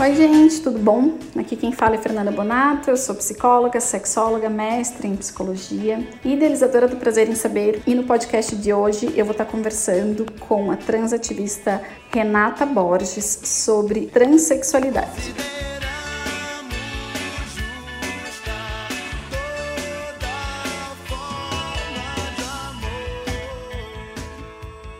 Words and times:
Oi, 0.00 0.14
gente, 0.14 0.62
tudo 0.62 0.78
bom? 0.78 1.18
Aqui 1.38 1.54
quem 1.54 1.72
fala 1.72 1.96
é 1.96 1.98
Fernanda 1.98 2.30
Bonato, 2.30 2.88
eu 2.88 2.96
sou 2.96 3.14
psicóloga, 3.14 3.78
sexóloga, 3.80 4.48
mestre 4.48 5.06
em 5.06 5.14
psicologia 5.14 6.08
e 6.24 6.32
idealizadora 6.32 6.88
do 6.88 6.96
Prazer 6.96 7.28
em 7.28 7.34
Saber. 7.34 7.82
E 7.86 7.94
no 7.94 8.04
podcast 8.04 8.56
de 8.56 8.72
hoje 8.72 9.12
eu 9.14 9.26
vou 9.26 9.32
estar 9.32 9.44
conversando 9.44 10.24
com 10.40 10.70
a 10.70 10.76
transativista 10.78 11.82
Renata 12.10 12.64
Borges 12.64 13.40
sobre 13.44 14.06
transexualidade. 14.06 15.34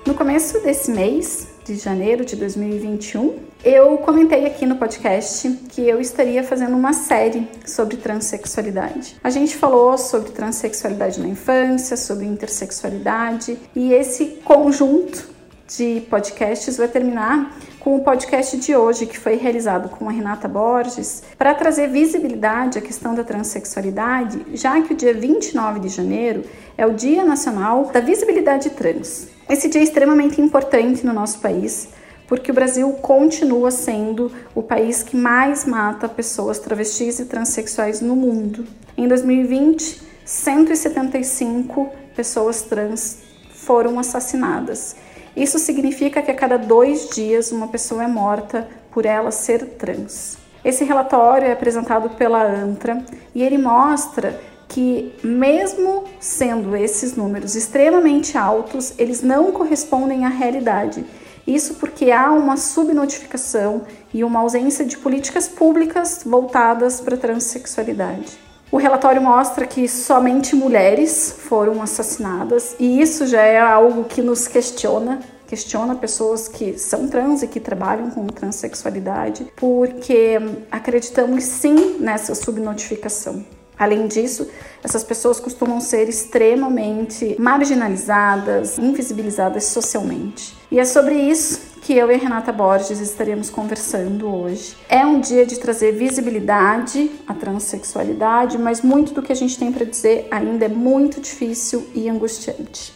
No 0.06 0.12
começo 0.12 0.60
desse 0.60 0.90
mês, 0.90 1.48
de 1.74 1.76
janeiro 1.76 2.24
de 2.24 2.34
2021, 2.34 3.38
eu 3.64 3.96
comentei 3.98 4.44
aqui 4.44 4.66
no 4.66 4.74
podcast 4.74 5.48
que 5.68 5.82
eu 5.82 6.00
estaria 6.00 6.42
fazendo 6.42 6.76
uma 6.76 6.92
série 6.92 7.46
sobre 7.64 7.96
transexualidade. 7.96 9.16
A 9.22 9.30
gente 9.30 9.56
falou 9.56 9.96
sobre 9.96 10.32
transexualidade 10.32 11.20
na 11.20 11.28
infância, 11.28 11.96
sobre 11.96 12.26
intersexualidade 12.26 13.56
e 13.76 13.92
esse 13.92 14.40
conjunto 14.44 15.28
de 15.68 16.00
podcasts 16.10 16.76
vai 16.76 16.88
terminar 16.88 17.56
com 17.78 17.96
o 17.96 18.02
podcast 18.02 18.56
de 18.58 18.74
hoje, 18.74 19.06
que 19.06 19.16
foi 19.16 19.36
realizado 19.36 19.88
com 19.88 20.08
a 20.08 20.12
Renata 20.12 20.48
Borges, 20.48 21.22
para 21.38 21.54
trazer 21.54 21.88
visibilidade 21.88 22.78
à 22.78 22.82
questão 22.82 23.14
da 23.14 23.22
transexualidade, 23.22 24.44
já 24.54 24.82
que 24.82 24.92
o 24.92 24.96
dia 24.96 25.14
29 25.14 25.78
de 25.78 25.88
janeiro 25.88 26.42
é 26.76 26.84
o 26.84 26.92
Dia 26.92 27.24
Nacional 27.24 27.84
da 27.92 28.00
Visibilidade 28.00 28.70
Trans. 28.70 29.28
Esse 29.50 29.68
dia 29.68 29.80
é 29.80 29.84
extremamente 29.84 30.40
importante 30.40 31.04
no 31.04 31.12
nosso 31.12 31.40
país, 31.40 31.88
porque 32.28 32.52
o 32.52 32.54
Brasil 32.54 32.88
continua 33.02 33.72
sendo 33.72 34.30
o 34.54 34.62
país 34.62 35.02
que 35.02 35.16
mais 35.16 35.64
mata 35.64 36.08
pessoas 36.08 36.60
travestis 36.60 37.18
e 37.18 37.24
transexuais 37.24 38.00
no 38.00 38.14
mundo. 38.14 38.64
Em 38.96 39.08
2020, 39.08 40.02
175 40.24 41.90
pessoas 42.14 42.62
trans 42.62 43.18
foram 43.52 43.98
assassinadas. 43.98 44.94
Isso 45.34 45.58
significa 45.58 46.22
que 46.22 46.30
a 46.30 46.34
cada 46.34 46.56
dois 46.56 47.08
dias 47.08 47.50
uma 47.50 47.66
pessoa 47.66 48.04
é 48.04 48.06
morta 48.06 48.68
por 48.92 49.04
ela 49.04 49.32
ser 49.32 49.66
trans. 49.70 50.38
Esse 50.64 50.84
relatório 50.84 51.48
é 51.48 51.52
apresentado 51.52 52.10
pela 52.10 52.40
ANTRA 52.40 53.04
e 53.34 53.42
ele 53.42 53.58
mostra 53.58 54.40
que, 54.70 55.12
mesmo 55.22 56.04
sendo 56.20 56.76
esses 56.76 57.16
números 57.16 57.56
extremamente 57.56 58.38
altos, 58.38 58.94
eles 58.96 59.20
não 59.20 59.50
correspondem 59.52 60.24
à 60.24 60.28
realidade. 60.28 61.04
Isso 61.46 61.74
porque 61.74 62.12
há 62.12 62.30
uma 62.30 62.56
subnotificação 62.56 63.82
e 64.14 64.22
uma 64.22 64.38
ausência 64.40 64.84
de 64.84 64.96
políticas 64.96 65.48
públicas 65.48 66.22
voltadas 66.24 67.00
para 67.00 67.16
a 67.16 67.18
transexualidade. 67.18 68.38
O 68.70 68.76
relatório 68.76 69.20
mostra 69.20 69.66
que 69.66 69.88
somente 69.88 70.54
mulheres 70.54 71.34
foram 71.48 71.82
assassinadas 71.82 72.76
e 72.78 73.00
isso 73.00 73.26
já 73.26 73.42
é 73.42 73.58
algo 73.58 74.04
que 74.04 74.22
nos 74.22 74.46
questiona, 74.46 75.18
questiona 75.48 75.96
pessoas 75.96 76.46
que 76.46 76.78
são 76.78 77.08
trans 77.08 77.42
e 77.42 77.48
que 77.48 77.58
trabalham 77.58 78.10
com 78.10 78.24
transexualidade, 78.28 79.50
porque 79.56 80.38
acreditamos 80.70 81.42
sim 81.42 81.96
nessa 81.98 82.36
subnotificação. 82.36 83.44
Além 83.80 84.06
disso, 84.06 84.46
essas 84.84 85.02
pessoas 85.02 85.40
costumam 85.40 85.80
ser 85.80 86.06
extremamente 86.06 87.34
marginalizadas, 87.38 88.76
invisibilizadas 88.76 89.64
socialmente. 89.64 90.54
E 90.70 90.78
é 90.78 90.84
sobre 90.84 91.14
isso 91.14 91.80
que 91.80 91.94
eu 91.94 92.12
e 92.12 92.16
Renata 92.18 92.52
Borges 92.52 93.00
estaremos 93.00 93.48
conversando 93.48 94.28
hoje. 94.28 94.76
É 94.86 95.06
um 95.06 95.18
dia 95.18 95.46
de 95.46 95.58
trazer 95.58 95.92
visibilidade 95.92 97.10
à 97.26 97.32
transexualidade, 97.32 98.58
mas 98.58 98.82
muito 98.82 99.14
do 99.14 99.22
que 99.22 99.32
a 99.32 99.34
gente 99.34 99.58
tem 99.58 99.72
para 99.72 99.86
dizer 99.86 100.28
ainda 100.30 100.66
é 100.66 100.68
muito 100.68 101.18
difícil 101.18 101.88
e 101.94 102.06
angustiante. 102.06 102.92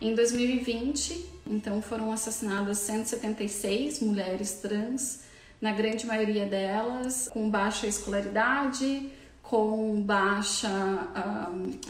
Em 0.00 0.14
2020, 0.14 1.32
então, 1.46 1.82
foram 1.82 2.10
assassinadas 2.10 2.78
176 2.78 4.00
mulheres 4.00 4.52
trans, 4.54 5.20
na 5.60 5.70
grande 5.72 6.06
maioria 6.06 6.46
delas 6.46 7.28
com 7.28 7.50
baixa 7.50 7.86
escolaridade, 7.86 9.12
com 9.52 10.00
baixa 10.00 10.70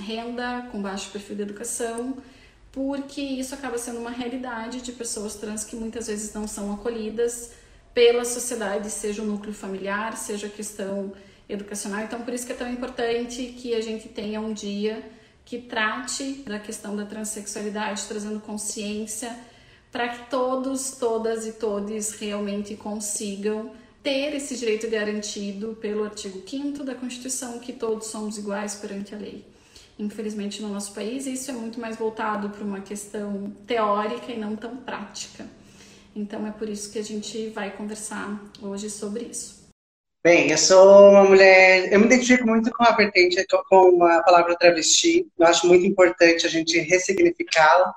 renda, 0.00 0.66
com 0.72 0.82
baixo 0.82 1.08
perfil 1.12 1.36
de 1.36 1.42
educação, 1.42 2.16
porque 2.72 3.20
isso 3.20 3.54
acaba 3.54 3.78
sendo 3.78 4.00
uma 4.00 4.10
realidade 4.10 4.80
de 4.80 4.90
pessoas 4.90 5.36
trans 5.36 5.62
que 5.62 5.76
muitas 5.76 6.08
vezes 6.08 6.34
não 6.34 6.48
são 6.48 6.74
acolhidas 6.74 7.52
pela 7.94 8.24
sociedade, 8.24 8.90
seja 8.90 9.22
o 9.22 9.24
núcleo 9.24 9.54
familiar, 9.54 10.16
seja 10.16 10.48
a 10.48 10.50
questão 10.50 11.12
educacional. 11.48 12.00
Então, 12.00 12.22
por 12.22 12.34
isso 12.34 12.44
que 12.44 12.50
é 12.50 12.56
tão 12.56 12.68
importante 12.68 13.54
que 13.56 13.76
a 13.76 13.80
gente 13.80 14.08
tenha 14.08 14.40
um 14.40 14.52
dia 14.52 15.00
que 15.44 15.58
trate 15.60 16.42
da 16.44 16.58
questão 16.58 16.96
da 16.96 17.06
transexualidade, 17.06 18.02
trazendo 18.08 18.40
consciência 18.40 19.38
para 19.92 20.08
que 20.08 20.28
todos, 20.28 20.96
todas 20.98 21.46
e 21.46 21.52
todes 21.52 22.10
realmente 22.18 22.74
consigam 22.74 23.70
ter 24.02 24.34
esse 24.34 24.56
direito 24.56 24.88
garantido 24.88 25.76
pelo 25.80 26.04
artigo 26.04 26.42
5 26.46 26.82
da 26.82 26.94
Constituição, 26.94 27.58
que 27.58 27.72
todos 27.72 28.08
somos 28.08 28.36
iguais 28.36 28.74
perante 28.74 29.14
a 29.14 29.18
lei. 29.18 29.44
Infelizmente, 29.98 30.60
no 30.60 30.68
nosso 30.68 30.92
país, 30.92 31.26
isso 31.26 31.50
é 31.50 31.54
muito 31.54 31.78
mais 31.78 31.96
voltado 31.96 32.50
para 32.50 32.64
uma 32.64 32.80
questão 32.80 33.52
teórica 33.66 34.32
e 34.32 34.38
não 34.38 34.56
tão 34.56 34.76
prática. 34.76 35.46
Então, 36.14 36.46
é 36.46 36.50
por 36.50 36.68
isso 36.68 36.90
que 36.90 36.98
a 36.98 37.04
gente 37.04 37.50
vai 37.50 37.70
conversar 37.70 38.42
hoje 38.60 38.90
sobre 38.90 39.24
isso. 39.24 39.62
Bem, 40.24 40.50
eu 40.50 40.58
sou 40.58 41.10
uma 41.10 41.24
mulher, 41.24 41.92
eu 41.92 41.98
me 41.98 42.06
identifico 42.06 42.46
muito 42.46 42.70
com 42.72 42.84
a 42.84 42.92
vertente, 42.92 43.44
com 43.68 44.04
a 44.04 44.22
palavra 44.22 44.56
travesti. 44.56 45.26
Eu 45.38 45.46
acho 45.46 45.66
muito 45.66 45.84
importante 45.84 46.46
a 46.46 46.50
gente 46.50 46.78
ressignificá-la 46.78 47.92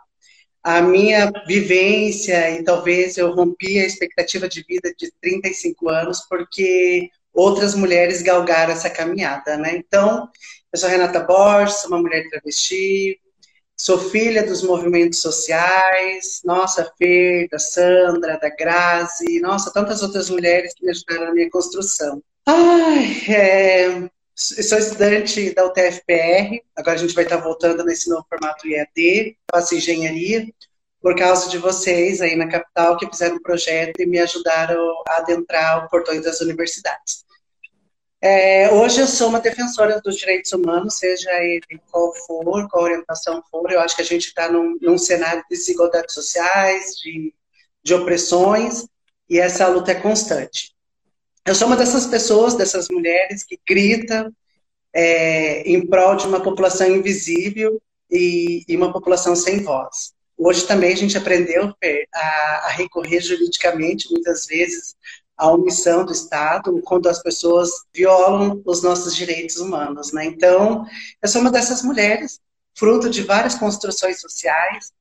a 0.66 0.82
minha 0.82 1.32
vivência 1.46 2.50
e 2.50 2.64
talvez 2.64 3.18
eu 3.18 3.36
rompi 3.36 3.78
a 3.78 3.86
expectativa 3.86 4.50
de 4.50 4.64
vida 4.64 4.92
de 4.98 5.12
35 5.22 5.90
anos 5.90 6.26
porque 6.28 7.12
outras 7.32 7.76
mulheres 7.76 8.24
galgaram 8.24 8.74
essa 8.74 8.90
caminhada, 8.90 9.58
né? 9.58 9.78
Então, 9.78 10.28
eu 10.74 10.80
sou 10.80 10.90
Renata 10.90 11.20
Borges, 11.20 11.84
uma 11.86 12.02
mulher 12.02 12.28
travesti, 12.32 13.20
sou 13.78 14.00
filha 14.10 14.44
dos 14.44 14.64
movimentos 14.64 15.22
sociais, 15.22 16.42
nossa, 16.44 16.92
Fer, 16.98 17.48
da 17.52 17.60
Sandra, 17.60 18.40
da 18.40 18.50
Grazi, 18.50 19.40
nossa, 19.42 19.72
tantas 19.72 20.02
outras 20.02 20.32
mulheres 20.32 20.74
que 20.74 20.84
me 20.84 20.90
ajudaram 20.90 21.26
na 21.26 21.34
minha 21.34 21.50
construção. 21.52 22.24
Ai, 22.48 23.22
é, 23.30 24.10
sou 24.36 24.78
estudante 24.78 25.54
da 25.54 25.66
UTFPR, 25.66 26.62
agora 26.76 26.96
a 26.96 27.00
gente 27.00 27.16
vai 27.16 27.24
estar 27.24 27.38
voltando 27.38 27.84
nesse 27.86 28.10
novo 28.10 28.26
formato 28.30 28.68
IAD, 28.68 29.38
faço 29.50 29.76
engenharia, 29.76 30.46
por 31.02 31.16
causa 31.16 31.50
de 31.50 31.58
vocês 31.58 32.20
aí 32.20 32.36
na 32.36 32.50
capital 32.50 32.98
que 32.98 33.08
fizeram 33.08 33.36
um 33.36 33.42
projeto 33.42 34.00
e 34.00 34.06
me 34.06 34.20
ajudaram 34.20 35.04
a 35.08 35.18
adentrar 35.18 35.84
os 35.84 35.90
portões 35.90 36.24
das 36.24 36.42
universidades. 36.42 37.24
É, 38.22 38.72
hoje 38.72 39.02
eu 39.02 39.08
sou 39.08 39.30
uma 39.30 39.40
defensora 39.40 40.02
dos 40.02 40.18
direitos 40.18 40.52
humanos, 40.52 40.98
seja 40.98 41.32
ele 41.44 41.80
qual 41.92 42.14
for, 42.14 42.68
qual 42.70 42.84
orientação 42.84 43.44
for, 43.52 43.72
eu 43.72 43.80
acho 43.80 43.96
que 43.96 44.02
a 44.02 44.06
gente 44.06 44.28
está 44.28 44.52
num, 44.52 44.78
num, 44.82 44.98
cenário 44.98 45.44
de 45.44 45.56
desigualdades 45.56 46.14
sociais, 46.14 46.96
de, 46.96 47.34
de 47.84 47.94
opressões, 47.94 48.88
e 49.30 49.40
essa 49.40 49.68
luta 49.68 49.92
é 49.92 49.96
constante. 49.96 50.75
Eu 51.48 51.54
sou 51.54 51.68
uma 51.68 51.78
dessas 51.78 52.08
pessoas, 52.08 52.56
dessas 52.56 52.88
mulheres 52.90 53.44
que 53.44 53.60
grita 53.68 54.34
é, 54.92 55.62
em 55.62 55.86
prol 55.86 56.16
de 56.16 56.26
uma 56.26 56.42
população 56.42 56.88
invisível 56.88 57.80
e, 58.10 58.64
e, 58.68 58.76
uma 58.76 58.92
população 58.92 59.36
sem 59.36 59.62
voz. 59.62 60.16
Hoje 60.36 60.66
também 60.66 60.94
a 60.94 60.98
gente 60.98 61.16
aprendeu 61.16 61.72
a, 62.14 62.20
a 62.66 62.70
recorrer 62.70 63.22
juridicamente, 63.22 64.12
muitas 64.12 64.48
vezes, 64.48 64.96
à 65.38 65.52
omissão 65.52 66.04
do 66.04 66.12
Estado, 66.12 66.82
quando 66.84 67.08
as 67.08 67.22
pessoas 67.22 67.70
violam 67.94 68.64
os 68.66 68.82
nossos 68.82 69.16
direitos 69.16 69.58
humanos. 69.58 70.12
Né? 70.12 70.26
Então, 70.26 70.84
eu 71.22 71.30
sou 71.30 71.42
uma 71.42 71.52
dessas 71.52 71.84
mulheres, 71.84 72.40
fruto 72.74 73.08
de 73.08 73.22
várias 73.22 73.54
construções 73.54 74.20
sociais, 74.20 74.92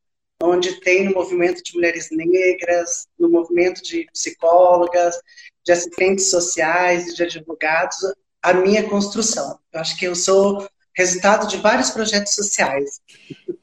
onde 0.43 0.79
tem 0.81 1.05
no 1.05 1.15
movimento 1.15 1.63
de 1.63 1.75
mulheres 1.75 2.09
negras, 2.11 3.07
no 3.19 3.31
movimento 3.31 3.83
de 3.83 4.07
psicólogas, 4.13 5.17
de 5.65 5.73
assistentes 5.73 6.31
sociais 6.31 7.09
e 7.09 7.15
de 7.15 7.23
advogados, 7.23 7.97
a 8.43 8.53
minha 8.53 8.89
construção. 8.89 9.59
Eu 9.73 9.81
acho 9.81 9.97
que 9.97 10.07
eu 10.07 10.15
sou 10.15 10.69
resultado 10.97 11.49
de 11.49 11.57
vários 11.57 11.91
projetos 11.91 12.35
sociais. 12.35 13.01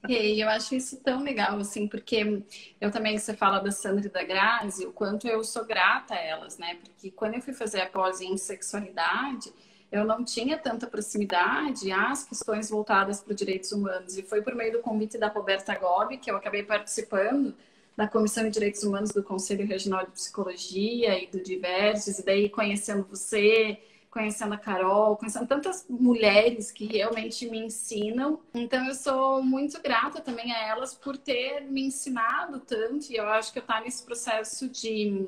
E 0.09 0.41
eu 0.41 0.49
acho 0.49 0.75
isso 0.75 0.97
tão 0.97 1.23
legal, 1.23 1.57
assim, 1.59 1.87
porque 1.87 2.43
eu 2.81 2.91
também, 2.91 3.17
você 3.17 3.33
fala 3.33 3.59
da 3.59 3.71
Sandra 3.71 4.07
e 4.07 4.09
da 4.09 4.23
Grazi, 4.23 4.85
o 4.85 4.91
quanto 4.91 5.27
eu 5.27 5.43
sou 5.43 5.63
grata 5.63 6.13
a 6.15 6.19
elas, 6.19 6.57
né? 6.57 6.77
Porque 6.83 7.11
quando 7.11 7.35
eu 7.35 7.41
fui 7.41 7.53
fazer 7.53 7.81
a 7.81 7.85
pós 7.85 8.19
em 8.19 8.35
sexualidade, 8.35 9.53
eu 9.91 10.03
não 10.03 10.25
tinha 10.25 10.57
tanta 10.57 10.87
proximidade 10.87 11.91
às 11.91 12.23
questões 12.23 12.69
voltadas 12.69 13.21
para 13.21 13.31
os 13.31 13.37
direitos 13.37 13.71
humanos. 13.71 14.17
E 14.17 14.23
foi 14.23 14.41
por 14.41 14.55
meio 14.55 14.73
do 14.73 14.79
convite 14.79 15.17
da 15.17 15.27
Roberta 15.27 15.77
Gobi 15.77 16.17
que 16.17 16.31
eu 16.31 16.35
acabei 16.35 16.63
participando 16.63 17.55
da 17.95 18.07
Comissão 18.07 18.43
de 18.45 18.51
Direitos 18.51 18.83
Humanos 18.83 19.11
do 19.11 19.23
Conselho 19.23 19.65
Regional 19.67 20.05
de 20.05 20.11
Psicologia 20.11 21.21
e 21.21 21.27
do 21.27 21.41
Diversos, 21.43 22.19
e 22.19 22.25
daí 22.25 22.49
conhecendo 22.49 23.05
você, 23.09 23.79
conhecendo 24.09 24.53
a 24.53 24.57
Carol, 24.57 25.17
conhecendo 25.17 25.47
tantas 25.47 25.85
mulheres 25.89 26.71
que 26.71 26.85
realmente 26.85 27.49
me 27.49 27.59
ensinam. 27.59 28.39
Então 28.53 28.85
eu 28.87 28.95
sou 28.95 29.43
muito 29.43 29.81
grata 29.81 30.21
também 30.21 30.51
a 30.51 30.67
elas 30.67 30.93
por 30.93 31.17
ter 31.17 31.61
me 31.61 31.81
ensinado 31.81 32.59
tanto, 32.59 33.11
e 33.11 33.15
eu 33.15 33.27
acho 33.27 33.51
que 33.51 33.59
eu 33.59 33.63
estou 33.63 33.81
nesse 33.81 34.03
processo 34.03 34.67
de, 34.69 35.27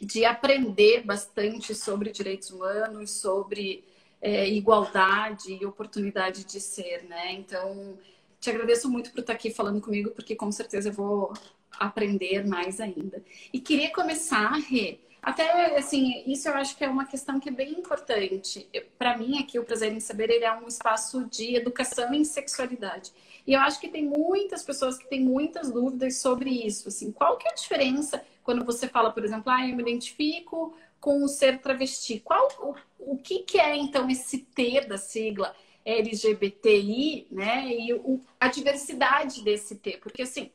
de 0.00 0.24
aprender 0.24 1.04
bastante 1.04 1.74
sobre 1.74 2.10
direitos 2.10 2.50
humanos, 2.50 3.10
sobre 3.10 3.84
é, 4.20 4.48
igualdade 4.48 5.52
e 5.52 5.64
oportunidade 5.64 6.44
de 6.44 6.60
ser, 6.60 7.04
né? 7.04 7.32
Então, 7.32 7.96
te 8.40 8.50
agradeço 8.50 8.88
muito 8.88 9.10
por 9.10 9.20
estar 9.20 9.32
aqui 9.32 9.50
falando 9.50 9.80
comigo, 9.80 10.10
porque 10.10 10.34
com 10.34 10.50
certeza 10.52 10.88
eu 10.88 10.92
vou 10.92 11.32
aprender 11.78 12.46
mais 12.46 12.80
ainda. 12.80 13.22
E 13.52 13.60
queria 13.60 13.90
começar, 13.92 14.52
Rê, 14.58 14.98
até 15.22 15.76
assim, 15.76 16.22
isso 16.26 16.48
eu 16.48 16.54
acho 16.54 16.76
que 16.76 16.84
é 16.84 16.88
uma 16.88 17.04
questão 17.04 17.40
que 17.40 17.48
é 17.48 17.52
bem 17.52 17.72
importante. 17.72 18.68
Para 18.98 19.16
mim, 19.16 19.38
aqui, 19.38 19.58
o 19.58 19.64
Prazer 19.64 19.92
em 19.92 20.00
Saber, 20.00 20.30
ele 20.30 20.44
é 20.44 20.52
um 20.52 20.66
espaço 20.66 21.26
de 21.26 21.56
educação 21.56 22.14
em 22.14 22.24
sexualidade. 22.24 23.12
E 23.46 23.52
eu 23.52 23.60
acho 23.60 23.80
que 23.80 23.88
tem 23.88 24.04
muitas 24.04 24.62
pessoas 24.62 24.96
que 24.96 25.08
têm 25.08 25.20
muitas 25.20 25.72
dúvidas 25.72 26.18
sobre 26.18 26.50
isso. 26.50 26.88
Assim, 26.88 27.10
qual 27.10 27.36
que 27.36 27.48
é 27.48 27.50
a 27.50 27.54
diferença 27.54 28.24
quando 28.44 28.64
você 28.64 28.86
fala, 28.86 29.10
por 29.10 29.24
exemplo, 29.24 29.50
ah, 29.50 29.66
eu 29.66 29.74
me 29.74 29.82
identifico 29.82 30.74
com 31.00 31.22
o 31.22 31.28
ser 31.28 31.58
travesti? 31.58 32.20
Qual, 32.20 32.48
o, 32.60 32.74
o 33.12 33.18
que, 33.18 33.40
que 33.40 33.58
é, 33.58 33.76
então, 33.76 34.08
esse 34.08 34.38
T 34.38 34.82
da 34.82 34.96
sigla 34.96 35.54
LGBTI, 35.84 37.26
né? 37.30 37.66
E 37.68 37.92
o, 37.94 38.20
a 38.38 38.48
diversidade 38.48 39.42
desse 39.42 39.76
T? 39.76 39.96
Porque, 39.96 40.22
assim, 40.22 40.50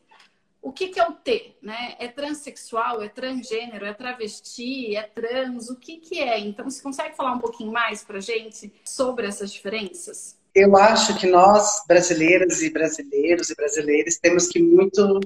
o 0.64 0.72
que, 0.72 0.88
que 0.88 1.00
é 1.00 1.06
o 1.06 1.12
T? 1.12 1.58
Né? 1.62 1.96
É 2.00 2.08
transexual, 2.08 3.04
é 3.04 3.10
transgênero, 3.10 3.86
é 3.86 3.94
travesti, 3.94 4.96
é 4.96 5.04
trans? 5.04 5.70
O 5.70 5.76
que, 5.76 5.98
que 5.98 6.22
é? 6.22 6.40
Então, 6.40 6.70
você 6.70 6.82
consegue 6.82 7.18
falar 7.18 7.34
um 7.34 7.40
pouquinho 7.40 7.72
mais 7.72 8.02
para 8.02 8.22
gente 8.22 8.72
sobre 8.86 9.28
essas 9.28 9.52
diferenças? 9.52 10.38
Eu 10.56 10.78
acho 10.78 11.20
que 11.20 11.28
nós, 11.28 11.84
brasileiras 11.86 12.62
e 12.62 12.70
brasileiros 12.70 13.50
e 13.50 13.56
brasileiras, 13.56 14.18
temos 14.18 14.48
que 14.48 14.62
muito 14.62 15.20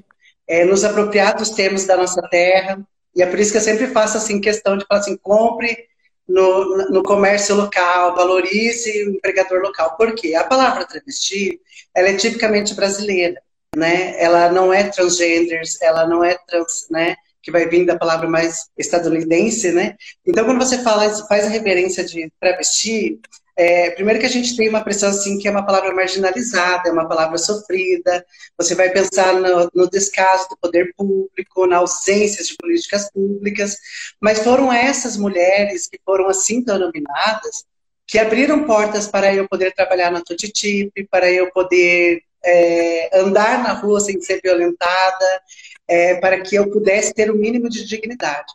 é, 0.48 0.66
nos 0.66 0.84
apropriar 0.84 1.38
dos 1.38 1.52
termos 1.52 1.86
da 1.86 1.96
nossa 1.96 2.22
terra. 2.30 2.82
E 3.16 3.22
é 3.22 3.28
por 3.28 3.38
isso 3.40 3.52
que 3.52 3.58
eu 3.58 3.62
sempre 3.62 3.88
faço 3.88 4.18
assim 4.18 4.42
questão 4.42 4.76
de 4.76 4.86
falar 4.88 5.02
assim, 5.02 5.18
compre 5.18 5.86
no, 6.28 6.90
no 6.90 7.04
comércio 7.04 7.56
local, 7.56 8.16
valorize 8.16 9.04
o 9.04 9.12
empregador 9.12 9.62
local. 9.62 9.96
Por 9.96 10.16
quê? 10.16 10.34
A 10.34 10.44
palavra 10.44 10.88
travesti, 10.88 11.62
ela 11.94 12.10
é 12.10 12.16
tipicamente 12.16 12.74
brasileira 12.74 13.40
né? 13.78 14.16
Ela 14.22 14.52
não 14.52 14.74
é 14.74 14.84
transgender, 14.84 15.62
ela 15.82 16.08
não 16.08 16.24
é 16.24 16.38
trans, 16.48 16.88
né? 16.90 17.16
Que 17.42 17.52
vai 17.52 17.68
vir 17.68 17.86
da 17.86 17.98
palavra 17.98 18.28
mais 18.28 18.66
estadunidense, 18.78 19.72
né? 19.72 19.96
Então, 20.26 20.44
quando 20.46 20.58
você 20.58 20.80
fala, 20.80 21.10
faz 21.28 21.46
a 21.46 21.50
referência 21.50 22.04
de 22.04 22.32
travesti, 22.40 23.20
é, 23.56 23.92
primeiro 23.92 24.20
que 24.20 24.26
a 24.26 24.30
gente 24.30 24.56
tem 24.56 24.70
uma 24.70 24.84
pressão 24.84 25.10
assim 25.10 25.38
que 25.40 25.48
é 25.48 25.52
uma 25.52 25.66
palavra 25.66 25.94
marginalizada, 25.94 26.90
é 26.90 26.92
uma 26.92 27.08
palavra 27.08 27.38
sofrida. 27.38 28.26
Você 28.58 28.76
vai 28.76 28.90
pensar 28.90 29.34
no, 29.34 29.70
no, 29.74 29.90
descaso 29.90 30.48
do 30.50 30.58
poder 30.58 30.94
público, 30.96 31.66
na 31.66 31.78
ausência 31.78 32.44
de 32.44 32.56
políticas 32.56 33.12
públicas. 33.12 33.78
Mas 34.22 34.44
foram 34.44 34.72
essas 34.72 35.18
mulheres 35.18 35.88
que 35.88 36.00
foram 36.06 36.28
assim 36.28 36.64
denominadas 36.64 37.66
que 38.08 38.18
abriram 38.18 38.64
portas 38.64 39.06
para 39.06 39.34
eu 39.36 39.48
poder 39.50 39.74
trabalhar 39.74 40.10
na 40.10 40.22
Tutitip, 40.22 40.92
para 41.12 41.30
eu 41.30 41.52
poder 41.52 42.24
é, 42.48 43.20
andar 43.20 43.62
na 43.62 43.74
rua 43.74 44.00
sem 44.00 44.22
ser 44.22 44.40
violentada, 44.42 45.42
é, 45.88 46.16
para 46.16 46.42
que 46.42 46.56
eu 46.56 46.70
pudesse 46.70 47.14
ter 47.14 47.30
o 47.30 47.36
um 47.36 47.38
mínimo 47.38 47.70
de 47.70 47.86
dignidade. 47.86 48.46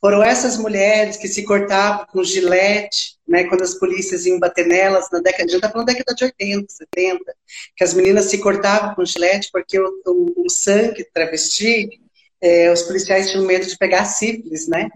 Foram 0.00 0.22
essas 0.22 0.56
mulheres 0.56 1.16
que 1.16 1.28
se 1.28 1.44
cortavam 1.44 2.06
com 2.06 2.24
gilete, 2.24 3.18
né, 3.28 3.44
quando 3.44 3.62
as 3.62 3.74
polícias 3.74 4.24
iam 4.24 4.38
bater 4.38 4.66
nelas, 4.66 5.10
na 5.12 5.20
década, 5.20 5.44
a 5.44 5.46
gente 5.46 5.56
está 5.56 5.70
falando 5.70 5.86
da 5.88 5.92
década 5.92 6.14
de 6.14 6.24
80, 6.24 6.66
70, 6.72 7.34
que 7.76 7.84
as 7.84 7.94
meninas 7.94 8.24
se 8.26 8.38
cortavam 8.38 8.94
com 8.94 9.04
gilete 9.04 9.50
porque 9.52 9.78
o, 9.78 10.02
o, 10.06 10.46
o 10.46 10.50
sangue 10.50 11.04
travesti, 11.12 11.88
é, 12.40 12.72
os 12.72 12.82
policiais 12.82 13.30
tinham 13.30 13.44
medo 13.44 13.66
de 13.66 13.76
pegar 13.76 14.06
sífilis, 14.06 14.66
né? 14.68 14.88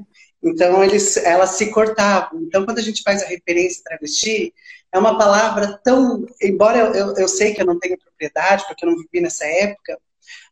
Então, 0.43 0.83
eles, 0.83 1.17
elas 1.19 1.51
se 1.51 1.71
cortavam. 1.71 2.43
Então, 2.43 2.65
quando 2.65 2.79
a 2.79 2.83
gente 2.83 3.03
faz 3.03 3.23
a 3.23 3.27
referência 3.27 3.83
travesti, 3.85 4.53
é 4.95 4.99
uma 4.99 5.19
palavra 5.19 5.79
tão. 5.83 6.25
Embora 6.41 6.79
eu, 6.79 6.95
eu, 6.95 7.15
eu, 7.17 7.29
sei 7.29 7.53
que 7.53 7.61
eu 7.61 7.67
não 7.67 7.79
tenho 7.81 7.99
propriedade, 7.99 8.65
porque 8.67 8.87
eu 8.87 8.91
não 8.91 8.97
vivi 8.97 9.21
nessa 9.21 9.45
época, 9.45 9.99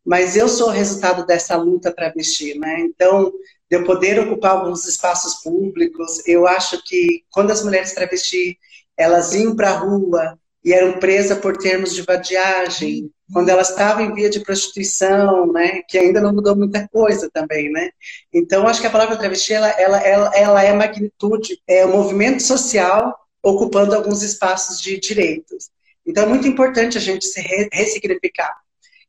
mas 0.04 0.36
eu 0.36 0.48
sou 0.48 0.68
resultado 0.68 1.24
dessa 1.24 1.56
luta 1.56 1.94
travesti, 1.94 2.58
né? 2.58 2.80
Então, 2.80 3.32
de 3.70 3.76
eu 3.76 3.84
poder 3.84 4.18
ocupar 4.18 4.50
alguns 4.50 4.84
espaços 4.84 5.34
públicos, 5.44 6.26
eu 6.26 6.44
acho 6.46 6.82
que 6.84 7.22
quando 7.30 7.52
as 7.52 7.62
mulheres 7.62 7.94
travesti 7.94 8.58
elas 8.98 9.32
iam 9.32 9.54
para 9.54 9.70
a 9.70 9.78
rua 9.78 10.36
e 10.64 10.72
eram 10.72 10.98
presas 10.98 11.38
por 11.38 11.56
termos 11.56 11.94
de 11.94 12.02
vadiagem, 12.02 13.10
quando 13.32 13.48
elas 13.48 13.70
estavam 13.70 14.04
em 14.04 14.12
via 14.12 14.28
de 14.28 14.40
prostituição, 14.40 15.50
né, 15.52 15.82
que 15.88 15.98
ainda 15.98 16.20
não 16.20 16.32
mudou 16.32 16.54
muita 16.54 16.86
coisa 16.88 17.30
também, 17.32 17.70
né. 17.70 17.90
Então, 18.32 18.66
acho 18.68 18.80
que 18.80 18.86
a 18.86 18.90
palavra 18.90 19.16
travesti, 19.16 19.54
ela, 19.54 19.70
ela, 19.70 19.98
ela, 20.00 20.30
ela 20.34 20.62
é 20.62 20.72
magnitude, 20.72 21.58
é 21.66 21.86
um 21.86 21.92
movimento 21.92 22.42
social 22.42 23.21
ocupando 23.42 23.94
alguns 23.94 24.22
espaços 24.22 24.80
de 24.80 24.98
direitos. 24.98 25.70
Então 26.06 26.24
é 26.24 26.26
muito 26.26 26.46
importante 26.46 26.96
a 26.96 27.00
gente 27.00 27.26
se 27.26 27.40
ressignificar. 27.72 28.54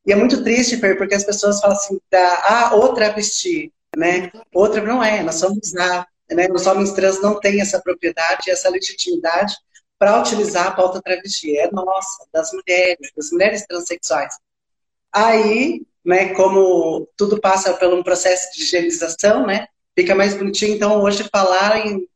E 0.06 0.12
é 0.12 0.16
muito 0.16 0.44
triste, 0.44 0.78
porque 0.78 1.16
as 1.16 1.24
pessoas 1.24 1.62
falam 1.62 1.78
assim, 1.78 2.00
ah, 2.14 2.72
outra 2.76 3.06
travesti, 3.06 3.72
né? 3.96 4.32
Outra 4.54 4.82
não 4.82 5.04
é, 5.04 5.24
nós 5.24 5.36
somos 5.36 5.76
a, 5.76 6.06
né? 6.30 6.48
Os 6.52 6.68
homens 6.68 6.92
trans 6.92 7.22
não 7.22 7.40
têm 7.40 7.62
essa 7.62 7.82
propriedade, 7.82 8.50
essa 8.50 8.70
legitimidade 8.70 9.56
para 9.98 10.20
utilizar 10.20 10.68
a 10.68 10.72
pauta 10.72 11.02
travesti. 11.02 11.58
É 11.58 11.72
nossa, 11.72 12.26
das 12.34 12.52
mulheres, 12.52 13.12
das 13.16 13.32
mulheres 13.32 13.66
transexuais. 13.66 14.36
Aí, 15.12 15.82
né, 16.04 16.34
como 16.34 17.08
tudo 17.16 17.40
passa 17.40 17.74
por 17.74 17.94
um 17.94 18.04
processo 18.04 18.52
de 18.54 18.64
higienização, 18.64 19.46
né? 19.46 19.68
Fica 19.96 20.16
mais 20.16 20.34
bonitinho, 20.34 20.76
então 20.76 21.02
hoje 21.02 21.30
falar 21.32 21.86
em 21.86 22.08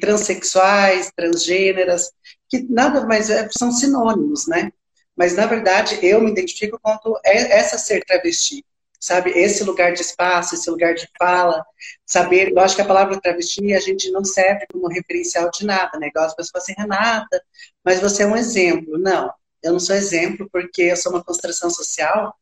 transexuais, 0.00 1.10
transgêneras, 1.14 2.12
que 2.48 2.66
nada 2.68 3.06
mais 3.06 3.30
é, 3.30 3.48
são 3.50 3.70
sinônimos, 3.70 4.46
né? 4.46 4.72
Mas, 5.16 5.34
na 5.34 5.46
verdade, 5.46 5.98
eu 6.02 6.20
me 6.20 6.30
identifico 6.30 6.78
com 6.82 6.98
essa 7.24 7.78
ser 7.78 8.04
travesti, 8.04 8.64
sabe? 9.00 9.30
Esse 9.30 9.64
lugar 9.64 9.92
de 9.92 10.02
espaço, 10.02 10.54
esse 10.54 10.70
lugar 10.70 10.94
de 10.94 11.08
fala, 11.18 11.64
saber. 12.04 12.52
Eu 12.52 12.60
acho 12.60 12.76
que 12.76 12.82
a 12.82 12.86
palavra 12.86 13.20
travesti 13.20 13.72
a 13.72 13.80
gente 13.80 14.10
não 14.10 14.24
serve 14.24 14.66
como 14.70 14.88
referencial 14.88 15.50
de 15.50 15.64
nada, 15.64 15.98
né? 15.98 16.08
Igual 16.08 16.26
as 16.26 16.34
pessoas 16.34 16.62
assim, 16.62 16.74
Renata, 16.76 17.42
mas 17.84 18.00
você 18.00 18.24
é 18.24 18.26
um 18.26 18.36
exemplo. 18.36 18.98
Não, 18.98 19.32
eu 19.62 19.72
não 19.72 19.80
sou 19.80 19.96
exemplo 19.96 20.48
porque 20.52 20.82
eu 20.82 20.96
sou 20.96 21.12
uma 21.12 21.24
construção 21.24 21.70
social 21.70 22.34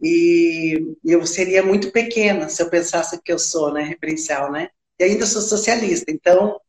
e 0.00 0.94
eu 1.04 1.26
seria 1.26 1.62
muito 1.62 1.90
pequena 1.92 2.48
se 2.48 2.62
eu 2.62 2.70
pensasse 2.70 3.20
que 3.22 3.32
eu 3.32 3.38
sou, 3.38 3.72
né? 3.72 3.82
Referencial, 3.82 4.50
né? 4.52 4.68
E 4.98 5.04
ainda 5.04 5.26
sou 5.26 5.42
socialista, 5.42 6.10
então 6.12 6.60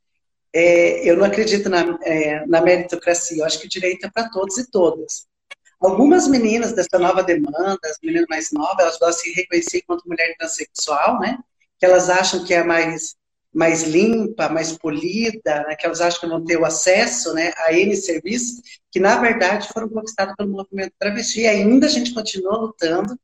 é, 0.53 1.10
eu 1.10 1.17
não 1.17 1.25
acredito 1.25 1.70
na, 1.70 1.98
é, 2.03 2.46
na 2.46 2.62
meritocracia, 2.62 3.38
eu 3.38 3.46
acho 3.46 3.60
que 3.60 3.67
o 3.67 3.70
direito 3.70 4.05
é 4.05 4.10
para 4.10 4.29
todos 4.29 4.58
e 4.58 4.70
todas. 4.70 5.25
Algumas 5.79 6.27
meninas 6.27 6.74
dessa 6.74 7.00
nova 7.00 7.24
demanda, 7.24 7.79
as 7.86 7.98
meninas 8.03 8.27
mais 8.29 8.51
novas, 8.51 8.79
elas 8.79 9.00
gostam 9.00 9.24
de 9.24 9.29
se 9.29 9.34
reconhecer 9.34 9.77
enquanto 9.79 10.08
mulher 10.08 10.36
transexual, 10.38 11.20
né? 11.20 11.39
Que 11.79 11.86
elas 11.86 12.08
acham 12.10 12.43
que 12.43 12.53
é 12.53 12.63
mais, 12.63 13.15
mais 13.51 13.84
limpa, 13.84 14.48
mais 14.48 14.77
polida, 14.77 15.63
né? 15.67 15.75
que 15.75 15.86
elas 15.86 16.00
acham 16.00 16.20
que 16.20 16.27
vão 16.27 16.46
ter 16.46 16.58
o 16.58 16.65
acesso 16.65 17.34
né, 17.34 17.51
a 17.58 17.74
N 17.74 17.96
serviços, 17.96 18.62
que 18.91 19.00
na 19.00 19.17
verdade 19.17 19.70
foram 19.74 19.89
conquistados 19.89 20.36
pelo 20.36 20.51
movimento 20.51 20.93
travesti. 21.00 21.41
E 21.41 21.48
ainda 21.48 21.88
a 21.88 21.89
gente 21.89 22.13
continua 22.13 22.58
lutando 22.58 23.17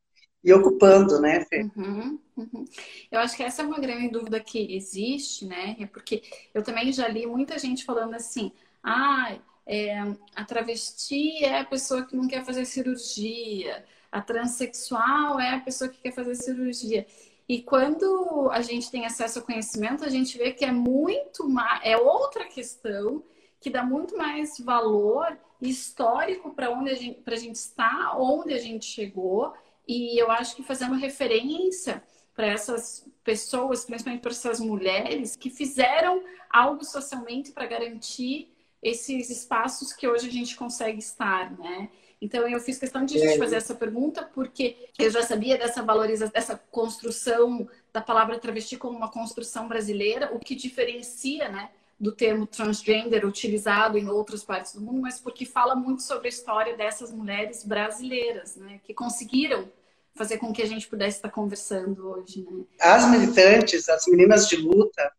e 0.43 0.53
ocupando, 0.53 1.19
né, 1.19 1.43
Fê? 1.45 1.69
Uhum, 1.75 2.19
uhum. 2.37 2.65
Eu 3.11 3.19
acho 3.19 3.35
que 3.35 3.43
essa 3.43 3.61
é 3.61 3.65
uma 3.65 3.79
grande 3.79 4.09
dúvida 4.09 4.39
que 4.39 4.75
existe, 4.75 5.45
né? 5.45 5.75
É 5.79 5.85
porque 5.85 6.23
eu 6.53 6.63
também 6.63 6.91
já 6.91 7.07
li 7.07 7.25
muita 7.25 7.57
gente 7.57 7.83
falando 7.83 8.13
assim, 8.13 8.51
ah, 8.83 9.37
é, 9.65 9.99
a 10.35 10.45
travesti 10.45 11.43
é 11.43 11.59
a 11.59 11.65
pessoa 11.65 12.05
que 12.05 12.15
não 12.15 12.27
quer 12.27 12.45
fazer 12.45 12.65
cirurgia, 12.65 13.83
a 14.11 14.21
transexual 14.21 15.39
é 15.39 15.55
a 15.55 15.59
pessoa 15.59 15.89
que 15.89 15.99
quer 15.99 16.13
fazer 16.13 16.35
cirurgia. 16.35 17.05
E 17.49 17.61
quando 17.61 18.49
a 18.51 18.61
gente 18.61 18.91
tem 18.91 19.05
acesso 19.05 19.39
ao 19.39 19.45
conhecimento, 19.45 20.03
a 20.03 20.09
gente 20.09 20.37
vê 20.37 20.51
que 20.51 20.65
é 20.65 20.71
muito 20.71 21.47
mais, 21.49 21.81
é 21.83 21.97
outra 21.97 22.45
questão 22.45 23.23
que 23.59 23.69
dá 23.69 23.83
muito 23.83 24.17
mais 24.17 24.59
valor 24.59 25.37
histórico 25.61 26.51
para 26.51 26.69
onde 26.69 26.91
a 26.91 26.95
gente, 26.95 27.21
a 27.25 27.35
gente 27.35 27.55
está, 27.55 28.15
onde 28.17 28.53
a 28.53 28.59
gente 28.59 28.85
chegou 28.85 29.53
e 29.87 30.21
eu 30.21 30.29
acho 30.29 30.55
que 30.55 30.63
fazendo 30.63 30.95
referência 30.95 32.03
para 32.35 32.47
essas 32.47 33.05
pessoas, 33.23 33.85
principalmente 33.85 34.21
para 34.21 34.31
essas 34.31 34.59
mulheres, 34.59 35.35
que 35.35 35.49
fizeram 35.49 36.23
algo 36.49 36.83
socialmente 36.83 37.51
para 37.51 37.65
garantir 37.65 38.53
esses 38.81 39.29
espaços 39.29 39.91
que 39.91 40.07
hoje 40.07 40.27
a 40.27 40.31
gente 40.31 40.55
consegue 40.55 40.99
estar, 40.99 41.57
né? 41.57 41.89
Então 42.21 42.47
eu 42.47 42.59
fiz 42.59 42.77
questão 42.77 43.05
de 43.05 43.19
te 43.19 43.37
fazer 43.37 43.57
essa 43.57 43.75
pergunta 43.75 44.23
porque 44.23 44.89
eu 44.97 45.09
já 45.09 45.21
sabia 45.21 45.57
dessa 45.57 45.83
valorização, 45.83 46.33
dessa 46.33 46.57
construção 46.71 47.67
da 47.93 48.01
palavra 48.01 48.39
travesti 48.39 48.77
como 48.77 48.97
uma 48.97 49.09
construção 49.09 49.67
brasileira, 49.67 50.33
o 50.33 50.39
que 50.39 50.55
diferencia, 50.55 51.49
né, 51.49 51.69
do 51.99 52.11
termo 52.11 52.45
transgender 52.45 53.25
utilizado 53.25 53.97
em 53.97 54.07
outras 54.07 54.43
partes 54.43 54.73
do 54.73 54.81
mundo, 54.81 55.01
mas 55.01 55.19
porque 55.19 55.45
fala 55.45 55.75
muito 55.75 56.01
sobre 56.03 56.27
a 56.27 56.29
história 56.29 56.77
dessas 56.77 57.11
mulheres 57.11 57.63
brasileiras, 57.63 58.55
né, 58.55 58.79
que 58.83 58.93
conseguiram 58.93 59.71
fazer 60.17 60.37
com 60.37 60.51
que 60.51 60.61
a 60.61 60.65
gente 60.65 60.87
pudesse 60.87 61.17
estar 61.17 61.29
conversando 61.29 62.09
hoje, 62.09 62.45
né? 62.49 62.63
As 62.81 63.09
militantes, 63.09 63.87
as 63.87 64.05
meninas 64.07 64.47
de 64.47 64.55
luta, 64.57 65.11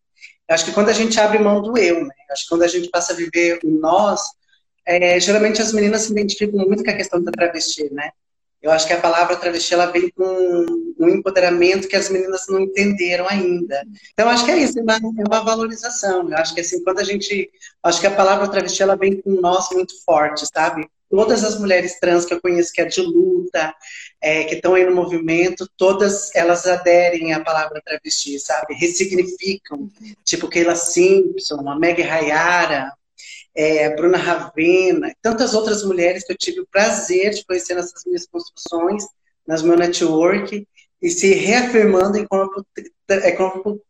acho 0.49 0.65
que 0.65 0.73
quando 0.73 0.89
a 0.89 0.93
gente 0.93 1.19
abre 1.21 1.39
mão 1.39 1.63
do 1.63 1.79
eu, 1.79 2.05
né? 2.05 2.15
Acho 2.31 2.43
que 2.43 2.49
quando 2.49 2.63
a 2.65 2.69
gente 2.69 2.91
passa 2.91 3.13
a 3.13 3.17
viver 3.17 3.61
o 3.65 3.71
nós, 3.71 4.21
é, 4.85 5.19
geralmente 5.21 5.63
as 5.63 5.73
meninas 5.73 6.03
se 6.03 6.13
identificam 6.13 6.67
muito 6.67 6.83
com 6.83 6.91
a 6.91 6.97
questão 6.97 7.23
da 7.23 7.31
travesti, 7.31 7.93
né? 7.93 8.11
Eu 8.61 8.73
acho 8.73 8.89
que 8.89 8.93
a 8.93 9.01
palavra 9.01 9.37
travesti 9.37 9.73
ela 9.73 9.87
vem 9.87 10.11
com 10.11 10.67
um 10.99 11.09
empoderamento 11.09 11.87
que 11.87 11.95
as 11.95 12.09
meninas 12.09 12.47
não 12.49 12.61
entenderam 12.61 13.29
ainda. 13.29 13.81
Então 14.13 14.29
acho 14.29 14.45
que 14.45 14.51
é 14.51 14.59
isso, 14.59 14.79
é 14.81 14.83
uma, 14.83 14.95
é 14.95 15.25
uma 15.29 15.45
valorização. 15.45 16.29
Eu 16.29 16.37
acho 16.37 16.55
que 16.55 16.61
assim 16.61 16.83
quando 16.83 16.99
a 16.99 17.05
gente, 17.05 17.49
acho 17.85 18.01
que 18.01 18.07
a 18.09 18.11
palavra 18.15 18.49
travesti 18.49 18.83
ela 18.83 18.97
vem 18.97 19.21
com 19.21 19.31
nós 19.41 19.69
muito 19.71 20.03
forte, 20.05 20.45
sabe? 20.53 20.89
Todas 21.11 21.43
as 21.43 21.59
mulheres 21.59 21.99
trans 21.99 22.25
que 22.25 22.35
eu 22.35 22.41
conheço 22.41 22.73
que 22.73 22.81
é 22.81 22.85
de 22.85 23.01
luta, 23.01 23.75
é, 24.21 24.45
que 24.45 24.57
estão 24.57 24.75
aí 24.75 24.85
no 24.85 24.95
movimento, 24.95 25.69
todas 25.77 26.35
elas 26.35 26.67
aderem 26.67 27.33
à 27.33 27.41
palavra 27.43 27.81
travesti, 27.85 28.39
sabe? 28.39 28.75
Ressignificam, 28.75 29.91
tipo 30.25 30.49
Keila 30.49 30.77
Simpson, 30.77 31.69
a 31.69 31.79
Meg 31.79 32.03
Rayara, 32.03 32.93
é, 33.55 33.95
Bruna 33.97 34.19
Ravena, 34.19 35.13
tantas 35.21 35.55
outras 35.55 35.83
mulheres 35.85 36.25
que 36.25 36.33
eu 36.33 36.37
tive 36.37 36.61
o 36.61 36.67
prazer 36.71 37.31
de 37.31 37.45
conhecer 37.45 37.75
nessas 37.75 38.05
minhas 38.07 38.27
construções, 38.27 39.05
nas 39.47 39.63
meu 39.63 39.77
network, 39.77 40.67
e 41.01 41.11
se 41.11 41.33
reafirmando 41.35 42.19
enquanto, 42.19 42.67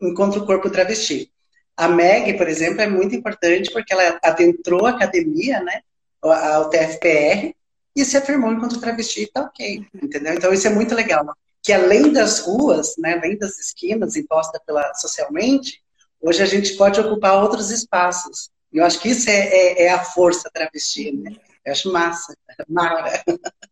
enquanto 0.00 0.46
corpo 0.46 0.70
travesti. 0.70 1.30
A 1.76 1.88
Meg, 1.88 2.36
por 2.36 2.48
exemplo, 2.48 2.80
é 2.80 2.88
muito 2.88 3.14
importante 3.14 3.70
porque 3.72 3.92
ela 3.92 4.18
adentrou 4.22 4.86
a 4.86 4.90
academia, 4.90 5.60
né, 5.62 5.80
ao 6.22 6.68
TFPR, 6.70 7.54
e 7.98 8.04
se 8.04 8.16
afirmou 8.16 8.52
enquanto 8.52 8.80
travesti, 8.80 9.26
tá 9.26 9.42
ok, 9.42 9.84
entendeu? 9.94 10.34
Então 10.34 10.52
isso 10.52 10.66
é 10.66 10.70
muito 10.70 10.94
legal. 10.94 11.26
Que 11.62 11.72
além 11.72 12.12
das 12.12 12.40
ruas, 12.40 12.94
né, 12.96 13.14
além 13.14 13.36
das 13.36 13.58
esquinas 13.58 14.14
impostas 14.14 14.60
pela 14.64 14.94
socialmente, 14.94 15.82
hoje 16.20 16.42
a 16.42 16.46
gente 16.46 16.76
pode 16.76 17.00
ocupar 17.00 17.42
outros 17.42 17.70
espaços. 17.70 18.50
Eu 18.72 18.84
acho 18.84 19.00
que 19.00 19.08
isso 19.08 19.28
é, 19.28 19.48
é, 19.48 19.82
é 19.84 19.90
a 19.90 20.04
força 20.04 20.48
travesti, 20.52 21.10
né? 21.12 21.36
Eu 21.64 21.72
acho 21.72 21.92
massa, 21.92 22.36
mara. 22.68 23.22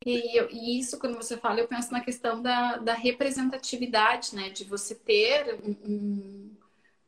E, 0.05 0.41
e, 0.51 0.81
isso, 0.81 0.99
quando 0.99 1.17
você 1.17 1.37
fala, 1.37 1.61
eu 1.61 1.69
penso 1.69 1.93
na 1.93 2.01
questão 2.01 2.43
da, 2.43 2.79
da 2.79 2.95
representatividade, 2.95 4.35
né? 4.35 4.51
De 4.51 4.65
você 4.65 4.95
ter 4.95 5.59
um, 5.63 5.77
um, 5.89 6.57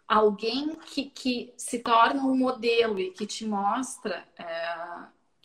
alguém 0.07 0.77
que, 0.87 1.07
que 1.07 1.53
se 1.57 1.81
torna 1.81 2.23
um 2.23 2.37
modelo 2.37 3.01
e 3.01 3.11
que 3.11 3.27
te 3.27 3.45
mostra 3.45 4.25
é, 4.39 4.45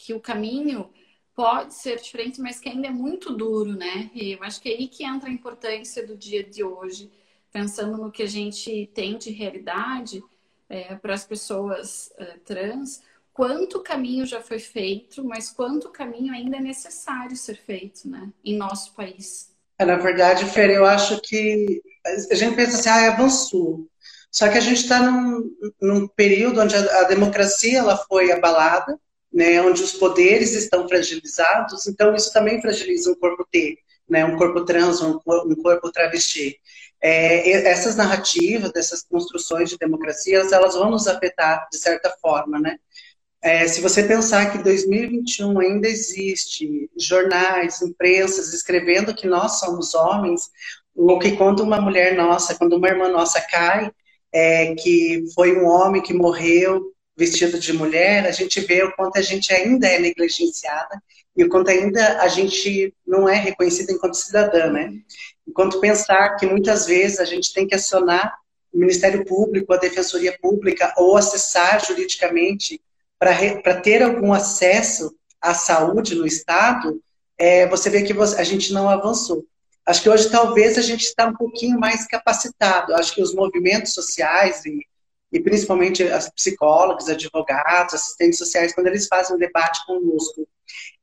que 0.03 0.13
o 0.13 0.19
caminho 0.19 0.89
pode 1.33 1.74
ser 1.74 2.00
diferente, 2.00 2.41
mas 2.41 2.60
que 2.60 2.67
ainda 2.67 2.88
é 2.88 2.91
muito 2.91 3.33
duro, 3.33 3.74
né? 3.74 4.12
E 4.13 4.33
eu 4.33 4.43
acho 4.43 4.62
que 4.62 4.69
é 4.69 4.74
aí 4.74 4.88
que 4.88 5.05
entra 5.05 5.29
a 5.29 5.33
importância 5.33 6.05
do 6.05 6.15
dia 6.15 6.43
de 6.43 6.63
hoje, 6.63 7.10
pensando 7.51 7.98
no 7.98 8.12
que 8.12 8.22
a 8.22 8.27
gente 8.27 8.89
tem 8.93 9.17
de 9.17 9.31
realidade 9.31 10.22
é, 10.67 10.95
para 10.95 11.13
as 11.13 11.24
pessoas 11.24 12.12
é, 12.17 12.38
trans, 12.43 13.01
quanto 13.31 13.81
caminho 13.81 14.25
já 14.25 14.41
foi 14.41 14.60
feito, 14.60 15.24
mas 15.24 15.50
quanto 15.50 15.89
caminho 15.89 16.33
ainda 16.33 16.57
é 16.57 16.62
necessário 16.62 17.38
ser 17.38 17.55
feito, 17.55 18.07
né, 18.07 18.29
em 18.43 18.57
nosso 18.57 18.93
país. 18.93 19.51
É, 19.79 19.86
na 19.86 19.95
verdade, 19.95 20.45
Fer, 20.45 20.69
eu 20.69 20.86
acho 20.86 21.19
que 21.22 21.81
a 22.29 22.36
gente 22.36 22.55
pensa 22.55 22.77
assim, 22.77 22.89
ah, 22.89 23.13
avançou. 23.13 23.88
Só 24.29 24.50
que 24.50 24.57
a 24.57 24.62
gente 24.62 24.81
está 24.81 25.00
num, 25.00 25.50
num, 25.81 26.07
período 26.07 26.60
onde 26.60 26.75
a, 26.75 27.01
a, 27.01 27.03
democracia 27.03 27.79
ela 27.79 27.98
foi 27.98 28.31
abalada, 28.31 29.00
né, 29.33 29.61
onde 29.61 29.81
os 29.81 29.93
poderes 29.93 30.53
estão 30.53 30.87
fragilizados, 30.87 31.87
então 31.87 32.15
isso 32.15 32.31
também 32.31 32.61
fragiliza 32.61 33.11
um 33.11 33.15
corpo 33.15 33.47
T, 33.51 33.79
né, 34.07 34.23
um 34.23 34.37
corpo 34.37 34.63
trans, 34.63 35.01
um, 35.01 35.19
corpo 35.19 35.91
travesti 35.91 36.59
é, 37.03 37.67
essas 37.67 37.97
narrativas, 37.97 38.71
dessas 38.71 39.03
construções 39.03 39.69
de 39.69 39.77
democracias, 39.77 40.53
elas 40.53 40.73
vão 40.73 40.89
nos 40.89 41.05
afetar 41.05 41.67
de 41.69 41.77
certa 41.77 42.09
forma, 42.21 42.57
né? 42.59 42.77
É, 43.41 43.67
se 43.67 43.81
você 43.81 44.03
pensar 44.03 44.53
que 44.53 44.63
2021 44.63 45.59
ainda 45.59 45.85
existe 45.89 46.89
jornais, 46.97 47.81
imprensas 47.81 48.53
escrevendo 48.53 49.13
que 49.13 49.27
nós 49.27 49.59
somos 49.59 49.93
homens, 49.93 50.49
ou 50.95 51.19
que 51.19 51.35
quando 51.35 51.59
uma 51.59 51.81
mulher 51.81 52.15
nossa, 52.15 52.55
quando 52.55 52.77
uma 52.77 52.87
irmã 52.87 53.09
nossa 53.09 53.41
cai, 53.41 53.91
é, 54.31 54.73
que 54.75 55.25
foi 55.35 55.59
um 55.59 55.65
homem 55.65 56.01
que 56.01 56.13
morreu 56.13 56.93
vestido 57.15 57.60
de 57.60 57.74
mulher, 57.74 58.25
a 58.25 58.32
gente 58.32 58.60
vê 58.62 58.84
o 58.84 58.91
quanto 58.93 59.17
a 59.17 59.22
gente 59.22 59.53
ainda 59.53 59.88
é 59.88 60.00
negligenciada 60.00 61.01
e 61.36 61.43
o 61.43 61.50
quanto 61.50 61.70
ainda 61.70 62.22
a 62.22 62.27
gente 62.27 62.93
não 63.05 63.27
é 63.27 63.36
reconhecida 63.36 63.91
enquanto 63.91 64.15
cidadã, 64.15 64.72
né? 64.72 64.91
Enquanto 65.48 65.79
pensar 65.79 66.36
que 66.36 66.46
muitas 66.46 66.86
vezes 66.86 67.20
a 67.20 67.25
gente 67.25 67.53
tem 67.53 67.67
que 67.67 67.75
acionar 67.75 68.36
o 68.74 68.77
Ministério 68.77 69.24
Público, 69.25 69.74
a 69.74 69.77
Defensoria 69.77 70.38
Pública, 70.41 70.93
ou 70.98 71.15
acessar 71.15 71.86
juridicamente 71.86 72.82
para 73.20 73.79
ter 73.82 74.01
algum 74.01 74.34
acesso 74.34 75.15
à 75.39 75.53
saúde 75.53 76.15
no 76.15 76.25
Estado, 76.25 77.01
é, 77.38 77.67
você 77.67 77.89
vê 77.89 78.03
que 78.03 78.13
você, 78.13 78.39
a 78.39 78.43
gente 78.43 78.74
não 78.74 78.89
avançou. 78.89 79.46
Acho 79.86 80.01
que 80.01 80.10
hoje 80.10 80.29
talvez 80.29 80.77
a 80.77 80.82
gente 80.82 81.03
está 81.03 81.27
um 81.27 81.34
pouquinho 81.34 81.79
mais 81.79 82.08
capacitado. 82.08 82.96
Acho 82.96 83.13
que 83.13 83.22
os 83.22 83.34
movimentos 83.34 83.93
sociais 83.93 84.65
e, 84.65 84.79
e 85.33 85.39
principalmente 85.41 86.03
as 86.03 86.29
psicólogas, 86.29 87.09
advogados, 87.09 87.95
assistentes 87.95 88.37
sociais, 88.37 88.73
quando 88.73 88.87
eles 88.87 89.07
fazem 89.07 89.35
um 89.35 89.39
debate 89.39 89.85
conosco 89.85 90.47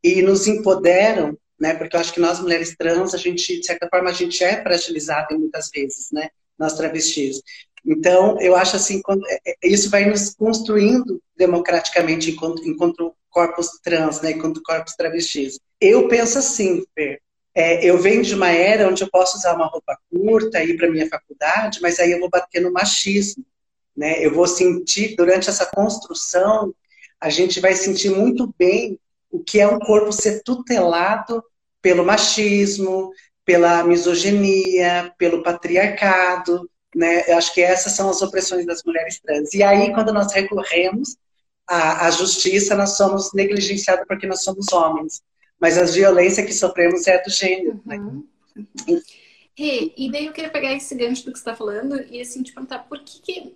e 0.02 0.22
nos 0.22 0.46
empoderam 0.46 1.36
né? 1.60 1.74
Porque 1.74 1.94
eu 1.94 2.00
acho 2.00 2.12
que 2.12 2.20
nós 2.20 2.40
mulheres 2.40 2.74
trans, 2.74 3.12
a 3.12 3.18
gente, 3.18 3.60
de 3.60 3.66
certa 3.66 3.86
forma, 3.88 4.08
a 4.08 4.14
gente 4.14 4.42
é 4.42 4.62
fragilizada 4.62 5.36
muitas 5.36 5.68
vezes, 5.68 6.10
né? 6.10 6.30
Nós 6.58 6.72
travestis. 6.72 7.42
Então, 7.84 8.40
eu 8.40 8.56
acho 8.56 8.76
assim, 8.76 9.02
é, 9.28 9.50
é, 9.50 9.56
isso 9.62 9.90
vai 9.90 10.06
nos 10.06 10.34
construindo 10.34 11.22
democraticamente 11.36 12.30
enquanto, 12.30 12.66
enquanto 12.66 13.14
corpos 13.28 13.78
trans, 13.82 14.22
né? 14.22 14.32
Enquanto 14.32 14.62
corpos 14.62 14.94
travestis. 14.94 15.60
Eu 15.78 16.08
penso 16.08 16.38
assim, 16.38 16.82
Fer, 16.94 17.20
é, 17.54 17.84
eu 17.84 17.98
venho 17.98 18.22
de 18.22 18.34
uma 18.34 18.50
era 18.50 18.88
onde 18.88 19.02
eu 19.02 19.10
posso 19.10 19.36
usar 19.36 19.54
uma 19.54 19.66
roupa 19.66 19.98
curta, 20.10 20.64
ir 20.64 20.76
para 20.76 20.90
minha 20.90 21.08
faculdade, 21.08 21.80
mas 21.82 21.98
aí 21.98 22.12
eu 22.12 22.20
vou 22.20 22.30
bater 22.30 22.62
no 22.62 22.72
machismo, 22.72 23.44
né? 23.96 24.24
Eu 24.24 24.32
vou 24.32 24.46
sentir, 24.46 25.14
durante 25.16 25.48
essa 25.48 25.66
construção, 25.66 26.74
a 27.20 27.28
gente 27.28 27.60
vai 27.60 27.74
sentir 27.74 28.10
muito 28.10 28.54
bem 28.58 28.98
o 29.30 29.38
que 29.40 29.60
é 29.60 29.68
um 29.68 29.78
corpo 29.78 30.12
ser 30.12 30.42
tutelado 30.42 31.42
pelo 31.82 32.04
machismo, 32.04 33.12
pela 33.44 33.84
misoginia, 33.84 35.12
pelo 35.18 35.42
patriarcado, 35.42 36.68
né? 36.94 37.24
Eu 37.28 37.36
acho 37.36 37.54
que 37.54 37.60
essas 37.60 37.92
são 37.92 38.10
as 38.10 38.20
opressões 38.22 38.66
das 38.66 38.82
mulheres 38.84 39.20
trans. 39.20 39.54
E 39.54 39.62
aí, 39.62 39.92
quando 39.92 40.12
nós 40.12 40.32
recorremos 40.32 41.16
à, 41.66 42.06
à 42.06 42.10
justiça, 42.10 42.74
nós 42.74 42.96
somos 42.96 43.32
negligenciados 43.32 44.04
porque 44.06 44.26
nós 44.26 44.42
somos 44.42 44.72
homens. 44.72 45.22
Mas 45.60 45.76
as 45.78 45.94
violências 45.94 46.46
que 46.46 46.52
sofremos 46.52 47.06
é 47.06 47.22
do 47.22 47.30
gênero. 47.30 47.80
Né? 47.84 47.96
Uhum. 47.96 48.26
Né? 48.88 49.00
E, 49.56 50.06
e 50.06 50.10
daí 50.10 50.26
eu 50.26 50.32
queria 50.32 50.50
pegar 50.50 50.72
esse 50.72 50.94
gancho 50.94 51.24
do 51.24 51.32
que 51.32 51.38
você 51.38 51.42
está 51.42 51.54
falando 51.54 52.00
e 52.10 52.20
assim 52.20 52.42
te 52.42 52.52
perguntar 52.52 52.80
por 52.80 52.98
que, 53.00 53.20
que 53.20 53.52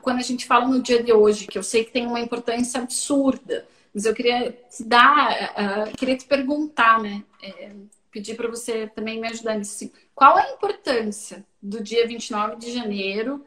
quando 0.00 0.18
a 0.18 0.22
gente 0.22 0.46
fala 0.46 0.66
no 0.66 0.80
dia 0.80 1.02
de 1.02 1.12
hoje, 1.12 1.46
que 1.46 1.58
eu 1.58 1.62
sei 1.62 1.84
que 1.84 1.92
tem 1.92 2.06
uma 2.06 2.20
importância 2.20 2.80
absurda, 2.80 3.66
mas 3.94 4.04
eu 4.04 4.14
queria 4.14 4.52
te 4.70 4.84
dar, 4.84 5.54
uh, 5.54 5.96
queria 5.96 6.16
te 6.16 6.26
perguntar, 6.26 7.02
né? 7.02 7.22
É, 7.42 7.70
pedir 8.10 8.34
para 8.34 8.48
você 8.48 8.86
também 8.94 9.20
me 9.20 9.28
ajudar 9.28 9.56
nisso. 9.56 9.74
Assim, 9.74 9.92
qual 10.14 10.36
a 10.36 10.50
importância 10.52 11.44
do 11.60 11.82
dia 11.82 12.06
29 12.06 12.56
de 12.56 12.72
janeiro 12.72 13.44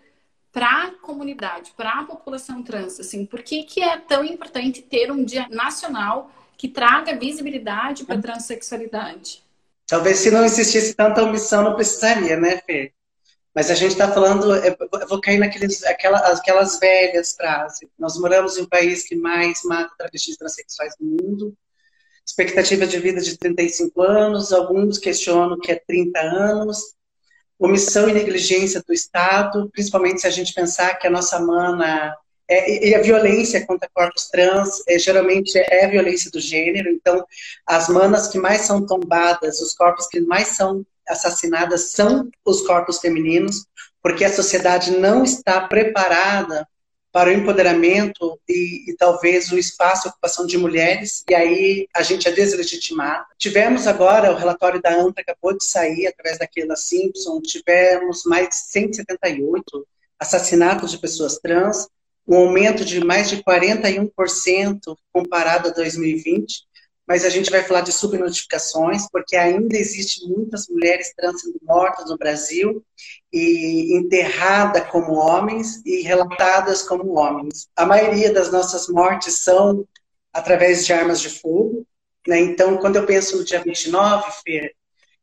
para 0.52 0.86
a 0.86 0.92
comunidade, 0.92 1.74
para 1.76 2.00
a 2.00 2.04
população 2.04 2.62
trans? 2.62 3.00
Assim, 3.00 3.26
por 3.26 3.42
que, 3.42 3.64
que 3.64 3.82
é 3.82 3.98
tão 3.98 4.24
importante 4.24 4.82
ter 4.82 5.12
um 5.12 5.24
dia 5.24 5.48
nacional 5.50 6.32
que 6.58 6.68
traga 6.68 7.18
visibilidade 7.18 8.04
para 8.04 8.16
a 8.16 8.22
transexualidade? 8.22 9.44
Talvez 9.88 10.20
se 10.20 10.30
não 10.30 10.44
existisse 10.44 10.94
tanta 10.94 11.24
omissão, 11.24 11.64
não 11.64 11.76
precisaria, 11.76 12.38
né, 12.38 12.58
Fê? 12.58 12.94
Mas 13.60 13.70
a 13.70 13.76
gente 13.76 13.92
está 13.92 14.10
falando, 14.10 14.56
eu 14.56 14.78
vou 15.10 15.20
cair 15.20 15.38
naqueles, 15.38 15.84
aquela, 15.84 16.18
aquelas 16.32 16.80
velhas 16.80 17.34
frases. 17.34 17.90
Nós 18.00 18.18
moramos 18.18 18.58
em 18.58 18.62
um 18.62 18.66
país 18.66 19.04
que 19.04 19.18
mais 19.18 19.64
mata 19.66 19.94
travestis 19.98 20.38
transexuais 20.38 20.96
do 20.98 21.06
mundo. 21.06 21.54
Expectativa 22.26 22.88
de 22.88 22.98
vida 23.00 23.20
de 23.20 23.38
35 23.38 24.02
anos, 24.02 24.54
alguns 24.54 24.98
questionam 24.98 25.60
que 25.60 25.74
é 25.74 25.76
30 25.76 26.18
anos. 26.22 26.96
Omissão 27.60 28.08
e 28.08 28.14
negligência 28.14 28.82
do 28.82 28.94
Estado, 28.94 29.70
principalmente 29.74 30.22
se 30.22 30.28
a 30.28 30.32
gente 30.32 30.54
pensar 30.54 30.96
que 30.96 31.08
a 31.08 31.12
nossa 31.12 31.38
mana 31.38 32.16
é, 32.48 32.88
e 32.88 32.96
a 32.96 33.02
violência 33.02 33.68
contra 33.68 33.90
corpos 33.94 34.30
trans 34.30 34.82
é, 34.88 34.98
geralmente 34.98 35.52
é 35.58 35.86
violência 35.86 36.32
do 36.32 36.40
gênero. 36.40 36.90
Então, 36.90 37.26
as 37.68 37.90
manas 37.90 38.30
que 38.30 38.40
mais 38.40 38.62
são 38.62 38.86
tombadas, 38.86 39.60
os 39.60 39.74
corpos 39.74 40.08
que 40.08 40.22
mais 40.22 40.48
são 40.48 40.86
assassinadas 41.10 41.92
são 41.92 42.30
os 42.46 42.62
corpos 42.62 43.00
femininos, 43.00 43.66
porque 44.02 44.24
a 44.24 44.34
sociedade 44.34 44.92
não 44.92 45.24
está 45.24 45.68
preparada 45.68 46.68
para 47.12 47.30
o 47.30 47.34
empoderamento 47.34 48.40
e, 48.48 48.92
e, 48.92 48.96
talvez 48.96 49.52
o 49.52 49.58
espaço 49.58 50.08
e 50.08 50.10
ocupação 50.10 50.46
de 50.46 50.58
mulheres, 50.58 51.24
e 51.28 51.34
aí 51.34 51.88
a 51.96 52.04
gente 52.04 52.28
é 52.28 52.32
deslegitimado. 52.32 53.26
Tivemos 53.38 53.88
agora, 53.88 54.32
o 54.32 54.36
relatório 54.36 54.82
da 54.82 54.94
ANTA 54.94 55.22
acabou 55.22 55.58
de 55.58 55.66
sair, 55.66 56.06
através 56.06 56.38
daquela 56.38 56.76
Simpson, 56.76 57.42
tivemos 57.42 58.24
mais 58.26 58.50
de 58.50 58.56
178 58.56 59.88
assassinatos 60.20 60.92
de 60.92 61.00
pessoas 61.00 61.40
trans, 61.40 61.88
um 62.28 62.36
aumento 62.36 62.86
de 62.86 63.04
mais 63.04 63.28
de 63.28 63.44
41% 63.44 64.80
comparado 65.12 65.70
a 65.70 65.72
2020, 65.72 66.68
mas 67.10 67.26
a 67.26 67.30
gente 67.30 67.50
vai 67.50 67.64
falar 67.64 67.82
de 67.82 67.92
subnotificações, 67.92 69.10
porque 69.12 69.36
ainda 69.36 69.76
existe 69.76 70.28
muitas 70.28 70.68
mulheres 70.68 71.12
trans 71.18 71.42
sendo 71.42 71.60
mortas 71.64 72.08
no 72.08 72.16
Brasil 72.16 72.86
e 73.34 73.98
enterradas 73.98 74.88
como 74.92 75.14
homens 75.14 75.82
e 75.84 76.04
relatadas 76.04 76.84
como 76.84 77.18
homens. 77.18 77.68
A 77.76 77.84
maioria 77.84 78.32
das 78.32 78.52
nossas 78.52 78.88
mortes 78.88 79.40
são 79.40 79.88
através 80.32 80.86
de 80.86 80.94
armas 80.94 81.20
de 81.20 81.30
fogo, 81.30 81.84
né? 82.28 82.40
Então, 82.42 82.78
quando 82.78 82.98
eu 82.98 83.06
penso 83.08 83.38
no 83.38 83.44
dia 83.44 83.60
29, 83.60 84.32
Fer, 84.46 84.76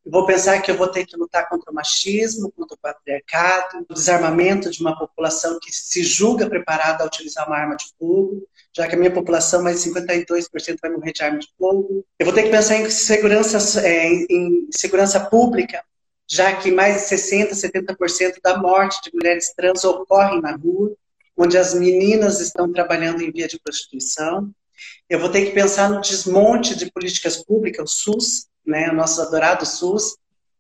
eu 0.05 0.11
vou 0.11 0.27
pensar 0.27 0.61
que 0.61 0.73
eu 0.73 0.77
vou 0.77 0.89
ter 0.89 1.07
que 1.07 1.17
lutar 1.17 1.49
contra 1.49 1.71
o 1.71 1.75
machismo, 1.75 2.51
contra 2.51 2.75
o 2.75 2.81
patriarcado, 2.81 3.87
o 3.89 3.95
desarmamento 3.95 4.71
de 4.71 4.81
uma 4.81 4.99
população 4.99 5.57
que 5.63 5.73
se 5.73 6.03
julga 6.03 6.49
preparada 6.49 7.05
a 7.05 7.07
utilizar 7.07 7.47
uma 7.47 7.57
arma 7.57 7.77
de 7.77 7.87
fogo, 7.97 8.43
já 8.77 8.87
que 8.87 8.95
a 8.95 8.99
minha 8.99 9.11
população, 9.11 9.63
mais 9.63 9.83
de 9.83 9.91
52% 9.91 10.77
vai 10.83 10.91
morrer 10.91 11.13
de 11.13 11.23
arma 11.23 11.39
de 11.39 11.49
fogo. 11.59 12.05
Eu 12.19 12.27
vou 12.27 12.35
ter 12.35 12.43
que 12.43 12.51
pensar 12.51 12.77
em 12.77 12.91
segurança, 12.91 13.81
é, 13.81 14.07
em 14.29 14.69
segurança 14.71 15.19
pública, 15.19 15.83
já 16.31 16.55
que 16.57 16.71
mais 16.71 17.09
de 17.09 17.17
60%, 17.17 17.53
70% 17.53 18.35
da 18.43 18.59
morte 18.59 19.01
de 19.03 19.11
mulheres 19.15 19.55
trans 19.57 19.83
ocorre 19.83 20.43
na 20.43 20.55
rua, 20.57 20.95
onde 21.35 21.57
as 21.57 21.73
meninas 21.73 22.39
estão 22.39 22.71
trabalhando 22.71 23.23
em 23.23 23.31
via 23.31 23.49
de 23.49 23.59
prostituição. 23.59 24.51
Eu 25.09 25.21
vou 25.21 25.31
ter 25.31 25.47
que 25.47 25.53
pensar 25.53 25.89
no 25.89 26.03
desmonte 26.03 26.77
de 26.77 26.93
políticas 26.93 27.43
públicas, 27.43 27.91
o 27.91 27.95
SUS, 27.95 28.47
né, 28.67 28.91
o 28.91 28.95
nosso 28.95 29.23
adorado 29.23 29.65
SUS, 29.65 30.17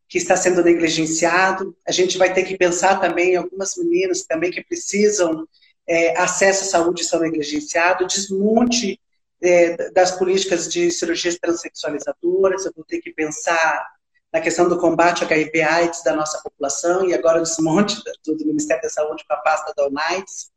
que 0.08 0.16
está 0.16 0.36
sendo 0.36 0.64
negligenciado. 0.64 1.76
A 1.86 1.92
gente 1.92 2.16
vai 2.16 2.32
ter 2.32 2.44
que 2.44 2.56
pensar 2.56 2.98
também 2.98 3.32
em 3.32 3.36
algumas 3.36 3.76
meninas 3.76 4.22
também 4.22 4.50
que 4.50 4.64
precisam 4.64 5.46
é, 5.86 6.18
acesso 6.18 6.64
à 6.64 6.66
saúde 6.66 7.04
são 7.04 7.20
negligenciados, 7.20 8.12
desmonte 8.12 9.00
é, 9.42 9.90
das 9.90 10.12
políticas 10.12 10.68
de 10.68 10.90
cirurgias 10.90 11.38
transexualizadoras. 11.38 12.64
Eu 12.64 12.72
vou 12.74 12.84
ter 12.84 13.00
que 13.00 13.12
pensar 13.12 13.86
na 14.32 14.40
questão 14.40 14.68
do 14.68 14.78
combate 14.78 15.22
ao 15.22 15.30
HIV/AIDS 15.30 16.02
da 16.02 16.14
nossa 16.14 16.40
população 16.42 17.08
e 17.08 17.14
agora 17.14 17.38
o 17.38 17.42
desmonte 17.42 17.96
do, 18.24 18.36
do 18.36 18.46
Ministério 18.46 18.82
da 18.82 18.90
Saúde 18.90 19.24
com 19.26 19.34
a 19.34 19.38
pasta 19.38 19.72
da 19.76 19.86
UNAIDS. 19.86 20.50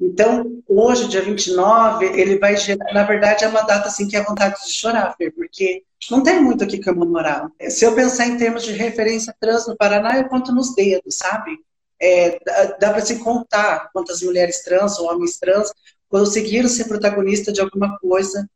Então, 0.00 0.62
hoje, 0.68 1.08
dia 1.08 1.22
29, 1.22 2.06
ele 2.06 2.38
vai 2.38 2.56
gerar, 2.56 2.92
na 2.92 3.04
verdade, 3.04 3.44
é 3.44 3.48
uma 3.48 3.62
data 3.62 3.88
assim 3.88 4.08
que 4.08 4.16
é 4.16 4.22
vontade 4.22 4.60
de 4.64 4.72
chorar, 4.72 5.16
porque 5.16 5.84
não 6.10 6.22
tem 6.22 6.42
muito 6.42 6.64
o 6.64 6.66
que 6.66 6.82
comemorar. 6.82 7.48
Se 7.68 7.84
eu 7.84 7.94
pensar 7.94 8.26
em 8.26 8.36
termos 8.36 8.64
de 8.64 8.72
referência 8.72 9.34
trans 9.40 9.66
no 9.66 9.76
Paraná, 9.76 10.18
eu 10.18 10.28
conto 10.28 10.52
nos 10.52 10.74
dedos, 10.74 11.16
sabe? 11.16 11.56
É, 12.00 12.38
dá, 12.44 12.64
dá 12.80 12.90
para 12.92 13.04
se 13.04 13.18
contar 13.20 13.90
quantas 13.92 14.22
mulheres 14.22 14.62
trans 14.62 14.98
ou 14.98 15.08
homens 15.10 15.38
trans 15.38 15.72
conseguiram 16.08 16.68
ser 16.68 16.84
protagonista 16.84 17.52
de 17.52 17.60
alguma 17.60 17.98
coisa, 17.98 18.48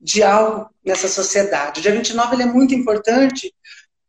de 0.00 0.22
algo 0.22 0.68
nessa 0.84 1.08
sociedade. 1.08 1.80
O 1.80 1.82
dia 1.82 1.92
29 1.92 2.34
ele 2.34 2.42
é 2.42 2.46
muito 2.46 2.74
importante 2.74 3.54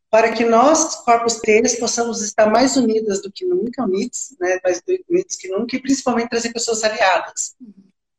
para 0.10 0.32
que 0.32 0.44
nós, 0.44 0.96
corpos 1.04 1.36
trans, 1.36 1.76
possamos 1.76 2.22
estar 2.22 2.50
mais 2.50 2.76
unidas 2.76 3.22
do 3.22 3.32
que 3.32 3.46
nunca, 3.46 3.84
unidos, 3.84 4.36
né, 4.40 4.60
mais 4.64 4.82
unidos 5.10 5.36
que 5.36 5.48
nunca, 5.50 5.76
e 5.76 5.82
principalmente 5.82 6.30
trazer 6.30 6.52
pessoas 6.52 6.84
aliadas. 6.84 7.56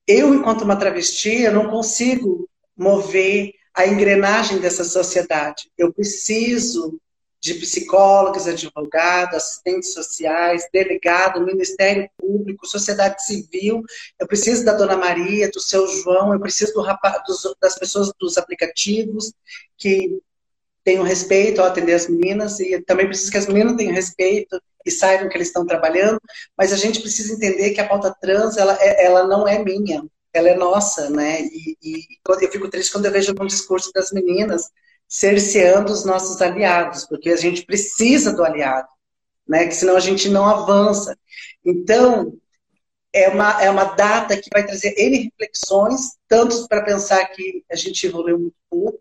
Eu, 0.07 0.35
enquanto 0.35 0.62
uma 0.62 0.77
travesti, 0.77 1.42
eu 1.42 1.53
não 1.53 1.68
consigo 1.68 2.49
mover 2.77 3.53
a 3.75 3.87
engrenagem 3.87 4.59
dessa 4.59 4.85
sociedade. 4.85 5.70
Eu 5.77 5.92
preciso 5.92 7.01
de 7.40 7.55
psicólogos, 7.55 8.46
advogados, 8.46 9.37
assistentes 9.37 9.94
sociais, 9.94 10.68
delegado, 10.72 11.44
Ministério 11.44 12.09
Público, 12.18 12.66
sociedade 12.66 13.24
civil. 13.24 13.83
Eu 14.18 14.26
preciso 14.26 14.64
da 14.64 14.74
Dona 14.74 14.96
Maria, 14.96 15.50
do 15.50 15.61
seu 15.61 15.87
João, 15.87 16.35
eu 16.35 16.40
preciso 16.40 16.74
do 16.74 16.83
rapaz, 16.83 17.22
dos, 17.26 17.55
das 17.61 17.79
pessoas 17.79 18.12
dos 18.20 18.37
aplicativos 18.37 19.33
que 19.79 20.20
tenham 20.85 21.03
respeito 21.03 21.61
ao 21.61 21.68
atender 21.68 21.94
as 21.94 22.09
meninas 22.09 22.61
e 22.61 22.81
também 22.83 23.07
preciso 23.07 23.31
que 23.31 23.38
as 23.38 23.46
meninas 23.46 23.76
tenham 23.76 23.94
respeito 23.94 24.61
e 24.85 24.90
saibam 24.90 25.29
que 25.29 25.37
eles 25.37 25.48
estão 25.48 25.66
trabalhando, 25.66 26.20
mas 26.57 26.72
a 26.72 26.76
gente 26.76 27.00
precisa 27.00 27.35
entender 27.35 27.70
que 27.70 27.81
a 27.81 27.88
pauta 27.88 28.14
trans, 28.20 28.57
ela, 28.57 28.76
é, 28.81 29.05
ela 29.05 29.26
não 29.26 29.46
é 29.46 29.62
minha, 29.62 30.05
ela 30.33 30.48
é 30.48 30.55
nossa, 30.55 31.11
né? 31.11 31.42
E, 31.42 31.76
e 31.83 32.05
eu 32.29 32.50
fico 32.50 32.68
triste 32.68 32.92
quando 32.92 33.07
eu 33.07 33.12
vejo 33.12 33.31
algum 33.31 33.46
discurso 33.46 33.90
das 33.94 34.11
meninas 34.11 34.70
cerceando 35.11 35.92
os 35.92 36.05
nossos 36.05 36.40
aliados, 36.40 37.05
porque 37.05 37.31
a 37.31 37.37
gente 37.37 37.66
precisa 37.66 38.33
do 38.33 38.44
aliado, 38.44 38.88
né? 39.46 39.66
Que 39.66 39.75
senão 39.75 39.96
a 39.96 40.01
gente 40.01 40.29
não 40.29 40.46
avança. 40.46 41.18
Então, 41.64 42.33
é 43.12 43.29
uma, 43.29 43.61
é 43.61 43.68
uma 43.68 43.85
data 43.85 44.37
que 44.37 44.49
vai 44.53 44.64
trazer 44.64 44.94
N 44.96 45.18
reflexões, 45.25 46.12
tanto 46.29 46.68
para 46.68 46.85
pensar 46.85 47.25
que 47.27 47.64
a 47.68 47.75
gente 47.75 48.07
evoluiu 48.07 48.38
muito 48.38 48.57
pouco, 48.70 49.01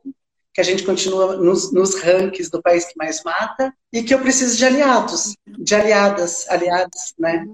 que 0.52 0.60
a 0.60 0.63
gente 0.63 0.84
continua 0.84 1.38
nos, 1.38 1.72
nos 1.72 2.02
rankings 2.02 2.50
do 2.50 2.60
país 2.60 2.86
que 2.86 2.98
mais 2.98 3.24
mata, 3.24 3.72
e 3.93 4.02
que 4.02 4.12
eu 4.12 4.19
preciso 4.19 4.58
de 4.58 4.65
aliados, 4.65 5.36
de 5.48 5.76
aliadas, 5.76 6.50
aliados, 6.50 7.13
né? 7.19 7.45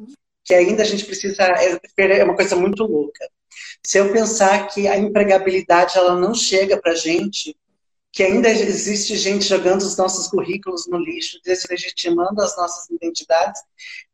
Que 0.45 0.53
ainda 0.53 0.83
a 0.83 0.85
gente 0.85 1.03
precisa, 1.03 1.43
é, 1.43 1.77
é 2.19 2.23
uma 2.23 2.35
coisa 2.35 2.55
muito 2.55 2.85
louca. 2.85 3.27
Se 3.85 3.97
eu 3.97 4.13
pensar 4.13 4.67
que 4.67 4.87
a 4.87 4.97
empregabilidade 4.97 5.97
ela 5.97 6.15
não 6.17 6.33
chega 6.33 6.79
para 6.79 6.93
a 6.93 6.95
gente, 6.95 7.53
que 8.15 8.23
ainda 8.23 8.47
existe 8.49 9.17
gente 9.17 9.43
jogando 9.43 9.81
os 9.81 9.97
nossos 9.97 10.29
currículos 10.29 10.87
no 10.87 10.97
lixo, 10.97 11.37
deslegitimando 11.43 12.41
as 12.41 12.55
nossas 12.55 12.89
identidades, 12.89 13.61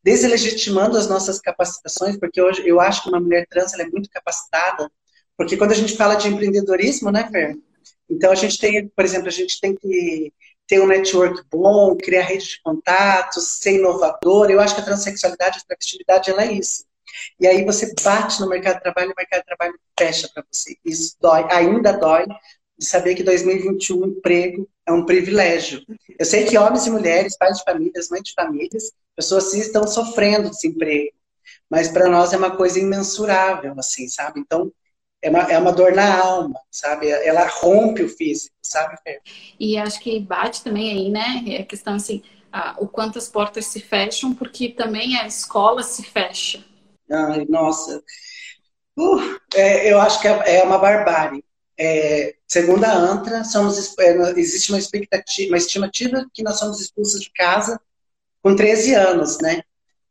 deslegitimando 0.04 0.98
as 0.98 1.08
nossas 1.08 1.40
capacitações, 1.40 2.18
porque 2.18 2.42
hoje 2.42 2.68
eu 2.68 2.82
acho 2.82 3.04
que 3.04 3.10
uma 3.10 3.20
mulher 3.20 3.46
trans 3.48 3.76
é 3.76 3.86
muito 3.86 4.10
capacitada, 4.10 4.92
porque 5.38 5.56
quando 5.56 5.74
a 5.74 5.76
gente 5.76 5.96
fala 5.96 6.16
de 6.16 6.30
empreendedorismo, 6.30 7.12
né, 7.12 7.30
Fer? 7.30 7.56
Então 8.10 8.32
a 8.32 8.36
gente 8.36 8.58
tem, 8.58 8.88
por 8.88 9.06
exemplo, 9.06 9.28
a 9.28 9.32
gente 9.32 9.62
tem 9.62 9.76
que 9.76 10.34
ter 10.66 10.82
um 10.82 10.88
network 10.88 11.40
bom, 11.52 11.96
criar 11.96 12.24
rede 12.24 12.48
de 12.48 12.62
contatos, 12.64 13.60
ser 13.60 13.76
inovador. 13.76 14.50
Eu 14.50 14.60
acho 14.60 14.74
que 14.74 14.82
a 14.82 14.86
transexualidade, 14.86 15.60
a 15.60 15.68
travestilidade, 15.68 16.32
ela 16.32 16.44
é 16.44 16.54
isso. 16.54 16.86
E 17.40 17.46
aí 17.46 17.64
você 17.64 17.94
bate 18.04 18.42
no 18.42 18.50
mercado 18.50 18.78
de 18.78 18.82
trabalho 18.82 19.12
o 19.12 19.16
mercado 19.16 19.42
de 19.42 19.46
trabalho 19.46 19.80
fecha 20.00 20.28
para 20.34 20.44
você. 20.52 20.76
Isso 20.84 21.16
dói, 21.22 21.46
ainda 21.52 21.92
dói, 21.92 22.26
de 22.78 22.86
saber 22.86 23.16
que 23.16 23.24
2021 23.24 24.08
emprego 24.08 24.68
é 24.86 24.92
um 24.92 25.06
privilégio. 25.06 25.82
Eu 26.18 26.26
sei 26.26 26.46
que 26.46 26.58
homens 26.58 26.88
e 26.88 26.92
mulheres, 26.92 27.38
pais 27.38 27.58
de 27.58 27.64
famílias, 27.64 28.10
mães 28.10 28.24
de 28.24 28.34
famílias, 28.34 28.92
pessoas 29.16 29.52
sim 29.52 29.60
estão 29.60 29.88
sofrendo 29.88 30.50
desemprego, 30.50 31.14
mas 31.70 31.90
para 31.90 32.10
nós 32.10 32.34
é 32.34 32.38
uma 32.38 32.56
coisa 32.56 32.80
imensurável, 32.80 33.74
assim, 33.78 34.08
sabe? 34.08 34.40
Então, 34.40 34.72
é 35.22 35.30
uma, 35.30 35.40
é 35.44 35.58
uma 35.58 35.72
dor 35.72 35.94
na 35.94 36.20
alma, 36.20 36.60
sabe? 36.72 37.08
Ela 37.08 37.48
rompe 37.48 38.04
o 38.04 38.10
físico, 38.10 38.56
sabe? 38.62 38.98
E 39.60 39.78
acho 39.78 40.00
que 40.00 40.20
bate 40.20 40.64
também 40.64 40.90
aí, 40.92 41.10
né? 41.10 41.44
É 41.48 41.62
a 41.62 41.66
questão 41.66 41.96
assim, 41.96 42.24
a, 42.52 42.76
o 42.80 42.88
quanto 42.88 43.20
as 43.20 43.30
portas 43.30 43.68
se 43.68 43.80
fecham, 43.80 44.34
porque 44.34 44.70
também 44.70 45.18
a 45.18 45.28
escola 45.28 45.84
se 45.84 46.04
fecha. 46.04 46.64
Ai, 47.10 47.46
nossa. 47.48 48.04
Uh, 48.98 49.40
é, 49.54 49.92
eu 49.92 50.00
acho 50.02 50.20
que 50.20 50.28
é, 50.28 50.58
é 50.58 50.64
uma 50.64 50.78
barbárie. 50.78 51.44
É, 51.84 52.36
segundo 52.48 52.84
a 52.84 52.92
ANTRA, 52.92 53.44
somos, 53.44 53.98
é, 53.98 54.40
existe 54.40 54.72
uma 54.72 54.78
expectativa, 54.78 55.52
uma 55.52 55.58
estimativa 55.58 56.26
que 56.34 56.44
nós 56.44 56.60
somos 56.60 56.80
expulsos 56.80 57.22
de 57.22 57.32
casa 57.32 57.80
com 58.44 58.56
13 58.56 58.94
anos, 58.94 59.38
né? 59.40 59.62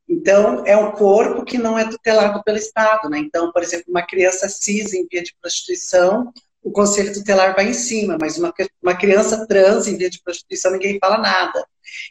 Então, 0.08 0.66
é 0.66 0.76
um 0.76 0.90
corpo 0.92 1.44
que 1.44 1.56
não 1.56 1.78
é 1.78 1.88
tutelado 1.88 2.42
pelo 2.42 2.58
Estado, 2.58 3.08
né? 3.08 3.18
Então, 3.18 3.52
por 3.52 3.62
exemplo, 3.62 3.86
uma 3.88 4.04
criança 4.04 4.48
cis 4.48 4.92
em 4.92 5.06
via 5.06 5.22
de 5.22 5.34
prostituição, 5.40 6.32
o 6.62 6.72
conselho 6.72 7.12
tutelar 7.12 7.54
vai 7.54 7.68
em 7.68 7.74
cima, 7.74 8.18
mas 8.20 8.36
uma, 8.36 8.52
uma 8.82 8.96
criança 8.96 9.46
trans 9.46 9.86
em 9.86 9.96
via 9.96 10.10
de 10.10 10.20
prostituição, 10.22 10.72
ninguém 10.72 10.98
fala 10.98 11.18
nada. 11.18 11.64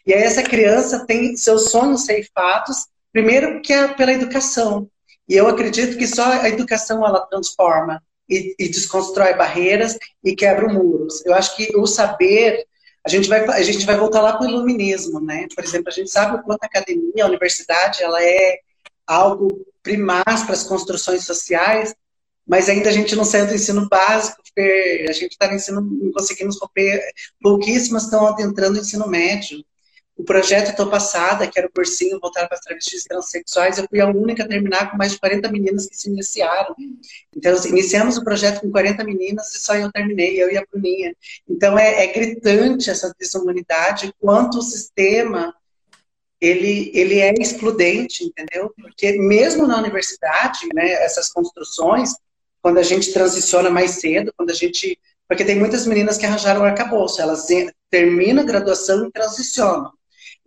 E 0.07 0.13
aí 0.13 0.23
essa 0.23 0.41
criança 0.41 1.05
tem 1.05 1.35
seus 1.35 1.69
sonhos 1.69 2.05
ceifados 2.05 2.87
Primeiro 3.11 3.61
que 3.61 3.73
é 3.73 3.87
pela 3.93 4.13
educação. 4.13 4.89
E 5.27 5.35
eu 5.35 5.47
acredito 5.47 5.97
que 5.97 6.07
só 6.07 6.23
a 6.31 6.49
educação 6.49 7.05
ela 7.05 7.25
transforma 7.25 8.01
e, 8.29 8.55
e 8.59 8.69
desconstrói 8.69 9.33
barreiras 9.33 9.97
e 10.23 10.35
quebra 10.35 10.67
muros. 10.67 11.25
Eu 11.25 11.33
acho 11.33 11.55
que 11.55 11.75
o 11.75 11.87
saber 11.87 12.65
a 13.05 13.09
gente 13.09 13.29
vai 13.29 13.45
a 13.47 13.63
gente 13.63 13.85
vai 13.85 13.97
voltar 13.97 14.21
lá 14.21 14.33
para 14.33 14.45
o 14.45 14.49
iluminismo, 14.49 15.19
né? 15.19 15.47
Por 15.55 15.63
exemplo, 15.63 15.89
a 15.89 15.91
gente 15.91 16.09
sabe 16.09 16.35
o 16.35 16.43
quanto 16.43 16.63
a 16.63 16.67
academia, 16.67 17.23
a 17.23 17.27
universidade, 17.27 18.03
ela 18.03 18.23
é 18.23 18.59
algo 19.07 19.65
primaz 19.81 20.43
para 20.43 20.53
as 20.53 20.63
construções 20.63 21.25
sociais, 21.25 21.95
mas 22.45 22.69
ainda 22.69 22.89
a 22.89 22.91
gente 22.91 23.15
não 23.15 23.23
saiu 23.23 23.47
do 23.47 23.55
ensino 23.55 23.87
básico, 23.87 24.41
porque 24.43 25.05
a 25.09 25.13
gente 25.13 25.31
está 25.31 25.47
no 25.47 25.55
ensino, 25.55 25.81
não 25.81 26.11
conseguimos 26.11 26.59
romper, 26.59 27.01
pouquíssimas 27.41 28.03
estão 28.03 28.27
adentrando 28.27 28.77
o 28.77 28.81
ensino 28.81 29.07
médio. 29.07 29.63
O 30.19 30.23
projeto 30.25 30.75
Tô 30.75 30.89
Passada, 30.89 31.47
que 31.47 31.58
era 31.58 31.69
o 31.69 31.71
cursinho 31.71 32.19
voltado 32.19 32.49
para 32.49 32.58
as 32.58 32.62
travestis 32.62 33.05
transexuais, 33.05 33.77
eu 33.77 33.86
fui 33.89 34.01
a 34.01 34.08
única 34.10 34.43
a 34.43 34.47
terminar 34.49 34.91
com 34.91 34.97
mais 34.97 35.13
de 35.13 35.19
40 35.19 35.49
meninas 35.49 35.88
que 35.88 35.95
se 35.95 36.10
iniciaram. 36.10 36.75
Então, 37.34 37.55
iniciamos 37.65 38.17
o 38.17 38.23
projeto 38.25 38.60
com 38.60 38.69
40 38.69 39.01
meninas 39.05 39.55
e 39.55 39.62
só 39.62 39.75
eu 39.75 39.89
terminei, 39.89 40.36
eu 40.36 40.51
e 40.51 40.58
a 40.58 40.65
Bruninha. 40.69 41.15
Então, 41.47 41.79
é, 41.79 42.03
é 42.03 42.08
gritante 42.08 42.89
essa 42.89 43.15
desumanidade, 43.17 44.13
quanto 44.19 44.58
o 44.58 44.62
sistema 44.62 45.55
ele, 46.41 46.91
ele 46.93 47.21
é 47.21 47.34
excludente, 47.39 48.25
entendeu? 48.25 48.73
Porque 48.75 49.13
mesmo 49.13 49.65
na 49.65 49.77
universidade, 49.77 50.67
né, 50.75 50.91
essas 51.01 51.32
construções, 51.32 52.12
quando 52.62 52.77
a 52.77 52.84
gente 52.84 53.13
transiciona 53.13 53.69
mais 53.69 53.91
cedo, 53.91 54.34
quando 54.36 54.49
a 54.49 54.53
gente. 54.53 54.99
Porque 55.29 55.45
tem 55.45 55.58
muitas 55.58 55.88
meninas 55.88 56.17
que 56.17 56.25
arranjaram 56.25 56.60
o 56.60 56.65
arcabouço, 56.65 57.21
elas 57.21 57.47
terminam 57.89 58.43
a 58.43 58.45
graduação 58.45 59.08
e 59.08 59.12
transicionam, 59.12 59.93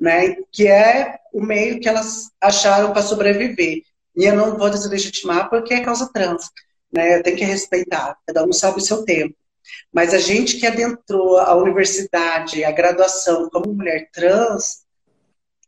né? 0.03 0.35
Que 0.51 0.67
é 0.67 1.21
o 1.33 1.41
meio 1.41 1.79
que 1.79 1.89
elas 1.89 2.29
acharam 2.41 2.93
para 2.93 3.03
sobreviver. 3.03 3.83
E 4.17 4.25
eu 4.25 4.35
não 4.35 4.59
vou 4.59 4.69
deslegitimar 4.69 5.49
porque 5.49 5.75
é 5.75 5.81
causa 5.81 6.11
trans, 6.13 6.51
né? 6.93 7.23
Tenho 7.23 7.37
que 7.37 7.45
respeitar, 7.45 8.19
cada 8.27 8.45
um 8.45 8.53
sabe 8.53 8.79
o 8.79 8.83
seu 8.83 9.05
tempo. 9.05 9.37
Mas 9.93 10.13
a 10.13 10.19
gente 10.19 10.59
que 10.59 10.67
adentrou 10.67 11.39
a 11.39 11.55
universidade, 11.55 12.65
a 12.65 12.73
graduação 12.73 13.49
como 13.49 13.73
mulher 13.73 14.11
trans, 14.13 14.83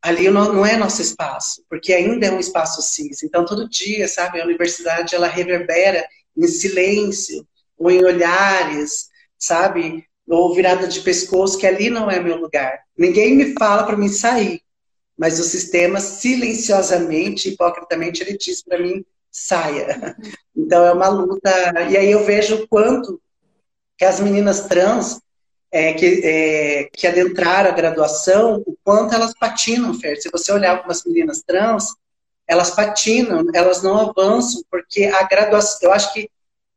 ali 0.03 0.29
não, 0.29 0.53
não 0.53 0.67
é 0.67 0.77
nosso 0.77 1.01
espaço, 1.01 1.65
porque 1.71 1.93
ainda 1.93 2.27
é 2.27 2.33
um 2.33 2.41
espaço 2.41 2.83
cis. 2.83 3.23
Então, 3.23 3.45
todo 3.45 3.69
dia, 3.69 4.09
sabe, 4.09 4.41
a 4.41 4.45
universidade, 4.45 5.15
ela 5.15 5.29
reverbera 5.29 6.05
em 6.37 6.49
silêncio, 6.49 7.47
ou 7.79 7.89
em 7.89 8.05
olhares, 8.05 9.11
sabe? 9.39 10.05
Ou 10.29 10.55
virada 10.55 10.87
de 10.87 11.01
pescoço, 11.01 11.59
que 11.59 11.67
ali 11.67 11.91
não 11.91 12.11
é 12.11 12.19
meu 12.21 12.37
lugar. 12.37 12.81
Ninguém 12.97 13.37
me 13.37 13.53
fala 13.59 13.85
para 13.85 13.97
mim 13.97 14.09
sair, 14.09 14.63
mas 15.17 15.39
o 15.39 15.45
sistema 15.45 16.01
silenciosamente, 16.01 17.51
hipocritamente, 17.51 18.23
ele 18.23 18.37
diz 18.39 18.63
para 18.63 18.79
mim 18.79 19.05
saia. 19.31 20.17
Então 20.57 20.87
é 20.87 20.93
uma 20.93 21.09
luta. 21.09 21.51
E 21.91 21.97
aí 21.97 22.11
eu 22.13 22.25
vejo 22.25 22.55
o 22.55 22.69
quanto 22.69 23.21
que 23.99 24.05
as 24.05 24.21
meninas 24.21 24.69
trans 24.69 25.21
é, 25.75 25.93
que, 25.93 26.21
é, 26.25 26.85
que 26.85 27.05
adentraram 27.05 27.69
a 27.69 27.75
graduação, 27.75 28.63
o 28.65 28.77
quanto 28.85 29.13
elas 29.13 29.35
patinam, 29.35 29.93
Fer. 29.93 30.17
Se 30.17 30.31
você 30.31 30.53
olhar 30.53 30.81
para 30.81 30.93
as 30.93 31.05
meninas 31.05 31.43
trans, 31.43 31.89
elas 32.47 32.71
patinam, 32.71 33.45
elas 33.53 33.83
não 33.83 33.99
avançam, 33.99 34.63
porque 34.71 35.07
a 35.07 35.25
graduação, 35.25 35.81
eu 35.83 35.93
acho 35.93 36.13
que 36.15 36.31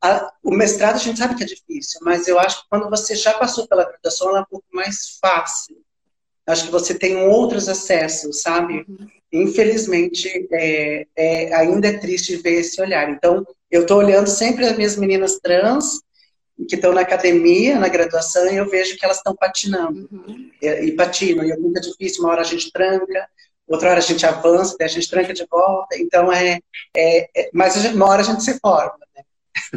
a, 0.07 0.31
o 0.43 0.51
mestrado 0.51 0.95
a 0.95 0.99
gente 0.99 1.19
sabe 1.19 1.35
que 1.35 1.43
é 1.43 1.47
difícil, 1.47 1.99
mas 2.03 2.27
eu 2.27 2.39
acho 2.39 2.61
que 2.61 2.69
quando 2.69 2.89
você 2.89 3.15
já 3.15 3.33
passou 3.33 3.67
pela 3.67 3.83
graduação, 3.83 4.29
ela 4.29 4.39
é 4.39 4.41
um 4.41 4.45
pouco 4.45 4.65
mais 4.71 5.17
fácil. 5.21 5.77
Acho 6.45 6.65
que 6.65 6.71
você 6.71 6.93
tem 6.93 7.17
outros 7.27 7.67
acessos, 7.67 8.41
sabe? 8.41 8.85
Uhum. 8.87 9.07
Infelizmente, 9.33 10.47
é, 10.51 11.05
é, 11.15 11.53
ainda 11.53 11.89
é 11.89 11.97
triste 11.97 12.37
ver 12.37 12.61
esse 12.61 12.81
olhar. 12.81 13.09
Então, 13.09 13.45
eu 13.69 13.81
estou 13.81 13.97
olhando 13.97 14.27
sempre 14.27 14.65
as 14.65 14.77
minhas 14.77 14.95
meninas 14.95 15.39
trans, 15.39 15.99
que 16.67 16.75
estão 16.75 16.93
na 16.93 17.01
academia, 17.01 17.77
na 17.77 17.87
graduação, 17.87 18.51
e 18.51 18.55
eu 18.55 18.69
vejo 18.69 18.97
que 18.97 19.05
elas 19.05 19.17
estão 19.17 19.35
patinando. 19.35 20.07
Uhum. 20.11 20.49
E, 20.61 20.67
e 20.67 20.91
patinam, 20.93 21.43
e 21.43 21.51
é 21.51 21.57
muito 21.57 21.81
difícil, 21.81 22.23
uma 22.23 22.31
hora 22.31 22.41
a 22.41 22.45
gente 22.45 22.71
tranca, 22.71 23.27
outra 23.67 23.89
hora 23.89 23.99
a 23.99 24.01
gente 24.01 24.25
avança, 24.25 24.75
daí 24.79 24.87
a 24.87 24.91
gente 24.91 25.09
tranca 25.09 25.33
de 25.33 25.45
volta, 25.49 25.97
então 25.97 26.31
é, 26.31 26.59
é, 26.95 27.29
é 27.35 27.49
mas 27.53 27.75
uma 27.93 28.07
hora 28.07 28.21
a 28.21 28.25
gente 28.25 28.43
se 28.43 28.57
forma, 28.59 28.97
né? 29.15 29.23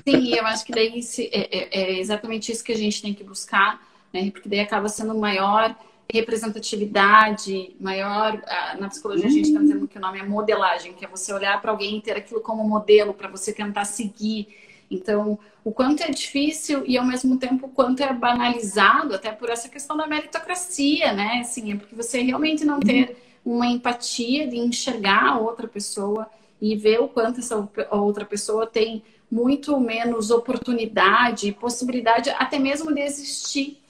Sim, 0.07 0.35
eu 0.35 0.47
acho 0.47 0.65
que 0.65 0.73
daí 0.73 1.01
é, 1.19 1.59
é, 1.59 1.81
é, 1.81 1.99
exatamente 1.99 2.53
isso 2.53 2.65
que 2.65 2.73
a 2.73 2.77
gente 2.77 3.01
tem 3.03 3.15
que 3.15 3.25
buscar, 3.25 3.81
né? 4.13 4.31
Porque 4.31 4.49
daí 4.49 4.61
acaba 4.61 4.89
sendo 4.89 5.15
maior 5.17 5.75
representatividade, 6.13 7.75
maior. 7.81 8.43
Na 8.79 8.89
psicologia 8.89 9.27
a 9.27 9.31
gente 9.31 9.49
está 9.49 9.61
dizendo 9.61 9.87
que 9.87 9.99
o 9.99 10.01
nome 10.01 10.19
é 10.19 10.23
modelagem, 10.23 10.93
que 10.93 11.05
é 11.05 11.09
você 11.09 11.33
olhar 11.33 11.61
para 11.61 11.71
alguém 11.71 11.99
e 11.99 12.03
ter 12.03 12.17
aquilo 12.17 12.41
como 12.41 12.67
modelo 12.69 13.15
para 13.15 13.29
você 13.29 13.53
tentar 13.53 13.85
seguir. 13.85 14.49
Então, 14.91 15.39
o 15.63 15.71
quanto 15.71 16.03
é 16.03 16.11
difícil 16.11 16.83
e 16.85 16.99
ao 16.99 17.05
mesmo 17.05 17.39
tempo 17.39 17.67
o 17.67 17.71
quanto 17.71 18.03
é 18.03 18.13
banalizado, 18.13 19.15
até 19.15 19.31
por 19.31 19.49
essa 19.49 19.69
questão 19.69 19.97
da 19.97 20.07
meritocracia, 20.07 21.13
né? 21.13 21.39
Assim, 21.41 21.73
é 21.73 21.77
porque 21.77 21.95
você 21.95 22.23
realmente 22.23 22.65
não 22.65 22.81
ter 22.81 23.17
uma 23.45 23.67
empatia 23.67 24.49
de 24.49 24.59
enxergar 24.59 25.29
a 25.29 25.39
outra 25.39 25.69
pessoa 25.69 26.29
e 26.61 26.75
ver 26.77 27.01
o 27.01 27.09
quanto 27.09 27.41
essa 27.41 27.57
outra 27.91 28.25
pessoa 28.25 28.67
tem 28.67 29.03
muito 29.31 29.79
menos 29.79 30.31
oportunidade 30.31 31.53
possibilidade 31.53 32.31
até 32.31 32.59
mesmo 32.59 32.93
de 32.93 33.01
existir. 33.01 33.81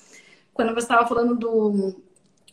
Quando 0.53 0.75
você 0.75 0.81
estava 0.81 1.07
falando 1.09 1.35
do, 1.35 1.95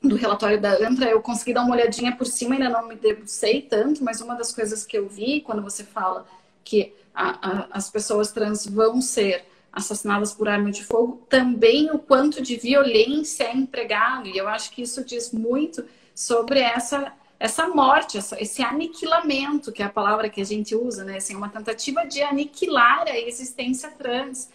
do 0.01 0.15
relatório 0.15 0.59
da 0.59 0.73
ANTRA, 0.73 1.09
eu 1.09 1.21
consegui 1.21 1.53
dar 1.53 1.63
uma 1.63 1.75
olhadinha 1.75 2.15
por 2.15 2.25
cima, 2.25 2.55
ainda 2.55 2.69
não 2.69 2.87
me 2.87 2.95
debrucei 2.95 3.61
tanto, 3.61 4.03
mas 4.03 4.21
uma 4.21 4.35
das 4.35 4.53
coisas 4.53 4.85
que 4.85 4.97
eu 4.97 5.07
vi 5.07 5.41
quando 5.41 5.61
você 5.61 5.83
fala 5.83 6.25
que 6.63 6.93
a, 7.13 7.49
a, 7.49 7.67
as 7.71 7.89
pessoas 7.89 8.31
trans 8.31 8.65
vão 8.65 9.01
ser 9.01 9.45
assassinadas 9.71 10.33
por 10.33 10.47
arma 10.47 10.71
de 10.71 10.83
fogo, 10.83 11.21
também 11.29 11.91
o 11.91 11.99
quanto 11.99 12.41
de 12.41 12.55
violência 12.55 13.43
é 13.43 13.55
empregado, 13.55 14.27
e 14.27 14.37
eu 14.37 14.47
acho 14.47 14.71
que 14.71 14.81
isso 14.81 15.03
diz 15.03 15.31
muito 15.31 15.85
sobre 16.15 16.59
essa 16.59 17.13
essa 17.39 17.67
morte, 17.67 18.17
esse 18.17 18.63
aniquilamento, 18.63 19.71
que 19.71 19.83
é 19.83 19.85
a 19.85 19.89
palavra 19.89 20.29
que 20.29 20.41
a 20.41 20.45
gente 20.45 20.75
usa, 20.75 21.03
né? 21.03 21.17
Assim, 21.17 21.35
uma 21.35 21.49
tentativa 21.49 22.05
de 22.05 22.21
aniquilar 22.21 23.03
a 23.07 23.17
existência 23.17 23.91
trans, 23.91 24.49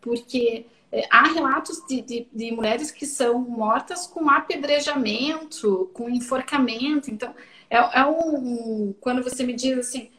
porque 0.00 0.66
é, 0.92 1.06
há 1.10 1.24
relatos 1.24 1.82
de, 1.88 2.00
de, 2.00 2.28
de, 2.32 2.52
mulheres 2.52 2.90
que 2.90 3.06
são 3.06 3.38
mortas 3.40 4.06
com 4.06 4.30
apedrejamento, 4.30 5.90
com 5.92 6.08
enforcamento. 6.08 7.10
Então, 7.10 7.34
é, 7.68 7.76
é 7.76 8.06
um, 8.06 8.36
um, 8.36 8.94
Quando 9.00 9.22
você 9.22 9.44
me 9.44 9.52
diz 9.52 9.78
assim, 9.78 10.10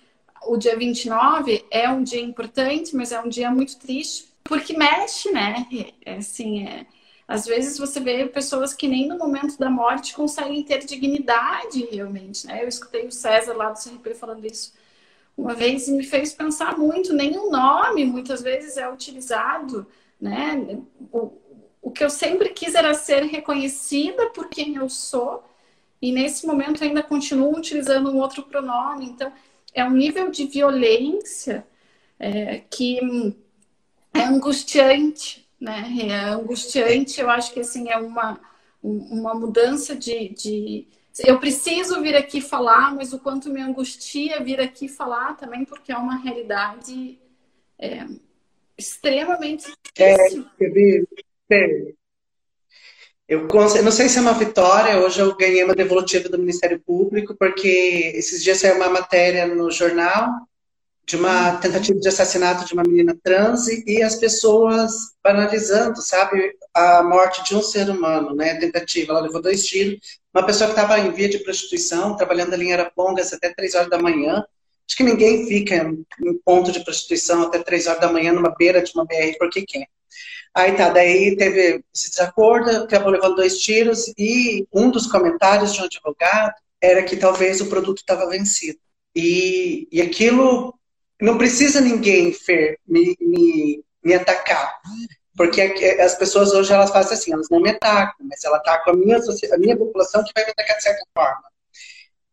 o 0.46 0.58
dia 0.58 0.78
29 0.78 1.66
é 1.72 1.90
um 1.90 2.04
dia 2.04 2.22
importante, 2.22 2.96
mas 2.96 3.12
é 3.12 3.22
um 3.22 3.30
dia 3.30 3.50
muito 3.50 3.78
triste, 3.80 4.30
porque 4.44 4.78
mexe, 4.78 5.32
né? 5.32 5.66
É, 6.06 6.16
assim, 6.16 6.68
é 6.68 6.86
às 7.30 7.46
vezes 7.46 7.78
você 7.78 8.00
vê 8.00 8.26
pessoas 8.26 8.74
que 8.74 8.88
nem 8.88 9.08
no 9.08 9.16
momento 9.16 9.56
da 9.60 9.70
morte 9.70 10.16
conseguem 10.16 10.64
ter 10.64 10.84
dignidade 10.84 11.88
realmente, 11.92 12.48
né? 12.48 12.64
Eu 12.64 12.68
escutei 12.68 13.06
o 13.06 13.12
César 13.12 13.54
lá 13.54 13.70
do 13.70 13.78
CRP 13.78 14.16
falando 14.16 14.44
isso 14.44 14.74
uma 15.38 15.54
vez 15.54 15.88
e 15.88 15.92
me 15.92 16.04
fez 16.04 16.34
pensar 16.34 16.76
muito, 16.76 17.14
nem 17.14 17.38
o 17.38 17.52
nome 17.52 18.04
muitas 18.04 18.42
vezes 18.42 18.78
é 18.78 18.92
utilizado, 18.92 19.86
né? 20.20 20.82
O, 21.14 21.32
o 21.84 21.92
que 21.92 22.04
eu 22.04 22.10
sempre 22.10 22.50
quis 22.50 22.74
era 22.74 22.96
ser 22.96 23.22
reconhecida 23.26 24.32
por 24.32 24.50
quem 24.50 24.78
eu 24.78 24.90
sou 24.90 25.44
e 26.02 26.12
nesse 26.12 26.48
momento 26.48 26.84
ainda 26.84 27.04
continuo 27.04 27.56
utilizando 27.56 28.10
um 28.10 28.18
outro 28.18 28.42
pronome. 28.42 29.06
Então, 29.06 29.32
é 29.72 29.86
um 29.86 29.92
nível 29.92 30.32
de 30.32 30.48
violência 30.48 31.64
é, 32.20 32.64
que 32.72 33.36
é 34.16 34.24
angustiante, 34.24 35.48
né? 35.60 35.92
É 36.08 36.20
angustiante, 36.30 37.20
eu 37.20 37.30
acho 37.30 37.54
que 37.54 37.60
assim 37.60 37.90
é 37.90 37.98
uma, 37.98 38.40
uma 38.82 39.34
mudança 39.34 39.96
de, 39.96 40.30
de, 40.30 40.88
Eu 41.26 41.40
preciso 41.40 42.02
vir 42.02 42.16
aqui 42.16 42.40
falar, 42.40 42.96
mas 42.96 43.14
o 43.14 43.20
quanto 43.20 43.50
me 43.50 43.62
angustia 43.62 44.44
vir 44.44 44.60
aqui 44.60 44.88
falar 44.88 45.36
também, 45.36 45.66
porque 45.66 45.92
é 45.92 45.98
uma 45.98 46.18
realidade 46.18 47.20
é, 47.78 48.06
extremamente 48.78 49.66
difícil. 49.94 50.46
É, 51.52 51.94
eu, 53.28 53.48
eu 53.48 53.84
não 53.84 53.92
sei 53.92 54.10
se 54.10 54.18
é 54.18 54.22
uma 54.22 54.34
vitória, 54.34 55.00
hoje 55.00 55.20
eu 55.20 55.36
ganhei 55.36 55.64
uma 55.64 55.76
devolutiva 55.76 56.30
do 56.30 56.40
Ministério 56.40 56.80
Público, 56.80 57.36
porque 57.36 58.12
esses 58.16 58.42
dias 58.44 58.58
saiu 58.58 58.78
uma 58.78 58.90
matéria 58.90 59.46
no 59.46 59.70
jornal 59.70 60.49
de 61.10 61.16
uma 61.16 61.58
tentativa 61.58 62.00
de 62.00 62.08
assassinato 62.08 62.66
de 62.66 62.74
uma 62.76 62.84
menina 62.84 63.18
trans 63.24 63.68
e 63.68 64.04
as 64.04 64.14
pessoas 64.14 64.92
banalizando, 65.24 66.00
sabe, 66.04 66.54
a 66.72 67.02
morte 67.02 67.44
de 67.44 67.56
um 67.56 67.64
ser 67.64 67.90
humano, 67.90 68.36
né, 68.36 68.60
tentativa, 68.60 69.14
ela 69.14 69.22
levou 69.22 69.42
dois 69.42 69.66
tiros, 69.66 70.20
uma 70.32 70.46
pessoa 70.46 70.70
que 70.70 70.80
estava 70.80 71.00
em 71.00 71.12
via 71.12 71.28
de 71.28 71.40
prostituição, 71.40 72.16
trabalhando 72.16 72.54
ali 72.54 72.68
em 72.68 72.74
Arapongas 72.74 73.34
até 73.34 73.52
três 73.52 73.74
horas 73.74 73.90
da 73.90 73.98
manhã, 73.98 74.46
acho 74.88 74.98
que 74.98 75.04
ninguém 75.04 75.48
fica 75.48 75.92
em 76.22 76.38
ponto 76.46 76.72
de 76.72 76.84
prostituição 76.84 77.42
até 77.42 77.58
três 77.58 77.88
horas 77.88 78.02
da 78.02 78.12
manhã 78.12 78.32
numa 78.32 78.54
beira 78.56 78.80
de 78.80 78.92
uma 78.94 79.04
BR, 79.04 79.36
porque 79.40 79.66
quer. 79.66 79.88
Aí 80.54 80.74
tá, 80.74 80.90
daí 80.90 81.36
teve 81.36 81.84
esse 81.92 82.12
desacordo, 82.12 82.70
acabou 82.84 83.12
levando 83.12 83.38
dois 83.38 83.58
tiros 83.58 84.14
e 84.16 84.68
um 84.72 84.92
dos 84.92 85.08
comentários 85.08 85.74
de 85.74 85.82
um 85.82 85.86
advogado 85.86 86.54
era 86.80 87.02
que 87.02 87.18
talvez 87.18 87.62
o 87.62 87.68
produto 87.68 87.98
estava 87.98 88.30
vencido. 88.30 88.78
E, 89.16 89.88
e 89.92 90.02
aquilo 90.02 90.79
não 91.22 91.38
precisa 91.38 91.82
ninguém, 91.82 92.34
Fer, 92.34 92.78
me, 92.88 93.16
me, 93.20 93.84
me 94.04 94.14
atacar. 94.14 94.80
Porque 95.36 95.62
as 95.62 96.16
pessoas 96.16 96.52
hoje 96.52 96.74
elas 96.74 96.90
fazem 96.90 97.14
assim, 97.14 97.34
elas 97.34 97.48
não 97.50 97.62
me 97.62 97.70
atacam, 97.70 98.28
mas 98.28 98.44
ela 98.44 98.58
ataca 98.58 98.92
a 98.92 98.94
minha, 98.94 99.18
a 99.18 99.58
minha 99.58 99.78
população 99.78 100.24
que 100.24 100.32
vai 100.36 100.46
me 100.46 100.52
atacar 100.52 100.78
de 100.78 100.84
certa 100.84 101.04
forma. 101.14 101.44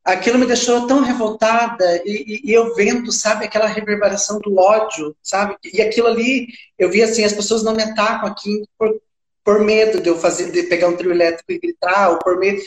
aquilo 0.05 0.39
me 0.39 0.47
deixou 0.47 0.87
tão 0.87 1.03
revoltada 1.03 2.03
e, 2.05 2.43
e, 2.45 2.51
e, 2.51 2.53
eu 2.53 2.75
vendo, 2.75 3.13
sabe, 3.13 3.45
aquela 3.45 3.67
reverberação 3.67 4.41
do 4.41 4.57
ódio, 4.57 5.17
sabe? 5.23 5.57
E 5.73 5.81
aquilo 5.81 6.09
ali, 6.09 6.49
eu 6.79 6.91
vi 6.91 7.03
assim, 7.03 7.25
as 7.25 7.33
pessoas 7.33 7.63
não 7.63 7.75
me 7.75 7.83
atacam 7.83 8.29
aqui 8.29 8.65
por, 8.79 9.01
por 9.45 9.61
medo 9.61 10.01
de 10.01 10.09
eu 10.09 10.19
fazer, 10.19 10.51
de 10.51 10.65
pegar 10.65 10.89
um 10.89 10.97
trio 10.97 11.13
elétrico 11.13 11.53
e 11.53 11.61
gritar, 11.61 12.11
ou 12.11 12.19
por 12.19 12.39
medo. 12.39 12.61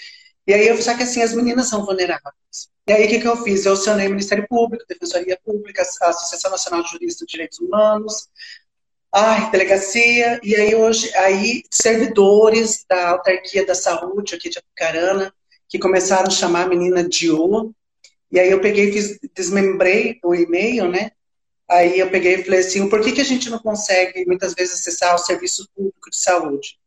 E 0.47 0.53
aí 0.53 0.67
eu 0.67 0.75
vi 0.75 0.83
que 0.83 1.03
assim, 1.03 1.21
as 1.21 1.33
meninas 1.33 1.67
são 1.67 1.85
vulneráveis. 1.85 2.69
E 2.87 2.91
aí 2.91 3.05
o 3.05 3.09
que, 3.09 3.19
que 3.19 3.27
eu 3.27 3.37
fiz? 3.43 3.65
Eu 3.65 3.73
acionei 3.73 4.07
o 4.07 4.11
Ministério 4.11 4.47
Público, 4.47 4.85
Defensoria 4.87 5.37
Pública, 5.43 5.83
a 6.01 6.09
Associação 6.09 6.49
Nacional 6.49 6.83
de 6.83 6.91
Juristas 6.91 7.27
de 7.27 7.31
Direitos 7.31 7.59
Humanos, 7.59 8.29
ai, 9.13 9.51
delegacia, 9.51 10.39
e 10.43 10.55
aí 10.55 10.75
hoje, 10.75 11.13
aí 11.15 11.63
servidores 11.69 12.85
da 12.87 13.09
autarquia 13.09 13.65
da 13.65 13.75
saúde 13.75 14.35
aqui 14.35 14.49
de 14.49 14.59
Apucarana, 14.59 15.33
que 15.67 15.79
começaram 15.79 16.27
a 16.27 16.31
chamar 16.31 16.63
a 16.65 16.69
menina 16.69 17.07
de 17.07 17.31
O, 17.31 17.71
e 18.31 18.39
aí 18.39 18.49
eu 18.49 18.61
peguei, 18.61 18.91
fiz, 18.91 19.19
desmembrei 19.35 20.19
o 20.23 20.33
e-mail, 20.35 20.89
né? 20.89 21.11
Aí 21.69 21.99
eu 21.99 22.09
peguei 22.09 22.35
e 22.35 22.43
falei 22.43 22.59
assim, 22.61 22.89
por 22.89 23.01
que, 23.01 23.11
que 23.11 23.21
a 23.21 23.25
gente 23.25 23.49
não 23.49 23.59
consegue, 23.59 24.25
muitas 24.25 24.53
vezes, 24.53 24.79
acessar 24.79 25.13
o 25.13 25.19
serviço 25.19 25.69
público 25.75 26.09
de 26.09 26.17
saúde? 26.17 26.78